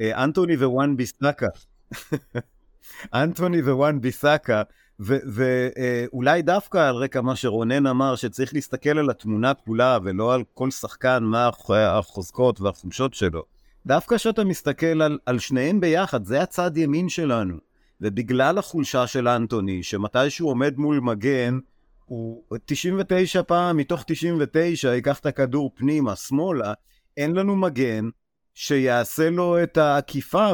אה, 0.00 0.24
אנטוני 0.24 0.56
ווואן 0.56 0.96
ביסטקה. 0.96 1.46
אנטוני 3.14 3.62
ווואן 3.62 4.00
ביסאקה, 4.00 4.62
ואולי 5.00 6.42
דווקא 6.42 6.78
על 6.78 6.96
רקע 6.96 7.20
מה 7.20 7.36
שרונן 7.36 7.86
אמר, 7.86 8.16
שצריך 8.16 8.54
להסתכל 8.54 8.98
על 8.98 9.10
התמונה 9.10 9.54
כולה 9.54 9.98
ולא 10.04 10.34
על 10.34 10.42
כל 10.54 10.70
שחקן, 10.70 11.22
מה 11.22 11.50
החוזקות 11.70 12.60
והחולשות 12.60 13.14
שלו. 13.14 13.42
דווקא 13.86 14.16
כשאתה 14.16 14.44
מסתכל 14.44 15.02
על, 15.02 15.18
על 15.26 15.38
שניהם 15.38 15.80
ביחד, 15.80 16.24
זה 16.24 16.42
הצד 16.42 16.76
ימין 16.76 17.08
שלנו. 17.08 17.73
ובגלל 18.00 18.58
החולשה 18.58 19.06
של 19.06 19.28
אנטוני, 19.28 19.82
שמתי 19.82 20.30
שהוא 20.30 20.50
עומד 20.50 20.76
מול 20.76 21.00
מגן, 21.00 21.58
הוא 22.04 22.42
99 22.64 23.42
פעם 23.42 23.76
מתוך 23.76 24.04
99 24.06 24.94
ייקח 24.94 25.18
את 25.18 25.26
הכדור 25.26 25.70
פנימה, 25.74 26.16
שמאלה, 26.16 26.72
אין 27.16 27.34
לנו 27.34 27.56
מגן, 27.56 28.08
שיעשה 28.54 29.30
לו 29.30 29.62
את 29.62 29.76
העקיפה 29.76 30.52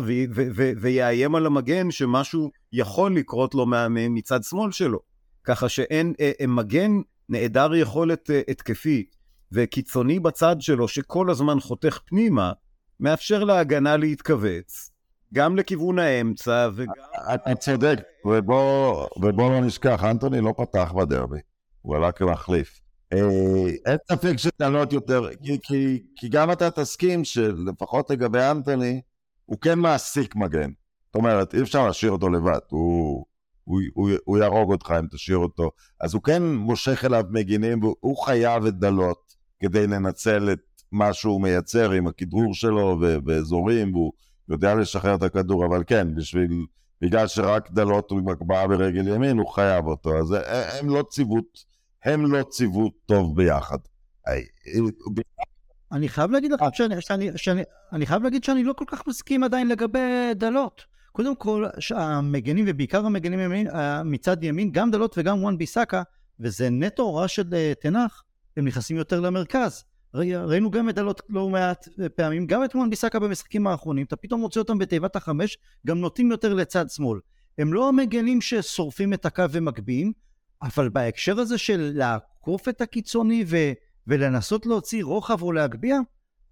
ויאיים 0.80 1.34
על 1.34 1.46
המגן 1.46 1.90
שמשהו 1.90 2.50
יכול 2.72 3.16
לקרות 3.16 3.54
לו 3.54 3.66
מצד 3.90 4.42
שמאל 4.42 4.72
שלו. 4.72 4.98
ככה 5.44 5.68
שאין 5.68 6.14
אה, 6.20 6.32
אה, 6.40 6.46
מגן 6.46 6.90
נעדר 7.28 7.74
יכולת 7.74 8.30
אה, 8.30 8.40
התקפית 8.48 9.16
וקיצוני 9.52 10.20
בצד 10.20 10.56
שלו 10.60 10.88
שכל 10.88 11.30
הזמן 11.30 11.60
חותך 11.60 11.98
פנימה, 12.06 12.52
מאפשר 13.00 13.44
להגנה 13.44 13.96
להתכווץ. 13.96 14.89
גם 15.34 15.56
לכיוון 15.56 15.98
האמצע 15.98 16.68
וגם... 16.74 16.92
אתה 17.34 17.54
צודק, 17.54 17.98
ובוא 18.24 19.50
לא 19.50 19.60
נשכח, 19.60 20.04
אנטוני 20.04 20.40
לא 20.40 20.54
פתח 20.56 20.92
בדרבי, 20.96 21.38
הוא 21.82 21.96
עלה 21.96 22.12
כמחליף. 22.12 22.80
אה, 23.12 23.18
אין 23.86 23.96
ספק 24.10 24.36
שטענות 24.36 24.92
יותר, 24.92 25.28
כי, 25.42 25.58
כי, 25.62 26.02
כי 26.16 26.28
גם 26.28 26.52
אתה 26.52 26.70
תסכים 26.70 27.24
שלפחות 27.24 28.10
לגבי 28.10 28.40
אנטוני, 28.50 29.00
הוא 29.44 29.58
כן 29.60 29.78
מעסיק 29.78 30.36
מגן. 30.36 30.70
זאת 31.06 31.14
אומרת, 31.14 31.54
אי 31.54 31.62
אפשר 31.62 31.86
להשאיר 31.86 32.12
אותו 32.12 32.28
לבד, 32.28 32.58
הוא, 32.68 33.24
הוא, 33.64 33.80
הוא, 33.94 34.10
הוא 34.24 34.38
יהרוג 34.38 34.72
אותך 34.72 34.94
אם 35.00 35.06
תשאיר 35.10 35.38
אותו. 35.38 35.70
אז 36.00 36.14
הוא 36.14 36.22
כן 36.22 36.42
מושך 36.42 37.04
אליו 37.04 37.24
מגינים, 37.30 37.82
והוא 37.82 38.24
חייב 38.24 38.64
את 38.64 38.78
דלות 38.78 39.34
כדי 39.60 39.86
לנצל 39.86 40.52
את 40.52 40.58
מה 40.92 41.12
שהוא 41.12 41.42
מייצר 41.42 41.90
עם 41.90 42.06
הכדרור 42.06 42.54
שלו 42.54 43.00
ואזורים, 43.26 43.94
והוא 43.94 44.12
יודע 44.50 44.74
לשחרר 44.74 45.14
את 45.14 45.22
הכדור, 45.22 45.66
אבל 45.66 45.84
כן, 45.86 46.14
בשביל, 46.14 46.66
בגלל 47.00 47.26
שרק 47.26 47.70
דלות 47.70 48.10
הוא 48.10 48.30
הגבהה 48.30 48.68
ברגל 48.68 49.08
ימין, 49.08 49.38
הוא 49.38 49.48
חייב 49.48 49.86
אותו. 49.86 50.18
אז 50.18 50.36
הם 50.80 50.88
לא 50.88 51.04
ציוות 51.10 51.70
הם 52.04 52.32
לא 52.32 52.42
ציוות 52.42 52.92
טוב 53.06 53.36
ביחד. 53.36 53.78
אני 55.92 56.08
חייב 56.08 56.30
להגיד 56.30 56.52
לך 56.52 56.60
שאני, 56.72 57.00
שאני, 57.00 57.30
שאני, 57.36 57.62
אני 57.92 58.06
חייב 58.06 58.22
להגיד 58.22 58.44
שאני 58.44 58.64
לא 58.64 58.72
כל 58.72 58.84
כך 58.88 59.06
מסכים 59.06 59.44
עדיין 59.44 59.68
לגבי 59.68 60.34
דלות. 60.34 60.82
קודם 61.12 61.36
כל, 61.36 61.66
המגנים, 61.96 62.64
ובעיקר 62.68 63.06
המגנים 63.06 63.40
ימין, 63.40 63.68
מצד 64.04 64.44
ימין, 64.44 64.72
גם 64.72 64.90
דלות 64.90 65.14
וגם 65.18 65.42
וואן 65.42 65.58
ביסאקה, 65.58 66.02
וזה 66.40 66.70
נטו 66.70 67.02
הוראה 67.02 67.28
של 67.28 67.54
תנח, 67.80 68.22
הם 68.56 68.64
נכנסים 68.64 68.96
יותר 68.96 69.20
למרכז. 69.20 69.84
ראינו 70.14 70.70
גם 70.70 70.88
את 70.88 70.94
דלות 70.94 71.20
לא 71.28 71.48
מעט 71.48 71.88
פעמים, 72.16 72.46
גם 72.46 72.64
את 72.64 72.74
וואן 72.74 72.90
ביסאקה 72.90 73.18
במשחקים 73.18 73.66
האחרונים, 73.66 74.06
אתה 74.06 74.16
פתאום 74.16 74.40
מוצא 74.40 74.60
אותם 74.60 74.78
בתיבת 74.78 75.16
החמש, 75.16 75.58
גם 75.86 75.98
נוטים 75.98 76.30
יותר 76.30 76.54
לצד 76.54 76.90
שמאל. 76.90 77.20
הם 77.58 77.72
לא 77.72 77.88
המגנים 77.88 78.40
ששורפים 78.40 79.12
את 79.12 79.26
הקו 79.26 79.44
ומגביהים, 79.50 80.12
אבל 80.62 80.88
בהקשר 80.88 81.40
הזה 81.40 81.58
של 81.58 81.92
לעקוף 81.94 82.68
את 82.68 82.80
הקיצוני 82.80 83.44
ו... 83.46 83.56
ולנסות 84.06 84.66
להוציא 84.66 85.04
רוחב 85.04 85.42
או 85.42 85.52
להגביה, 85.52 85.98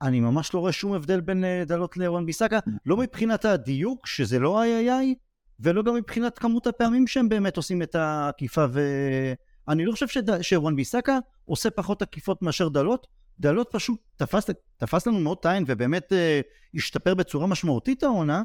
אני 0.02 0.20
ממש 0.20 0.54
לא 0.54 0.61
רואה 0.61 0.72
שום 0.72 0.92
הבדל 0.92 1.20
בין 1.20 1.44
אה, 1.44 1.62
דלות 1.66 1.96
לרון 1.96 2.26
ביסאקה, 2.26 2.59
לא 2.86 2.96
מבחינת 2.96 3.44
הדיוק, 3.44 4.06
שזה 4.06 4.38
לא 4.38 4.62
איי-איי, 4.62 5.14
ולא 5.61 5.82
גם 5.82 5.94
מבחינת 5.94 6.38
כמות 6.38 6.66
הפעמים 6.66 7.06
שהם 7.06 7.28
באמת 7.28 7.56
עושים 7.56 7.82
את 7.82 7.94
העקיפה, 7.94 8.66
ואני 8.72 9.84
לא 9.84 9.92
חושב 9.92 10.09
שד... 10.09 10.42
שרון 10.42 10.76
ביסאקה 10.76 11.18
עושה 11.44 11.70
פחות 11.70 12.02
עקיפות 12.02 12.42
מאשר 12.42 12.68
דלות, 12.68 13.06
דלות 13.41 13.68
פשוט 13.72 13.99
תפס, 14.16 14.51
תפס 14.76 15.07
לנו 15.07 15.20
מאוד 15.20 15.36
את 15.41 15.47
העין 15.47 15.64
ובאמת 15.66 16.12
אה, 16.12 16.41
השתפר 16.74 17.14
בצורה 17.14 17.47
משמעותית 17.47 18.03
העונה, 18.03 18.43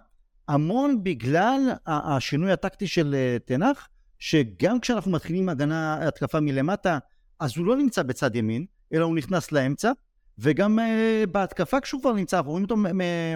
המון 0.48 1.04
בגלל 1.04 1.60
השינוי 1.86 2.52
הטקטי 2.52 2.88
של 2.88 3.16
אה, 3.16 3.38
תנח, 3.46 3.88
שגם 4.20 4.80
כשאנחנו 4.80 5.12
מתחילים 5.12 5.50
הגנה, 5.50 6.08
התקפה 6.08 6.40
מלמטה, 6.40 6.98
אז 7.40 7.58
הוא 7.58 7.66
לא 7.66 7.78
נמצא 7.78 8.04
בצד 8.04 8.36
ימין, 8.36 8.66
אלא 8.94 9.06
הוא 9.06 9.16
נכנס 9.16 9.52
לאמצע, 9.52 9.92
וגם 10.40 10.80
uh, 10.80 11.28
בהתקפה 11.28 11.80
כשהוא 11.80 12.02
כבר 12.02 12.14
נמצא, 12.14 12.38
אנחנו 12.38 12.52
רואים 12.52 12.64
אותו 12.64 12.76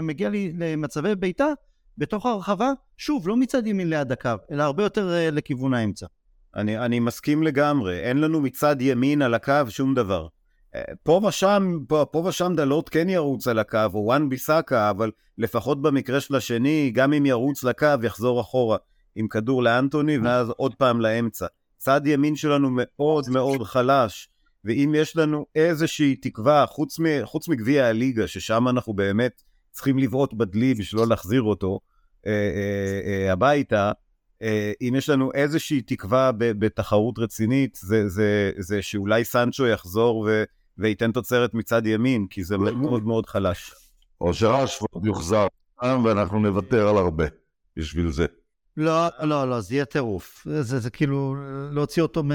מגיע 0.02 0.30
לי 0.30 0.54
למצבי 0.58 1.16
בעיטה, 1.16 1.48
בתוך 1.98 2.26
הרחבה, 2.26 2.72
שוב, 2.98 3.28
לא 3.28 3.38
מצד 3.38 3.68
ימין 3.68 3.90
ליד 3.90 4.12
הקו, 4.12 4.30
אלא 4.52 4.64
הרבה 4.64 4.84
יותר 4.84 5.10
uh, 5.10 5.32
לכיוון 5.36 5.74
האמצע. 5.74 6.06
אני, 6.56 6.78
אני 6.78 7.00
מסכים 7.00 7.44
לגמרי, 7.44 8.00
אין 8.00 8.18
לנו 8.18 8.42
מצד 8.42 8.82
ימין 8.82 9.22
על 9.22 9.34
הקו 9.34 9.54
שום 9.70 9.94
דבר. 9.94 10.28
פה 11.04 11.22
ושם, 11.28 11.78
פה, 11.88 12.06
פה 12.12 12.20
ושם 12.20 12.54
דלות 12.56 12.90
כן 12.90 13.10
ירוץ 13.10 13.48
על 13.48 13.60
הקו, 13.60 13.80
או 13.94 14.00
וואן 14.06 14.30
ביסאקה, 14.30 14.90
אבל 14.90 15.12
לפחות 15.38 15.82
במקרה 15.82 16.20
של 16.20 16.36
השני, 16.36 16.92
גם 16.94 17.14
אם 17.14 17.26
ירוץ 17.26 17.64
לקו, 17.64 17.88
יחזור 18.04 18.42
אחורה 18.42 18.78
עם 19.16 19.28
כדור 19.28 19.64
לאנטוני, 19.64 20.18
ואז 20.18 20.50
עוד 20.58 20.76
פעם 20.76 21.02
לאמצע. 21.02 21.46
צד 21.78 22.02
ימין 22.06 22.36
שלנו 22.36 22.70
מאוד 22.72 23.30
מאוד 23.30 23.64
חלש. 23.64 24.30
ואם 24.66 24.94
יש 24.98 25.18
לנו 25.18 25.46
איזושהי 25.56 26.16
תקווה, 26.16 26.66
חוץ, 26.66 27.00
מ, 27.00 27.06
חוץ 27.24 27.48
מגביע 27.48 27.86
הליגה, 27.86 28.28
ששם 28.28 28.68
אנחנו 28.68 28.94
באמת 28.94 29.44
צריכים 29.72 29.98
לבעוט 29.98 30.34
בדלי 30.34 30.74
בשביל 30.74 31.02
לא 31.02 31.08
להחזיר 31.08 31.42
אותו 31.42 31.80
אה, 32.28 32.32
אה, 32.32 33.26
אה, 33.28 33.34
הביתה, 33.34 33.92
אה, 34.42 34.72
אם 34.82 34.94
יש 34.98 35.10
לנו 35.10 35.32
איזושהי 35.34 35.82
תקווה 35.82 36.32
ב, 36.32 36.52
בתחרות 36.66 37.20
רצינית, 37.20 37.80
זה, 37.82 38.10
זה, 38.10 38.52
זה 38.58 38.82
שאולי 38.82 39.24
סנצ'ו 39.24 39.68
יחזור 39.68 40.18
ו, 40.28 40.44
וייתן 40.78 41.12
תוצרת 41.12 41.54
מצד 41.54 41.88
ימין, 41.88 42.28
כי 42.30 42.44
זה 42.44 42.58
מאוד 42.58 43.04
מאוד 43.04 43.26
חלש. 43.26 43.72
או 44.22 44.34
שרשפורד 44.34 45.06
יוחזר 45.06 45.48
ואנחנו 45.84 46.40
נוותר 46.40 46.88
על 46.88 46.98
הרבה 46.98 47.26
בשביל 47.78 48.12
זה. 48.12 48.26
לא, 48.78 49.08
לא, 49.22 49.50
לא, 49.50 49.62
זה 49.62 49.76
יהיה 49.76 49.86
טירוף. 49.86 50.44
זה, 50.46 50.64
זה, 50.64 50.80
זה 50.80 50.90
כאילו 50.90 51.36
להוציא 51.72 52.02
אותו 52.02 52.24
מ... 52.24 52.32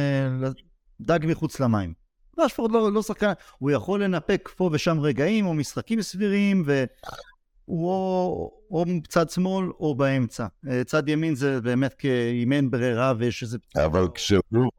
דג 1.00 1.20
מחוץ 1.22 1.60
למים. 1.60 1.92
רשפורד 2.38 2.72
לא, 2.72 2.92
לא 2.92 3.02
שחקן, 3.02 3.32
הוא 3.58 3.70
יכול 3.70 4.04
לנפק 4.04 4.48
פה 4.56 4.70
ושם 4.72 5.00
רגעים 5.00 5.46
או 5.46 5.54
משחקים 5.54 6.02
סבירים, 6.02 6.64
והוא 6.66 7.88
או, 7.88 8.50
או 8.70 8.84
צד 9.08 9.30
שמאל 9.30 9.66
או 9.80 9.94
באמצע. 9.94 10.46
אה, 10.68 10.84
צד 10.84 11.08
ימין 11.08 11.34
זה 11.34 11.60
באמת 11.60 11.94
כאם 11.94 12.52
אין 12.52 12.70
ברירה 12.70 13.14
ויש 13.18 13.42
איזה... 13.42 13.58
אבל 13.76 14.08
כשהוא... 14.14 14.70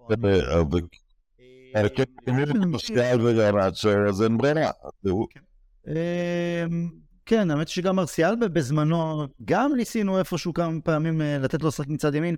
אז 4.08 4.22
אין 4.22 4.38
ברירה. 4.38 4.72
אמ, 5.88 5.94
כן, 7.26 7.52
האמת 7.52 7.68
שגם 7.68 7.96
מרסיאל 7.96 8.36
בזמנו, 8.36 9.28
גם 9.46 9.72
ניסינו 9.76 10.20
איפשהו 10.20 10.54
כמה 10.54 10.82
פעמים 10.84 11.22
אה, 11.22 11.38
לתת 11.38 11.62
לו 11.62 11.68
לשחק 11.68 11.88
מצד 11.88 12.16
ימין, 12.16 12.36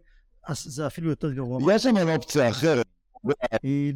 אז 0.48 0.64
זה 0.64 0.88
אפילו 0.88 1.10
יותר 1.10 1.32
גרוע. 1.32 1.74
יש 1.74 1.84
שם 1.84 1.98
אופציה 1.98 2.50
אחרת. 2.50 2.86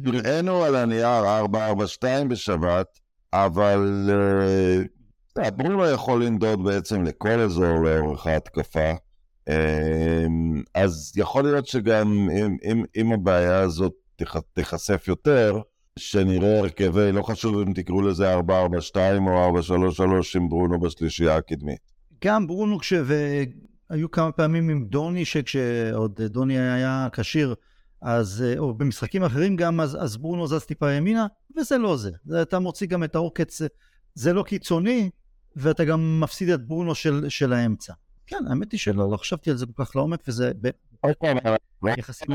הראינו 0.06 0.64
על 0.64 0.76
הנייר 0.76 1.06
442 1.06 2.28
בשבת, 2.28 2.86
אבל 3.32 4.10
אה, 5.38 5.50
ברונו 5.50 5.86
יכול 5.86 6.24
לנדוד 6.24 6.64
בעצם 6.64 7.04
לכל 7.04 7.40
אזור 7.40 7.84
לאורך 7.84 8.26
ההתקפה. 8.26 8.90
אה, 9.48 10.26
אז 10.74 11.12
יכול 11.16 11.44
להיות 11.44 11.66
שגם 11.66 12.28
אם, 12.30 12.56
אם, 12.64 12.84
אם 12.96 13.12
הבעיה 13.12 13.60
הזאת 13.60 13.92
תיחשף 14.52 15.04
יותר, 15.08 15.60
שנראה 15.98 16.58
הרכבי, 16.58 17.12
לא 17.12 17.22
חשוב 17.22 17.58
אם 17.58 17.72
תקראו 17.72 18.02
לזה 18.02 18.32
442 18.32 19.26
או 19.26 19.44
433 19.44 20.36
עם 20.36 20.48
ברונו 20.48 20.80
בשלישייה 20.80 21.36
הקדמית. 21.36 21.80
גם 22.24 22.46
ברונו, 22.46 22.78
כש... 22.78 22.92
והיו 22.92 24.10
כמה 24.10 24.32
פעמים 24.32 24.68
עם 24.68 24.84
דוני, 24.84 25.24
שכשעוד 25.24 26.22
דוני 26.22 26.58
היה 26.58 27.08
כשיר, 27.12 27.54
אז, 28.02 28.44
או 28.58 28.74
במשחקים 28.74 29.24
אחרים 29.24 29.56
גם, 29.56 29.80
אז, 29.80 29.98
אז 30.00 30.16
ברונו 30.16 30.46
זז 30.46 30.64
טיפה 30.64 30.92
ימינה, 30.92 31.26
וזה 31.56 31.78
לא. 31.78 31.96
זה. 31.96 32.10
אתה 32.42 32.58
מוציא 32.58 32.86
גם 32.86 33.04
את 33.04 33.14
העוקץ, 33.14 33.60
זה 34.14 34.32
לא 34.32 34.42
קיצוני, 34.42 35.10
ואתה 35.56 35.84
גם 35.84 36.20
מפסיד 36.20 36.48
את 36.48 36.66
ברונו 36.66 36.94
של, 36.94 37.28
של 37.28 37.52
האמצע. 37.52 37.92
כן, 38.30 38.46
האמת 38.48 38.72
היא 38.72 38.80
שלא, 38.80 39.10
לא 39.10 39.16
חשבתי 39.16 39.50
על 39.50 39.56
זה 39.56 39.66
כל 39.66 39.84
כך 39.84 39.96
לעומק, 39.96 40.20
וזה... 40.28 40.52
יחסית... 41.98 42.28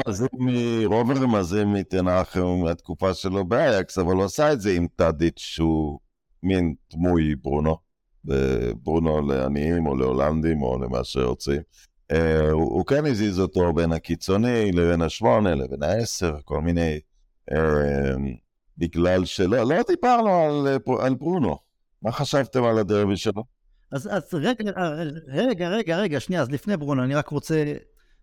רובר 0.85 1.27
מזים 1.27 1.73
מתנח 1.73 2.37
מהתקופה 2.37 3.13
שלו 3.13 3.45
באייקס, 3.45 3.97
אבל 3.97 4.13
הוא 4.13 4.23
עשה 4.23 4.53
את 4.53 4.61
זה 4.61 4.71
עם 4.71 4.87
טאדיץ' 4.95 5.39
שהוא 5.39 5.99
מין 6.43 6.75
דמוי 6.93 7.35
ברונו. 7.35 7.77
ברונו 8.83 9.27
לעניים 9.27 9.87
או 9.87 9.95
להולנדים 9.95 10.61
או 10.61 10.79
למה 10.79 11.03
שרוצים. 11.03 11.61
אה, 12.11 12.51
הוא, 12.51 12.85
כן 12.85 13.05
הזיז 13.05 13.39
אותו 13.39 13.73
בין 13.73 13.91
הקיצוני 13.91 14.71
לבין 14.71 15.01
השמונה 15.01 15.55
לבין 15.55 15.83
העשר, 15.83 16.35
כל 16.45 16.61
מיני... 16.61 16.99
אה, 17.51 18.15
בגלל 18.77 19.25
שלא, 19.25 19.63
לא 19.63 19.75
דיברנו 19.87 20.29
על, 20.29 20.77
על 20.99 21.15
ברונו. 21.15 21.57
מה 22.01 22.11
חשבתם 22.11 22.63
על 22.63 22.77
הדרבי 22.77 23.17
שלו? 23.17 23.54
אז, 23.91 24.09
אז 24.11 24.33
רגע, 24.33 24.71
רגע, 25.27 25.69
רגע, 25.69 25.97
רגע, 25.97 26.19
שנייה, 26.19 26.41
אז 26.41 26.51
לפני 26.51 26.77
ברונו, 26.77 27.03
אני 27.03 27.15
רק 27.15 27.27
רוצה 27.27 27.73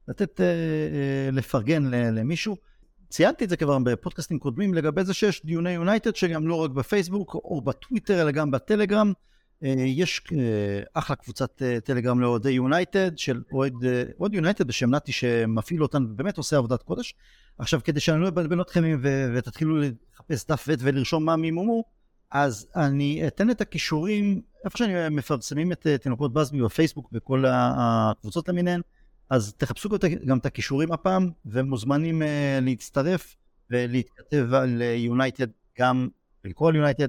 לתת, 0.09 0.41
אה, 0.41 0.47
אה, 0.47 1.31
לפרגן 1.33 1.85
למישהו. 1.91 2.57
ציינתי 3.09 3.45
את 3.45 3.49
זה 3.49 3.57
כבר 3.57 3.79
בפודקאסטים 3.79 4.39
קודמים 4.39 4.75
לגבי 4.75 5.05
זה 5.05 5.15
שיש 5.15 5.47
דיוני 5.47 5.71
יונייטד 5.71 6.17
שגם 6.17 6.49
לא 6.49 6.55
רק 6.55 6.71
בפייסבוק 6.71 7.35
או 7.35 7.61
בטוויטר 7.61 8.23
אלא 8.23 8.31
גם 8.31 8.51
בטלגרם. 8.51 9.13
אה, 9.65 9.75
יש 9.87 10.23
אה, 10.33 10.83
אחלה 10.95 11.17
קבוצת 11.17 11.63
אה, 11.63 11.81
טלגרם 11.81 12.21
לאוהדי 12.21 12.51
יונייטד, 12.51 13.19
של 13.19 13.43
אוהד 13.53 14.35
יונייטד 14.35 14.67
בשם 14.67 14.95
נתי 14.95 15.13
שמפעיל 15.13 15.83
אותנו 15.83 16.07
ובאמת 16.11 16.37
עושה 16.37 16.57
עבודת 16.57 16.83
קודש. 16.83 17.15
עכשיו, 17.59 17.81
כדי 17.85 18.01
שאני 18.01 18.21
לא 18.21 18.29
אבלבל 18.29 18.61
אתכם 18.61 19.01
ותתחילו 19.35 19.81
לחפש 19.81 20.47
דף 20.47 20.65
ועט 20.69 20.79
ולרשום 20.83 21.25
מה 21.25 21.37
מימומו, 21.37 21.85
אז 22.33 22.67
אני 22.77 23.27
אתן 23.27 23.51
את 23.51 23.61
הכישורים, 23.61 24.41
איפה 24.65 24.79
שאני 24.79 25.09
מפרסמים 25.17 25.73
את 25.73 25.87
תינוקות 26.03 26.33
בסבי 26.33 26.63
בפייסבוק 26.63 27.11
וכל 27.13 27.45
הקבוצות 27.49 28.49
למיניהן, 28.49 28.81
אז 29.31 29.55
תחפשו 29.55 29.89
גם 30.27 30.39
את 30.39 30.47
הכישורים 30.47 30.93
הפעם, 30.93 31.31
ומוזמנים 31.47 32.23
להצטרף 32.63 33.37
ולהתכתב 33.71 34.55
על 34.55 34.83
יונייטד, 34.97 35.47
גם 35.79 36.09
לקרוא 36.45 36.69
על 36.69 36.77
יונייטד, 36.77 37.09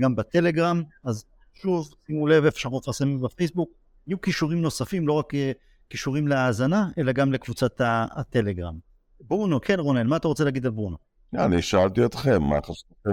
גם 0.00 0.16
בטלגרם, 0.16 0.82
אז 1.04 1.24
שוב, 1.54 1.88
שימו 2.06 2.26
לב 2.26 2.44
איפה 2.44 2.58
שאנחנו 2.58 2.78
מפרסמים 2.78 3.20
בפייסבוק, 3.20 3.70
יהיו 4.06 4.20
כישורים 4.20 4.62
נוספים, 4.62 5.08
לא 5.08 5.12
רק 5.12 5.34
אה, 5.34 5.52
כישורים 5.90 6.28
להאזנה, 6.28 6.88
אלא 6.98 7.12
גם 7.12 7.32
לקבוצת 7.32 7.80
הטלגרם. 8.10 8.78
ברונו, 9.20 9.60
כן 9.60 9.80
רונן, 9.80 10.06
מה 10.06 10.16
אתה 10.16 10.28
רוצה 10.28 10.44
להגיד 10.44 10.66
על 10.66 10.72
ברונו? 10.72 10.96
אני 11.34 11.62
שאלתי 11.62 12.04
אתכם, 12.04 12.42
מה 12.42 12.56
חשבתם? 12.62 13.10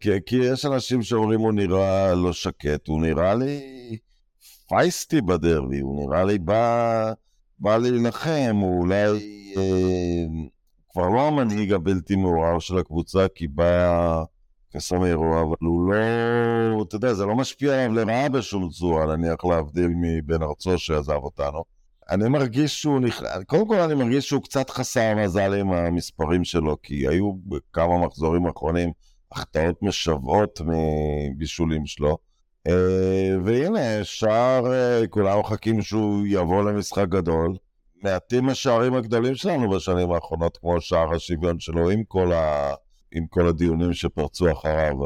כי, 0.00 0.10
כי 0.26 0.36
יש 0.36 0.64
אנשים 0.64 1.02
שאומרים 1.02 1.40
הוא 1.40 1.52
נראה 1.52 2.14
לא 2.14 2.32
שקט, 2.32 2.88
הוא 2.88 3.02
נראה 3.02 3.34
לי 3.34 3.60
פייסטי 4.68 5.20
בדרבי, 5.20 5.80
הוא 5.80 6.06
נראה 6.06 6.24
לי 6.24 6.38
בא, 6.38 7.12
בא 7.58 7.76
להילחם, 7.76 8.56
הוא 8.60 8.80
אולי 8.80 9.04
אה, 9.56 10.24
כבר 10.92 11.08
לא 11.08 11.28
המנהיג 11.28 11.72
הבלתי 11.72 12.16
מעורר 12.16 12.58
של 12.58 12.78
הקבוצה, 12.78 13.26
כי 13.34 13.48
בא... 13.48 14.24
קסמירו, 14.76 15.40
אבל 15.40 15.56
הוא 15.60 15.92
לא, 15.92 16.82
אתה 16.82 16.96
יודע, 16.96 17.14
זה 17.14 17.26
לא 17.26 17.36
משפיע 17.36 17.84
עליו 17.84 17.94
לרעה 17.94 18.28
בשום 18.28 18.68
צורה, 18.68 19.16
נניח 19.16 19.44
להבדיל 19.44 19.90
מבן 19.96 20.42
ארצו 20.42 20.78
שעזב 20.78 21.12
אותנו. 21.12 21.64
אני 22.10 22.28
מרגיש 22.28 22.82
שהוא 22.82 23.00
נכנס, 23.00 23.28
קודם 23.46 23.68
כל 23.68 23.80
אני 23.80 23.94
מרגיש 23.94 24.28
שהוא 24.28 24.42
קצת 24.42 24.70
חסר 24.70 25.14
מזל 25.16 25.54
עם 25.54 25.72
המספרים 25.72 26.44
שלו, 26.44 26.76
כי 26.82 27.08
היו 27.08 27.32
בכמה 27.32 28.06
מחזורים 28.06 28.46
אחרונים 28.46 28.90
החטאות 29.32 29.82
משוועות 29.82 30.60
מבישולים 30.60 31.86
שלו. 31.86 32.18
אה, 32.66 33.36
והנה, 33.44 34.04
שער, 34.04 34.72
אה, 34.72 35.06
כולם 35.10 35.38
מחכים 35.38 35.82
שהוא 35.82 36.26
יבוא 36.26 36.70
למשחק 36.70 37.08
גדול. 37.08 37.56
מעטים 38.02 38.48
השערים 38.48 38.94
הגדולים 38.94 39.34
שלנו 39.34 39.70
בשנים 39.70 40.12
האחרונות, 40.12 40.56
כמו 40.56 40.80
שער 40.80 41.14
השוויון 41.14 41.60
שלו, 41.60 41.90
עם 41.90 42.04
כל, 42.04 42.32
ה... 42.32 42.74
עם 43.12 43.26
כל 43.26 43.48
הדיונים 43.48 43.92
שפרצו 43.92 44.52
אחריו. 44.52 44.96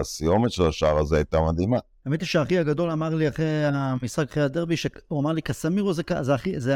הסיומת 0.00 0.50
של 0.50 0.66
השער 0.66 0.98
הזה 0.98 1.16
הייתה 1.16 1.40
מדהימה. 1.40 1.78
האמת 2.06 2.20
היא 2.20 2.26
שהאחי 2.26 2.58
הגדול 2.58 2.90
אמר 2.90 3.14
לי 3.14 3.28
אחרי 3.28 3.64
המשחק, 3.64 4.30
אחרי 4.30 4.42
הדרבי, 4.42 4.76
שהוא 4.76 5.20
אמר 5.20 5.32
לי, 5.32 5.42
קסמירו 5.42 5.92
זה, 5.92 6.02
זה, 6.20 6.34
הכי, 6.34 6.60
זה 6.60 6.74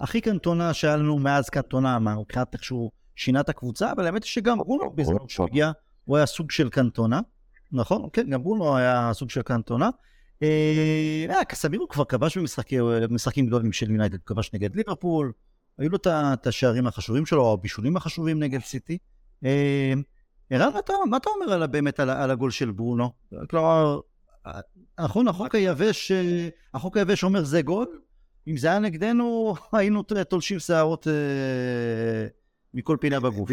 הכי 0.00 0.20
קנטונה 0.20 0.74
שהיה 0.74 0.96
לנו 0.96 1.18
מאז 1.18 1.48
קנטונה, 1.48 1.98
מבחינת 1.98 2.54
איך 2.54 2.64
שהוא 2.64 2.90
שינה 3.16 3.40
את 3.40 3.48
הקבוצה, 3.48 3.92
אבל 3.92 4.06
האמת 4.06 4.24
היא 4.24 4.28
שגם 4.28 4.58
ברונו 4.58 4.90
בזמן 4.90 5.28
שהוא 5.28 5.46
הגיע, 5.46 5.72
הוא 6.06 6.16
היה 6.16 6.26
סוג 6.26 6.50
של 6.50 6.68
קנטונה, 6.68 7.20
נכון? 7.72 8.08
כן, 8.12 8.30
גם 8.30 8.42
ברונו 8.42 8.76
היה 8.76 9.10
סוג 9.12 9.30
של 9.30 9.42
קנטונה. 9.42 9.90
אה, 10.42 11.26
אה, 11.28 11.44
קסמירו 11.44 11.88
כבר 11.88 12.04
כבש 12.04 12.38
במשחקים 12.38 13.46
גדולים 13.46 13.72
של 13.72 13.90
יונייטד, 13.90 14.18
כבש 14.26 14.50
נגד 14.54 14.76
ליברפול, 14.76 15.32
היו 15.78 15.90
לו 15.90 15.98
את 16.06 16.46
השערים 16.46 16.86
החשובים 16.86 17.26
שלו, 17.26 17.42
או 17.42 17.52
הבישולים 17.52 17.96
החשובים 17.96 18.42
נגד 18.42 18.60
סיטי. 18.60 18.98
אה, 19.44 19.92
ערן, 20.50 20.70
מה 21.10 21.16
אתה 21.16 21.30
אומר 21.30 21.52
על, 21.52 21.66
באמת 21.66 22.00
על, 22.00 22.10
על 22.10 22.30
הגול 22.30 22.50
של 22.50 22.70
ברונו? 22.70 23.10
כלומר, 23.50 24.00
נכון, 25.00 25.28
החוק 25.28 25.54
היבש, 25.54 26.12
החוק 26.74 26.96
היבש 26.96 27.24
אומר 27.24 27.44
זה 27.44 27.62
גול, 27.62 27.86
אם 28.48 28.56
זה 28.56 28.68
היה 28.68 28.78
נגדנו, 28.78 29.54
היינו 29.72 30.02
תולשים 30.02 30.58
שערות 30.58 31.08
אה, 31.08 32.26
מכל 32.74 32.96
פינה 33.00 33.20
בגוף. 33.20 33.50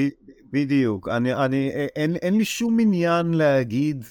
בדיוק. 0.54 1.08
אני, 1.08 1.34
אני, 1.34 1.70
אין, 1.70 2.16
אין 2.16 2.38
לי 2.38 2.46
שום 2.46 2.80
עניין 2.80 3.34
להגיד, 3.34 4.06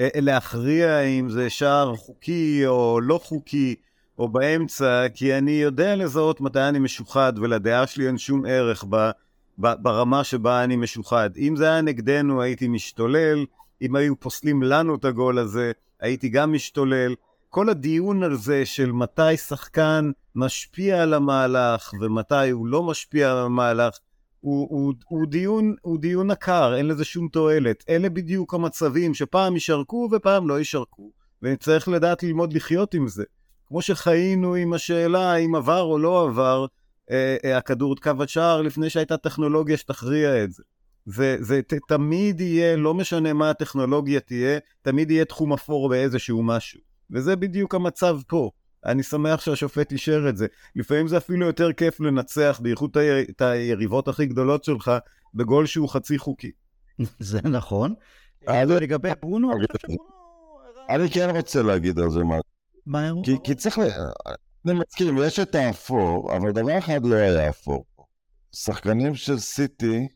אה, 0.00 0.08
להכריע 0.14 1.00
אם 1.00 1.30
זה 1.30 1.50
שער 1.50 1.96
חוקי 1.96 2.66
או 2.66 3.00
לא 3.02 3.20
חוקי, 3.24 3.74
או 4.18 4.28
באמצע, 4.28 5.06
כי 5.14 5.38
אני 5.38 5.50
יודע 5.50 5.96
לזהות 5.96 6.40
מתי 6.40 6.60
אני 6.60 6.78
משוחד, 6.78 7.32
ולדעה 7.36 7.86
שלי 7.86 8.06
אין 8.06 8.18
שום 8.18 8.42
ערך 8.48 8.84
ב, 8.88 9.10
ב, 9.58 9.72
ברמה 9.82 10.24
שבה 10.24 10.64
אני 10.64 10.76
משוחד. 10.76 11.30
אם 11.36 11.56
זה 11.56 11.64
היה 11.64 11.80
נגדנו, 11.80 12.42
הייתי 12.42 12.68
משתולל, 12.68 13.44
אם 13.82 13.96
היו 13.96 14.20
פוסלים 14.20 14.62
לנו 14.62 14.94
את 14.94 15.04
הגול 15.04 15.38
הזה, 15.38 15.72
הייתי 16.00 16.28
גם 16.28 16.52
משתולל. 16.52 17.14
כל 17.48 17.68
הדיון 17.68 18.22
על 18.22 18.36
זה 18.36 18.66
של 18.66 18.92
מתי 18.92 19.36
שחקן 19.36 20.10
משפיע 20.34 21.02
על 21.02 21.14
המהלך 21.14 21.94
ומתי 22.00 22.50
הוא 22.50 22.66
לא 22.66 22.82
משפיע 22.82 23.32
על 23.32 23.38
המהלך, 23.38 23.98
הוא, 24.40 24.68
הוא, 24.70 24.94
הוא, 25.08 25.26
דיון, 25.26 25.74
הוא 25.82 25.98
דיון 25.98 26.30
עקר, 26.30 26.74
אין 26.76 26.86
לזה 26.86 27.04
שום 27.04 27.28
תועלת. 27.28 27.84
אלה 27.88 28.08
בדיוק 28.08 28.54
המצבים 28.54 29.14
שפעם 29.14 29.54
יישרקו 29.54 30.08
ופעם 30.12 30.48
לא 30.48 30.58
יישרקו, 30.58 31.10
וצריך 31.42 31.88
לדעת 31.88 32.22
ללמוד 32.22 32.52
לחיות 32.52 32.94
עם 32.94 33.08
זה. 33.08 33.24
כמו 33.66 33.82
שחיינו 33.82 34.54
עם 34.54 34.72
השאלה 34.72 35.36
אם 35.36 35.54
עבר 35.54 35.82
או 35.82 35.98
לא 35.98 36.22
עבר 36.22 36.66
אה, 37.10 37.36
אה, 37.44 37.56
הכדור 37.56 37.96
קו 37.96 38.10
השער 38.20 38.62
לפני 38.62 38.90
שהייתה 38.90 39.16
טכנולוגיה 39.16 39.76
שתכריע 39.76 40.44
את 40.44 40.52
זה. 40.52 40.62
זה, 41.06 41.36
זה 41.40 41.60
ת, 41.62 41.74
תמיד 41.88 42.40
יהיה, 42.40 42.76
לא 42.76 42.94
משנה 42.94 43.32
מה 43.32 43.50
הטכנולוגיה 43.50 44.20
תהיה, 44.20 44.58
תמיד 44.82 45.10
יהיה 45.10 45.24
תחום 45.24 45.52
אפור 45.52 45.88
באיזשהו 45.88 46.42
משהו. 46.42 46.80
וזה 47.10 47.36
בדיוק 47.36 47.74
המצב 47.74 48.18
פה. 48.26 48.50
אני 48.86 49.02
שמח 49.02 49.40
שהשופט 49.40 49.92
אישר 49.92 50.28
את 50.28 50.36
זה. 50.36 50.46
לפעמים 50.76 51.08
זה 51.08 51.16
אפילו 51.16 51.46
יותר 51.46 51.72
כיף 51.72 52.00
לנצח, 52.00 52.60
בייחוד 52.62 52.96
את 53.30 53.40
היריבות 53.40 54.08
הכי 54.08 54.26
גדולות 54.26 54.64
שלך, 54.64 54.92
בגול 55.34 55.66
שהוא 55.66 55.88
חצי 55.88 56.18
חוקי. 56.18 56.50
זה 57.18 57.40
נכון. 57.44 57.94
לגבי 58.80 59.10
ברונו, 59.22 59.50
אני 60.88 61.10
כן 61.10 61.36
רוצה 61.36 61.62
להגיד 61.62 61.98
על 61.98 62.10
זה 62.10 62.20
משהו. 62.86 63.22
כי 63.44 63.54
צריך 63.54 63.78
ל... 63.78 63.82
אני 64.66 64.78
מסכים, 64.78 65.18
יש 65.26 65.38
את 65.38 65.54
האפור, 65.54 66.36
אבל 66.36 66.52
דבר 66.52 66.78
אחד 66.78 67.04
לא 67.04 67.14
היה 67.14 67.48
אפור. 67.48 67.84
שחקנים 68.52 69.14
של 69.14 69.38
סיטי 69.38 70.08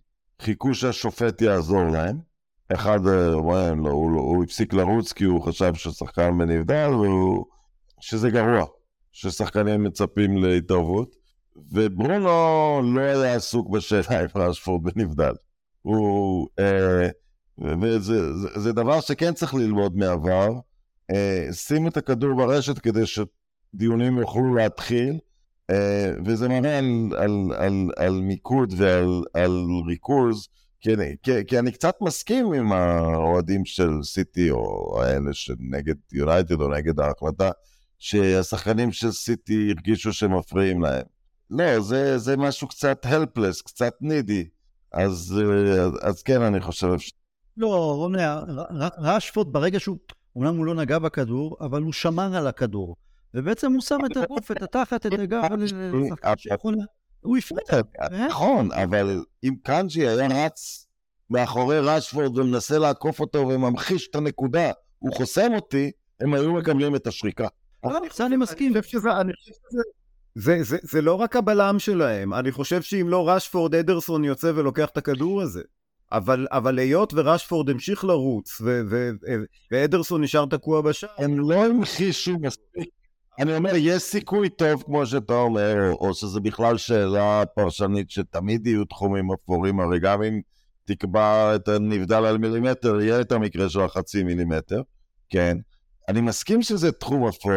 חיכו 0.42 0.74
שהשופט 0.74 1.42
יעזור 1.42 1.84
להם. 1.84 2.18
אחד, 2.72 3.06
אה, 3.06 3.26
הוא, 3.26 3.56
הוא, 3.56 4.20
הוא 4.20 4.44
הפסיק 4.44 4.72
לרוץ 4.72 5.12
כי 5.12 5.24
הוא 5.24 5.42
חשב 5.42 5.74
ששחקן 5.74 6.38
בנבדל, 6.38 6.90
והוא... 6.90 7.44
שזה 8.00 8.30
גרוע, 8.30 8.64
ששחקנים 9.12 9.84
מצפים 9.84 10.44
להתערבות. 10.44 11.16
וברונו 11.72 12.82
לא 12.94 13.00
היה 13.00 13.34
עסוק 13.34 13.70
בשאלה 13.70 14.20
אם 14.20 14.40
רשפורד 14.40 14.82
בנבדל. 14.82 15.32
הוא... 15.82 16.48
אה, 16.58 17.08
וזה 17.80 18.32
זה, 18.34 18.60
זה 18.60 18.72
דבר 18.72 19.00
שכן 19.00 19.32
צריך 19.32 19.54
ללמוד 19.54 19.96
מעבר. 19.96 20.48
אה, 21.10 21.48
שים 21.52 21.86
את 21.86 21.96
הכדור 21.96 22.34
ברשת 22.34 22.78
כדי 22.78 23.02
שדיונים 23.06 24.18
יוכלו 24.18 24.54
להתחיל. 24.54 25.18
אה, 25.70 26.12
וזה 26.24 26.48
מראה 26.48 26.78
על, 26.78 27.10
על, 27.16 27.30
על, 27.56 27.90
על 27.96 28.20
מיקוד 28.20 28.74
ועל 28.76 29.22
על 29.34 29.66
ריכוז, 29.88 30.48
כי, 30.80 30.90
כי, 31.22 31.30
כי 31.46 31.58
אני 31.58 31.72
קצת 31.72 31.94
מסכים 32.00 32.52
עם 32.52 32.72
האוהדים 32.72 33.64
של 33.64 33.90
סיטי, 34.02 34.50
או 34.50 34.94
האלה 35.02 35.32
שנגד 35.32 35.94
יונייטד 36.12 36.60
או 36.60 36.68
נגד 36.68 37.00
ההחלטה, 37.00 37.50
שהשחקנים 38.04 38.92
של 38.92 39.10
סיטי 39.10 39.70
הרגישו 39.70 40.12
שמפריעים 40.12 40.82
להם. 40.82 41.02
לא, 41.50 41.80
זה, 41.80 42.18
זה 42.18 42.36
משהו 42.36 42.68
קצת 42.68 43.06
helpless, 43.06 43.62
קצת 43.64 43.94
נידי. 44.00 44.48
אז, 44.92 45.34
אה, 45.40 46.08
אז 46.08 46.22
כן, 46.22 46.42
אני 46.42 46.60
חושב 46.60 46.98
ש... 46.98 47.12
לא, 47.56 47.94
רוני, 47.94 48.22
רשפורד 48.98 49.52
ברגע 49.52 49.80
שהוא, 49.80 49.96
אומנם 50.36 50.56
הוא 50.56 50.66
לא 50.66 50.74
נגע 50.74 50.98
בכדור, 50.98 51.56
אבל 51.60 51.82
הוא 51.82 51.92
שמר 51.92 52.36
על 52.36 52.46
הכדור. 52.46 52.96
ובעצם 53.34 53.72
הוא 53.72 53.80
שם 53.80 53.98
את 54.12 54.16
הגוף, 54.16 54.50
את 54.50 54.62
התחת, 54.62 55.06
את 55.06 55.12
הגב, 55.12 55.48
לשחקן 55.52 56.34
שיכול... 56.36 56.74
הוא 57.20 57.36
הפריע. 57.36 57.82
נכון, 58.26 58.72
אבל 58.72 59.24
אם 59.44 59.54
קאנג'י 59.62 60.08
היה 60.08 60.46
רץ 60.46 60.86
מאחורי 61.30 61.80
רשפורד 61.80 62.38
ומנסה 62.38 62.78
לעקוף 62.78 63.20
אותו 63.20 63.38
וממחיש 63.38 64.08
את 64.10 64.14
הנקודה, 64.14 64.72
הוא 64.98 65.14
חוסם 65.14 65.54
אותי, 65.54 65.90
הם 66.20 66.34
היו 66.34 66.52
מקבלים 66.52 66.96
את 66.96 67.06
השריקה. 67.06 67.48
זה 68.14 68.26
אני 68.26 68.36
מסכים. 68.36 68.72
זה, 70.34 70.62
זה, 70.62 70.76
זה 70.82 71.02
לא 71.02 71.14
רק 71.14 71.36
הבלם 71.36 71.78
שלהם, 71.78 72.34
אני 72.34 72.52
חושב 72.52 72.82
שאם 72.82 73.08
לא 73.08 73.28
רשפורד, 73.28 73.74
אדרסון 73.74 74.24
יוצא 74.24 74.52
ולוקח 74.54 74.88
את 74.88 74.96
הכדור 74.96 75.42
הזה. 75.42 75.62
אבל, 76.12 76.46
אבל 76.50 76.78
היות 76.78 77.14
ורשפורד 77.16 77.70
המשיך 77.70 78.04
לרוץ, 78.04 78.60
ו, 78.60 78.80
ו, 78.90 79.10
ו, 79.22 79.44
ואדרסון 79.72 80.22
נשאר 80.22 80.46
תקוע 80.46 80.80
בשער... 80.80 81.10
הם 81.18 81.50
לא 81.50 81.64
המחישו 81.64 82.38
מספיק 82.38 82.88
אני 83.38 83.56
אומר, 83.56 83.72
יש 83.76 84.02
סיכוי 84.02 84.48
טוב, 84.48 84.82
כמו 84.82 85.06
שאתה 85.06 85.34
אומר, 85.34 85.92
או 85.92 86.14
שזה 86.14 86.40
בכלל 86.40 86.78
שאלה 86.78 87.42
פרשנית 87.54 88.10
שתמיד 88.10 88.66
יהיו 88.66 88.84
תחומים 88.84 89.32
אפורים, 89.32 89.80
הרי 89.80 90.00
גם 90.00 90.22
אם 90.22 90.40
תקבע 90.84 91.54
את 91.54 91.68
הנבדל 91.68 92.24
על 92.24 92.38
מילימטר, 92.38 93.00
יהיה 93.00 93.20
את 93.20 93.32
המקרה 93.32 93.68
של 93.68 93.80
החצי 93.80 94.22
מילימטר, 94.22 94.82
כן. 95.30 95.58
אני 96.08 96.20
מסכים 96.20 96.62
שזה 96.62 96.92
תחום 96.92 97.28
אפור, 97.28 97.52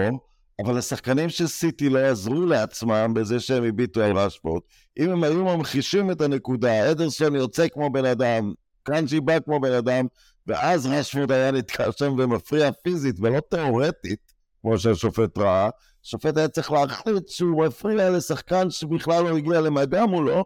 אבל 0.66 0.78
השחקנים 0.78 1.30
של 1.30 1.48
סיטי 1.48 1.90
לא 1.90 2.00
יעזרו 2.00 2.46
לעצמם 2.46 3.14
בזה 3.16 3.40
שהם 3.40 3.64
הביטו 3.64 4.02
על 4.02 4.18
רשפורד. 4.18 4.64
אם 5.00 5.10
הם 5.10 5.24
היו 5.24 5.44
ממחישים 5.46 6.12
את 6.12 6.22
הנקודה, 6.22 6.92
אדרסון 6.92 7.36
יוצא 7.36 7.68
כמו 7.68 7.90
בן 7.90 8.06
אדם, 8.06 8.54
אקנג'י 8.84 9.20
בא 9.20 9.40
כמו 9.40 9.60
בן 9.60 9.72
אדם, 9.72 10.06
ואז 10.48 10.86
רשפורד 10.86 11.32
היה 11.32 11.52
נתקע 11.52 11.92
שם 11.92 12.16
ומפריע 12.18 12.72
פיזית 12.84 13.16
ולא 13.20 13.40
תאורטית, 13.50 14.34
כמו 14.62 14.78
שהשופט 14.78 15.38
ראה, 15.38 15.70
השופט 16.06 16.38
היה 16.38 16.48
צריך 16.48 16.72
להחליט 16.72 17.28
שהוא 17.28 17.66
מפריע 17.66 18.10
לשחקן 18.10 18.70
שבכלל 18.70 19.24
לא 19.24 19.38
הגיע 19.38 19.62
למגע 19.62 20.06
מולו, 20.06 20.44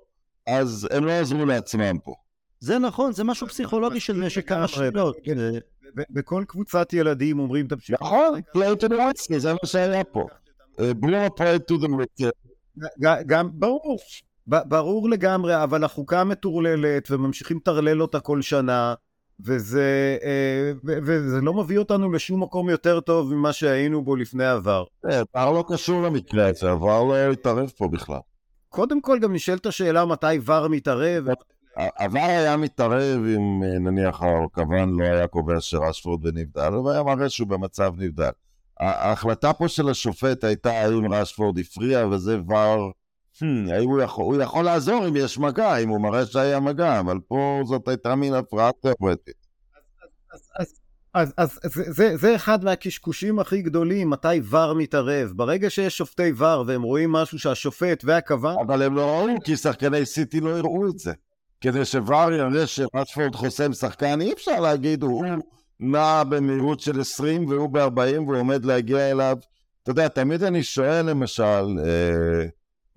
אז 0.47 0.88
הם 0.91 1.06
לא 1.06 1.12
עזרו 1.12 1.45
לעצמם 1.45 1.97
פה. 2.04 2.14
זה 2.60 2.80
נכון, 2.80 3.14
זה 3.14 3.24
משהו 3.24 3.47
פסיכולוגי 3.47 3.99
של 3.99 4.14
נשק 4.14 4.52
הרשתות. 4.52 5.16
בכל 6.09 6.43
קבוצת 6.47 6.93
ילדים 6.93 7.39
אומרים 7.39 7.67
תמשיך. 7.67 8.01
נכון, 8.01 8.39
play 8.57 8.83
to 8.83 8.87
the 8.87 8.93
whiskey, 8.93 9.37
זה 9.37 9.53
מה 9.53 9.59
שהיה 9.65 10.03
פה. 10.03 10.25
בלי 10.77 11.27
play 11.27 11.71
to 11.71 11.75
the 11.81 11.89
גם, 13.25 13.49
ברור, 13.53 13.99
ברור 14.47 15.09
לגמרי, 15.09 15.63
אבל 15.63 15.83
החוקה 15.83 16.23
מטורללת 16.23 17.11
וממשיכים 17.11 17.57
לטרלל 17.57 18.01
אותה 18.01 18.19
כל 18.19 18.41
שנה. 18.41 18.93
וזה, 19.45 20.17
אה, 20.23 20.71
וזה 20.83 21.41
לא 21.41 21.53
מביא 21.53 21.77
אותנו 21.77 22.11
לשום 22.11 22.43
מקום 22.43 22.69
יותר 22.69 22.99
טוב 22.99 23.33
ממה 23.33 23.53
שהיינו 23.53 24.01
בו 24.03 24.15
לפני 24.15 24.45
עבר. 24.45 24.83
עבר 25.03 25.51
לא 25.51 25.63
קשור 25.67 26.03
למקרה 26.03 26.47
הזה, 26.47 26.71
עבר 26.71 27.03
לא 27.03 27.31
התערב 27.31 27.71
פה 27.77 27.87
בכלל. 27.87 28.19
קודם 28.69 29.01
כל 29.01 29.19
גם 29.19 29.33
נשאלת 29.33 29.65
השאלה 29.65 30.05
מתי 30.05 30.39
ור 30.45 30.67
מתערב. 30.67 31.25
עבר 31.76 32.19
היה 32.19 32.57
מתערב 32.57 33.22
אם 33.36 33.63
אה, 33.63 33.80
נניח 33.80 34.22
הכוון 34.22 34.99
לא 34.99 35.03
היה 35.03 35.28
קובע 35.28 35.61
שרשפורד 35.61 36.22
בנבדל, 36.22 36.74
הוא 36.74 36.91
היה 36.91 37.03
מראה 37.03 37.30
שהוא 37.30 37.47
במצב 37.47 37.93
נבדל. 37.97 38.30
ההחלטה 38.80 39.53
פה 39.53 39.67
של 39.67 39.89
השופט 39.89 40.43
הייתה 40.43 40.72
האם 40.72 41.13
רשפורד 41.13 41.59
הפריע, 41.59 42.07
וזה 42.07 42.39
ור 42.47 42.91
Hmm, 43.36 43.74
הוא 43.84 44.01
יכול, 44.01 44.26
הוא 44.26 44.41
יכול 44.41 44.65
לעזור 44.65 45.07
אם 45.07 45.15
יש 45.15 45.38
מגע, 45.38 45.78
אם 45.78 45.89
הוא 45.89 46.01
מראה 46.01 46.26
שהיה 46.26 46.59
מגע, 46.59 46.99
אבל 46.99 47.19
פה 47.28 47.61
זאת 47.65 47.88
הייתה 47.88 48.15
מין 48.15 48.34
הפרעה 48.34 48.72
תיאורטית. 48.82 49.47
אז, 51.13 51.34
אז 51.38 51.59
זה, 51.63 51.84
זה, 51.91 52.17
זה 52.17 52.36
אחד 52.36 52.63
מהקשקושים 52.63 53.39
הכי 53.39 53.61
גדולים, 53.61 54.09
מתי 54.09 54.41
ור 54.49 54.74
מתערב. 54.74 55.32
ברגע 55.36 55.69
שיש 55.69 55.97
שופטי 55.97 56.32
ור 56.38 56.63
והם 56.67 56.82
רואים 56.82 57.11
משהו 57.11 57.39
שהשופט 57.39 58.03
והקב"ן... 58.05 58.53
אבל 58.65 58.82
הם 58.82 58.95
לא 58.95 59.09
ראו, 59.09 59.28
כי 59.43 59.57
שחקני 59.57 60.05
סיטי 60.05 60.39
לא 60.39 60.57
יראו 60.57 60.89
את 60.89 60.99
זה. 60.99 61.13
כדי 61.62 61.86
שוואר 61.86 62.34
יראה 62.34 62.68
שרשפורד 62.68 63.36
חוסם 63.36 63.74
שחקן, 63.74 64.22
אי 64.22 64.34
אפשר 64.34 64.59
להגיד, 64.59 65.03
הוא 65.03 65.26
נע 65.80 66.24
במהירות 66.24 66.80
של 66.80 67.01
20 67.01 67.47
והוא 67.47 67.70
ב-40 67.70 68.22
והוא 68.22 68.38
עומד 68.38 68.66
להגיע 68.66 69.12
אליו. 69.12 69.38
אתה 69.84 69.91
יודע, 69.91 70.07
תמיד 70.07 70.43
אני 70.43 70.64
שואל 70.64 71.05
למשל, 71.05 71.80
אה, 71.86 72.45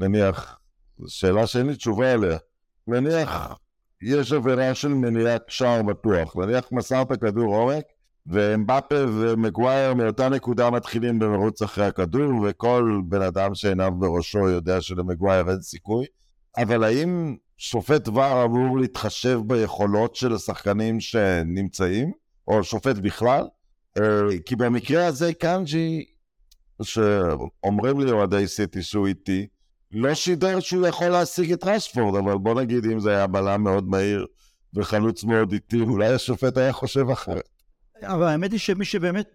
נניח, 0.01 0.59
שאלה 1.07 1.47
שאין 1.47 1.67
לי 1.67 1.77
תשובה 1.77 2.15
אליה, 2.15 2.39
נניח 2.87 3.59
יש 4.03 4.33
עבירה 4.33 4.75
של 4.75 4.89
מניעת 4.89 5.43
שער 5.49 5.83
בטוח, 5.83 6.37
נניח 6.37 6.73
מסרת 6.73 7.21
כדור 7.21 7.57
עורק, 7.57 7.85
ואמבפה 8.27 9.05
ומגווייר 9.09 9.95
מאותה 9.95 10.29
נקודה 10.29 10.71
מתחילים 10.71 11.19
במרוץ 11.19 11.63
אחרי 11.63 11.87
הכדור, 11.87 12.33
וכל 12.43 13.01
בן 13.09 13.23
אדם 13.23 13.55
שעיניו 13.55 13.93
בראשו 13.99 14.49
יודע 14.49 14.81
שלמגווייר 14.81 15.51
אין 15.51 15.61
סיכוי, 15.61 16.07
אבל 16.57 16.85
האם 16.85 17.37
שופט 17.57 18.09
ור 18.09 18.45
אמור 18.45 18.79
להתחשב 18.79 19.41
ביכולות 19.47 20.17
של 20.17 20.35
השחקנים 20.35 21.01
שנמצאים, 21.01 22.13
או 22.49 22.65
שופט 22.65 22.97
בכלל? 22.97 23.45
אה, 23.99 24.39
כי 24.47 24.57
במקרה 24.57 25.07
הזה 25.07 25.35
קאנג'י, 25.35 26.05
שאומרים 26.83 28.01
לי 28.01 28.11
אוהדי 28.11 28.49
סיטי 28.49 28.83
שהוא 28.83 29.07
איתי, 29.07 29.47
לא 29.93 30.15
שידר 30.15 30.61
שהוא 30.61 30.87
יכול 30.87 31.09
להשיג 31.09 31.53
את 31.53 31.65
רשפורד, 31.65 32.17
אבל 32.17 32.39
בוא 32.39 32.61
נגיד 32.61 32.85
אם 32.85 33.01
זה 33.01 33.11
היה 33.11 33.27
בלם 33.27 33.63
מאוד 33.63 33.89
מהיר 33.89 34.27
וחלוץ 34.75 35.25
מאוד 35.25 35.53
איטי, 35.53 35.81
אולי 35.81 36.15
השופט 36.15 36.57
היה 36.57 36.73
חושב 36.73 37.11
אחרת. 37.11 37.49
אבל 38.03 38.27
האמת 38.27 38.53
היא 38.53 38.61
שמי 38.61 38.85
שבאמת 38.85 39.29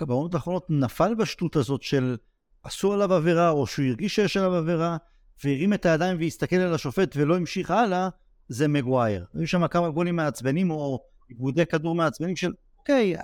בעונות 0.00 0.34
האחרונות 0.34 0.66
נפל 0.68 1.14
בשטות 1.14 1.56
הזאת 1.56 1.82
של 1.82 2.16
עשו 2.62 2.92
עליו 2.92 3.14
עבירה, 3.14 3.50
או 3.50 3.66
שהוא 3.66 3.86
הרגיש 3.86 4.14
שיש 4.14 4.36
עליו 4.36 4.54
עבירה, 4.54 4.96
והרים 5.44 5.72
את 5.72 5.86
הידיים 5.86 6.16
והסתכל 6.20 6.56
על 6.56 6.74
השופט 6.74 7.16
ולא 7.16 7.36
המשיך 7.36 7.70
הלאה, 7.70 8.08
זה 8.48 8.68
מגווייר. 8.68 9.24
היו 9.34 9.46
שם 9.46 9.66
כמה 9.66 9.90
גולים 9.90 10.16
מעצבנים, 10.16 10.70
או 10.70 11.04
עיבודי 11.28 11.66
כדור 11.66 11.94
מעצבנים 11.94 12.36
של, 12.36 12.52
אוקיי, 12.78 13.14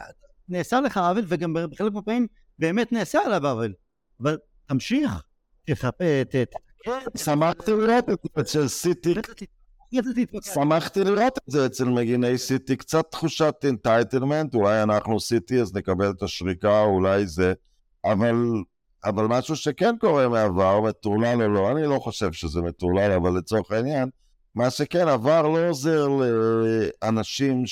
נעשה 0.48 0.80
לך 0.80 0.96
עוול, 0.96 1.24
וגם 1.28 1.56
בחלק 1.70 1.92
מהפעמים 1.92 2.26
באמת 2.58 2.92
נעשה 2.92 3.20
עליו 3.24 3.46
עוול. 3.46 3.72
אבל 4.20 4.38
תמשיך, 4.66 5.22
תחפה, 5.66 6.24
ת... 6.30 6.34
שמחתי 7.16 7.70
לראות 7.70 8.10
את 8.10 8.18
זה 8.34 8.40
אצל 8.40 8.68
סיטי. 8.68 9.14
שמחתי 10.54 11.04
לראות 11.04 11.38
את 11.38 11.42
זה 11.46 11.66
אצל 11.66 11.84
מגיני 11.84 12.38
סיטי, 12.38 12.76
קצת 12.76 13.10
תחושת 13.10 13.54
entitlement, 13.64 14.54
אולי 14.54 14.82
אנחנו 14.82 15.20
סיטי 15.20 15.60
אז 15.60 15.74
נקבל 15.74 16.10
את 16.10 16.22
השריקה, 16.22 16.80
אולי 16.80 17.26
זה, 17.26 17.52
אבל, 18.04 18.34
אבל 19.04 19.24
משהו 19.24 19.56
שכן 19.56 19.94
קורה 19.98 20.28
מעבר, 20.28 20.80
מטורלל 20.80 21.42
או 21.42 21.48
לא, 21.48 21.72
אני 21.72 21.86
לא 21.86 21.98
חושב 21.98 22.32
שזה 22.32 22.62
מטורלל, 22.62 23.12
אבל 23.12 23.38
לצורך 23.38 23.70
העניין, 23.70 24.08
מה 24.54 24.70
שכן 24.70 25.08
עבר 25.08 25.42
לא 25.42 25.68
עוזר 25.68 26.08
לאנשים 27.02 27.62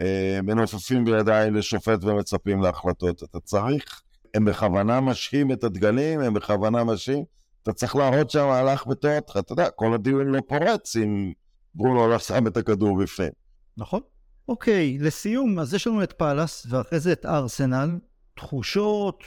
שמנופפים 0.00 1.04
בידיים 1.04 1.54
לשופט 1.54 2.04
ומצפים 2.04 2.62
להחלטות. 2.62 3.22
אתה 3.22 3.40
צריך, 3.40 4.02
הם 4.34 4.44
בכוונה 4.44 5.00
משהים 5.00 5.52
את 5.52 5.64
הדגלים, 5.64 6.20
הם 6.20 6.34
בכוונה 6.34 6.84
משהים. 6.84 7.24
אתה 7.62 7.72
צריך 7.72 7.96
להראות 7.96 8.30
שהמהלך 8.30 8.86
בתיאטריה, 8.86 9.40
אתה 9.40 9.52
יודע, 9.52 9.70
כל 9.70 9.94
הדיון 9.94 10.26
לא 10.26 10.40
פורץ 10.48 10.96
אם 10.96 11.32
ברונו 11.74 12.08
לא 12.08 12.18
שם 12.18 12.46
את 12.46 12.56
הכדור 12.56 12.98
בפנים. 12.98 13.30
נכון. 13.76 14.00
אוקיי, 14.48 14.98
לסיום, 15.00 15.58
אז 15.58 15.74
יש 15.74 15.86
לנו 15.86 16.02
את 16.02 16.12
פאלאס, 16.12 16.66
ואחרי 16.70 17.00
זה 17.00 17.12
את 17.12 17.26
ארסנל. 17.26 17.98
תחושות, 18.36 19.24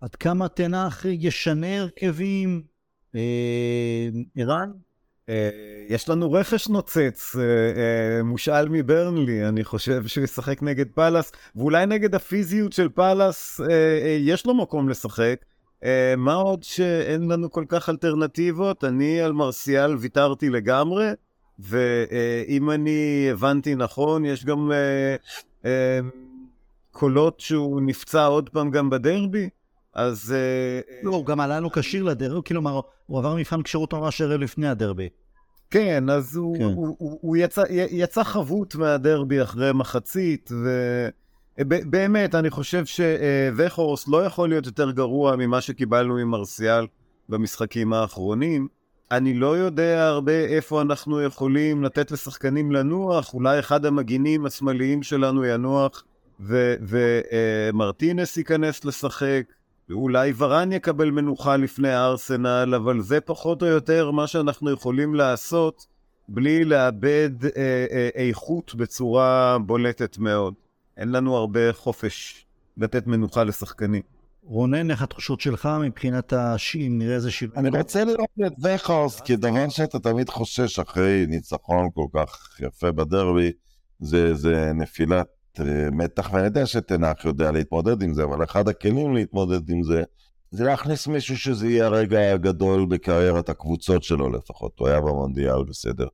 עד 0.00 0.16
כמה 0.16 0.48
תנח 0.48 1.04
ישנה 1.04 1.80
הרכבים, 1.80 2.62
אה, 3.14 3.20
ערן? 4.36 4.70
אה, 5.28 5.50
יש 5.88 6.08
לנו 6.08 6.32
רכש 6.32 6.68
נוצץ, 6.68 7.36
אה, 7.36 8.22
מושאל 8.22 8.68
מברנלי, 8.68 9.48
אני 9.48 9.64
חושב 9.64 10.06
שהוא 10.06 10.24
ישחק 10.24 10.62
נגד 10.62 10.86
פאלאס, 10.94 11.32
ואולי 11.56 11.86
נגד 11.86 12.14
הפיזיות 12.14 12.72
של 12.72 12.88
פאלאס 12.88 13.60
יש 14.18 14.46
לו 14.46 14.54
מקום 14.54 14.88
לשחק. 14.88 15.44
מה 16.16 16.34
עוד 16.34 16.62
שאין 16.62 17.28
לנו 17.28 17.50
כל 17.50 17.64
כך 17.68 17.88
אלטרנטיבות, 17.88 18.84
אני 18.84 19.20
על 19.20 19.32
מרסיאל 19.32 19.96
ויתרתי 19.96 20.50
לגמרי, 20.50 21.06
ואם 21.58 22.70
אני 22.70 23.28
הבנתי 23.30 23.74
נכון, 23.74 24.24
יש 24.24 24.44
גם 24.44 24.72
קולות 26.90 27.40
שהוא 27.40 27.80
נפצע 27.82 28.26
עוד 28.26 28.48
פעם 28.48 28.70
גם 28.70 28.90
בדרבי, 28.90 29.48
אז... 29.98 30.34
Uh, 30.34 31.06
לא, 31.06 31.10
הוא 31.10 31.26
גם 31.26 31.40
עלה 31.40 31.60
לו 31.60 31.70
כשיר 31.70 32.02
לדרבי, 32.02 32.40
כלומר, 32.46 32.80
הוא 33.06 33.18
עבר 33.18 33.34
מבחן 33.34 33.62
כשירות 33.62 33.94
ממש 33.94 34.20
ערב 34.20 34.40
לפני 34.40 34.68
הדרבי. 34.68 35.08
כן, 35.70 36.10
אז 36.10 36.36
הוא, 36.36 36.56
כן. 36.58 36.64
הוא, 36.64 36.96
הוא, 36.98 37.18
הוא 37.22 37.36
יצא, 37.36 37.62
יצא 37.70 38.22
חבוט 38.22 38.74
מהדרבי 38.74 39.42
אחרי 39.42 39.72
מחצית, 39.72 40.50
ו... 40.52 41.08
באמת, 41.64 42.34
אני 42.34 42.50
חושב 42.50 42.84
שווכורס 42.84 44.08
לא 44.08 44.24
יכול 44.24 44.48
להיות 44.48 44.66
יותר 44.66 44.90
גרוע 44.90 45.36
ממה 45.36 45.60
שקיבלנו 45.60 46.14
ממרסיאל 46.14 46.86
במשחקים 47.28 47.92
האחרונים. 47.92 48.68
אני 49.10 49.34
לא 49.34 49.56
יודע 49.56 50.06
הרבה 50.06 50.32
איפה 50.32 50.80
אנחנו 50.80 51.22
יכולים 51.22 51.84
לתת 51.84 52.10
לשחקנים 52.10 52.72
לנוח, 52.72 53.34
אולי 53.34 53.58
אחד 53.58 53.86
המגינים 53.86 54.46
השמאליים 54.46 55.02
שלנו 55.02 55.44
ינוח 55.44 56.04
ומרטינס 57.70 58.36
ייכנס 58.36 58.84
לשחק, 58.84 59.42
אולי 59.94 60.32
ורן 60.36 60.72
יקבל 60.72 61.10
מנוחה 61.10 61.56
לפני 61.56 61.88
הארסנל, 61.88 62.74
אבל 62.76 63.00
זה 63.00 63.20
פחות 63.20 63.62
או 63.62 63.66
יותר 63.66 64.10
מה 64.10 64.26
שאנחנו 64.26 64.70
יכולים 64.70 65.14
לעשות 65.14 65.86
בלי 66.28 66.64
לאבד 66.64 67.30
אה, 67.44 67.50
אה, 67.90 68.08
איכות 68.14 68.74
בצורה 68.74 69.58
בולטת 69.66 70.18
מאוד. 70.18 70.54
אין 70.96 71.12
לנו 71.12 71.36
הרבה 71.36 71.72
חופש 71.72 72.46
לתת 72.76 73.06
מנוחה 73.06 73.44
לשחקנים. 73.44 74.02
רונן, 74.42 74.90
איך 74.90 75.02
התחושות 75.02 75.40
שלך 75.40 75.68
מבחינת 75.80 76.32
השיעים? 76.32 76.98
נראה 76.98 77.14
איזה 77.14 77.30
שיר. 77.30 77.50
אני 77.56 77.68
רוצה 77.78 78.04
לראות 78.04 78.28
את 78.46 78.52
וכוס, 78.64 79.20
כי 79.20 79.36
דבר 79.36 79.68
שאתה 79.68 79.98
תמיד 79.98 80.28
חושש 80.28 80.78
אחרי 80.78 81.26
ניצחון 81.28 81.88
כל 81.94 82.06
כך 82.14 82.60
יפה 82.60 82.92
בדרבי, 82.92 83.52
זה, 84.00 84.34
זה 84.34 84.72
נפילת 84.74 85.26
מתח, 85.92 86.32
ואני 86.32 86.44
יודע 86.44 86.66
שתנח 86.66 87.24
יודע 87.24 87.50
להתמודד 87.50 88.02
עם 88.02 88.14
זה, 88.14 88.24
אבל 88.24 88.44
אחד 88.44 88.68
הכלים 88.68 89.14
להתמודד 89.14 89.70
עם 89.70 89.82
זה, 89.82 90.02
זה 90.50 90.64
להכניס 90.64 91.06
מישהו 91.06 91.38
שזה 91.38 91.68
יהיה 91.68 91.86
הרגע 91.86 92.32
הגדול 92.32 92.86
בקריירת 92.86 93.48
הקבוצות 93.48 94.02
שלו 94.02 94.30
לפחות, 94.30 94.72
הוא 94.78 94.88
היה 94.88 95.00
במונדיאל 95.00 95.64
בסדר. 95.64 96.06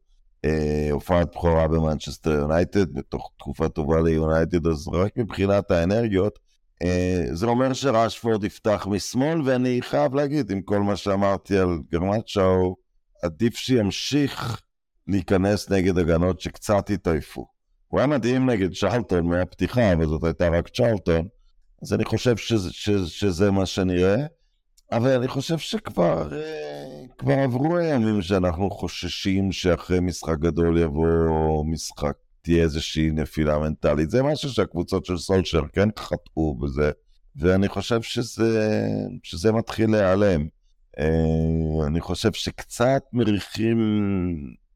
אה, 0.45 0.89
הופעת 0.91 1.31
בכורה 1.31 1.69
במנצ'סטר 1.69 2.31
יונייטד, 2.31 2.95
בתוך 2.95 3.31
תקופה 3.39 3.69
טובה 3.69 4.01
ליונייטד, 4.01 4.67
אז 4.67 4.89
רק 4.89 5.17
מבחינת 5.17 5.71
האנרגיות, 5.71 6.39
אה, 6.83 7.25
זה 7.33 7.47
אומר 7.47 7.73
שרשפורד 7.73 8.45
יפתח 8.45 8.87
משמאל, 8.91 9.41
ואני 9.45 9.83
חייב 9.83 10.15
להגיד, 10.15 10.51
עם 10.51 10.63
כל 10.63 10.81
מה 10.81 10.97
שאמרתי 10.97 11.59
על 11.59 11.79
גרמצ'או, 11.93 12.77
עדיף 13.23 13.57
שימשיך 13.57 14.61
להיכנס 15.09 15.71
נגד 15.71 15.99
הגנות 15.99 16.41
שקצת 16.41 16.91
התעייפו. 16.91 17.54
הוא 17.89 18.01
היה 18.01 18.07
מדהים 18.07 18.51
נגד 18.51 18.75
צ'רלטון 18.75 19.27
מהפתיחה, 19.27 19.93
אבל 19.93 20.07
זאת 20.07 20.25
הייתה 20.25 20.49
רק 20.49 20.69
צ'רלטון, 20.69 21.27
אז 21.83 21.93
אני 21.93 22.05
חושב 22.05 22.37
שזה, 22.37 22.73
שזה, 22.73 23.11
שזה 23.11 23.51
מה 23.51 23.67
שנראה. 23.67 24.27
אבל 24.93 25.11
אני 25.11 25.29
חושב 25.29 25.59
שכבר 25.59 26.37
אה, 26.37 27.07
כבר 27.19 27.33
עברו 27.33 27.77
הימים 27.77 28.23
שאנחנו 28.23 28.71
חוששים 28.71 29.53
שאחרי 29.53 30.01
משחק 30.01 30.39
גדול 30.39 30.79
יבוא 30.79 31.65
משחק, 31.65 32.13
תהיה 32.43 32.63
איזושהי 32.63 33.11
נפילה 33.11 33.59
מנטלית. 33.59 34.11
זה 34.11 34.23
משהו 34.23 34.49
שהקבוצות 34.49 35.05
של 35.05 35.19
סולשר 35.19 35.63
כן 35.73 35.89
חטאו 35.99 36.55
בזה, 36.55 36.91
ואני 37.37 37.69
חושב 37.69 38.03
שזה, 38.03 38.87
שזה 39.23 39.53
מתחיל 39.53 39.91
להיעלם. 39.91 40.47
אה, 40.99 41.87
אני 41.87 42.01
חושב 42.01 42.33
שקצת 42.33 43.03
מריחים 43.13 43.79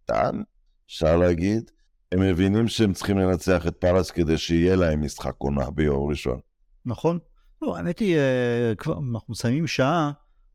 טען, 0.04 0.42
אפשר 0.86 1.16
להגיד. 1.16 1.70
הם 2.12 2.20
מבינים 2.20 2.68
שהם 2.68 2.92
צריכים 2.92 3.18
לנצח 3.18 3.66
את 3.66 3.76
פאלאס 3.76 4.10
כדי 4.10 4.38
שיהיה 4.38 4.76
להם 4.76 5.04
משחק 5.04 5.34
עונה 5.38 5.70
ביום 5.70 6.10
ראשון. 6.10 6.38
נכון. 6.86 7.18
לא, 7.62 7.76
האמת 7.76 7.98
היא, 7.98 8.16
אה, 8.16 8.72
כבר 8.78 8.92
אנחנו 8.92 9.32
מסיימים 9.32 9.66
שעה, 9.66 10.12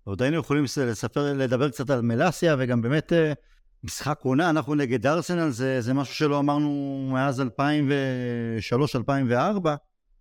ועוד 0.07 0.21
היינו 0.21 0.37
יכולים 0.37 0.63
לספר, 0.63 1.33
לדבר 1.33 1.69
קצת 1.69 1.89
על 1.89 2.01
מלאסיה, 2.01 2.55
וגם 2.59 2.81
באמת 2.81 3.13
אה, 3.13 3.33
משחק 3.83 4.19
עונה, 4.23 4.49
אנחנו 4.49 4.75
נגד 4.75 5.07
ארסנל, 5.07 5.49
זה, 5.49 5.81
זה 5.81 5.93
משהו 5.93 6.15
שלא 6.15 6.39
אמרנו 6.39 7.09
מאז 7.13 7.41
2003-2004, 7.41 7.43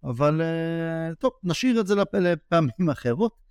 אבל 0.04 0.42
אה, 0.42 1.14
טוב, 1.14 1.32
נשאיר 1.44 1.80
את 1.80 1.86
זה 1.86 1.94
לפעמים 1.94 2.90
אחרות. 2.92 3.42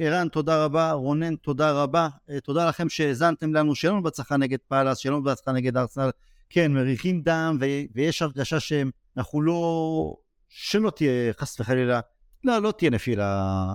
ערן, 0.00 0.28
תודה 0.28 0.64
רבה, 0.64 0.92
רונן, 0.92 1.36
תודה 1.36 1.72
רבה. 1.72 2.08
תודה 2.42 2.68
לכם 2.68 2.88
שהאזנתם 2.88 3.54
לנו, 3.54 3.72
לנו 3.84 4.02
בהצלחה 4.02 4.36
נגד 4.36 4.58
פאלאס, 4.68 5.06
לנו 5.06 5.22
בהצלחה 5.22 5.52
נגד 5.52 5.76
ארסנל. 5.76 6.10
כן, 6.54 6.72
מריחים 6.72 7.22
דם, 7.22 7.56
ו- 7.60 7.64
ויש 7.94 8.22
הרגשה 8.22 8.60
שאנחנו 8.60 9.42
לא... 9.42 10.16
שלא 10.48 10.90
תהיה, 10.90 11.32
חס 11.32 11.60
וחלילה, 11.60 12.00
לא, 12.44 12.58
לא 12.58 12.72
תהיה 12.78 12.90
נפילה, 12.90 13.66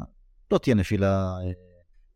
לא 0.52 0.58
תהיה 0.58 0.76
נפילה 0.76 1.38
אה, 1.38 1.52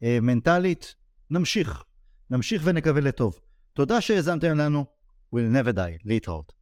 אה, 0.04 0.20
מנטלית. 0.22 0.96
נמשיך, 1.30 1.84
נמשיך 2.30 2.62
ונקווה 2.66 3.02
לטוב. 3.02 3.40
תודה 3.74 4.02
שהאזנתם 4.02 4.58
לנו, 4.58 4.86
we'll 5.36 5.56
never 5.56 5.74
die, 5.76 6.02
להתראות. 6.06 6.54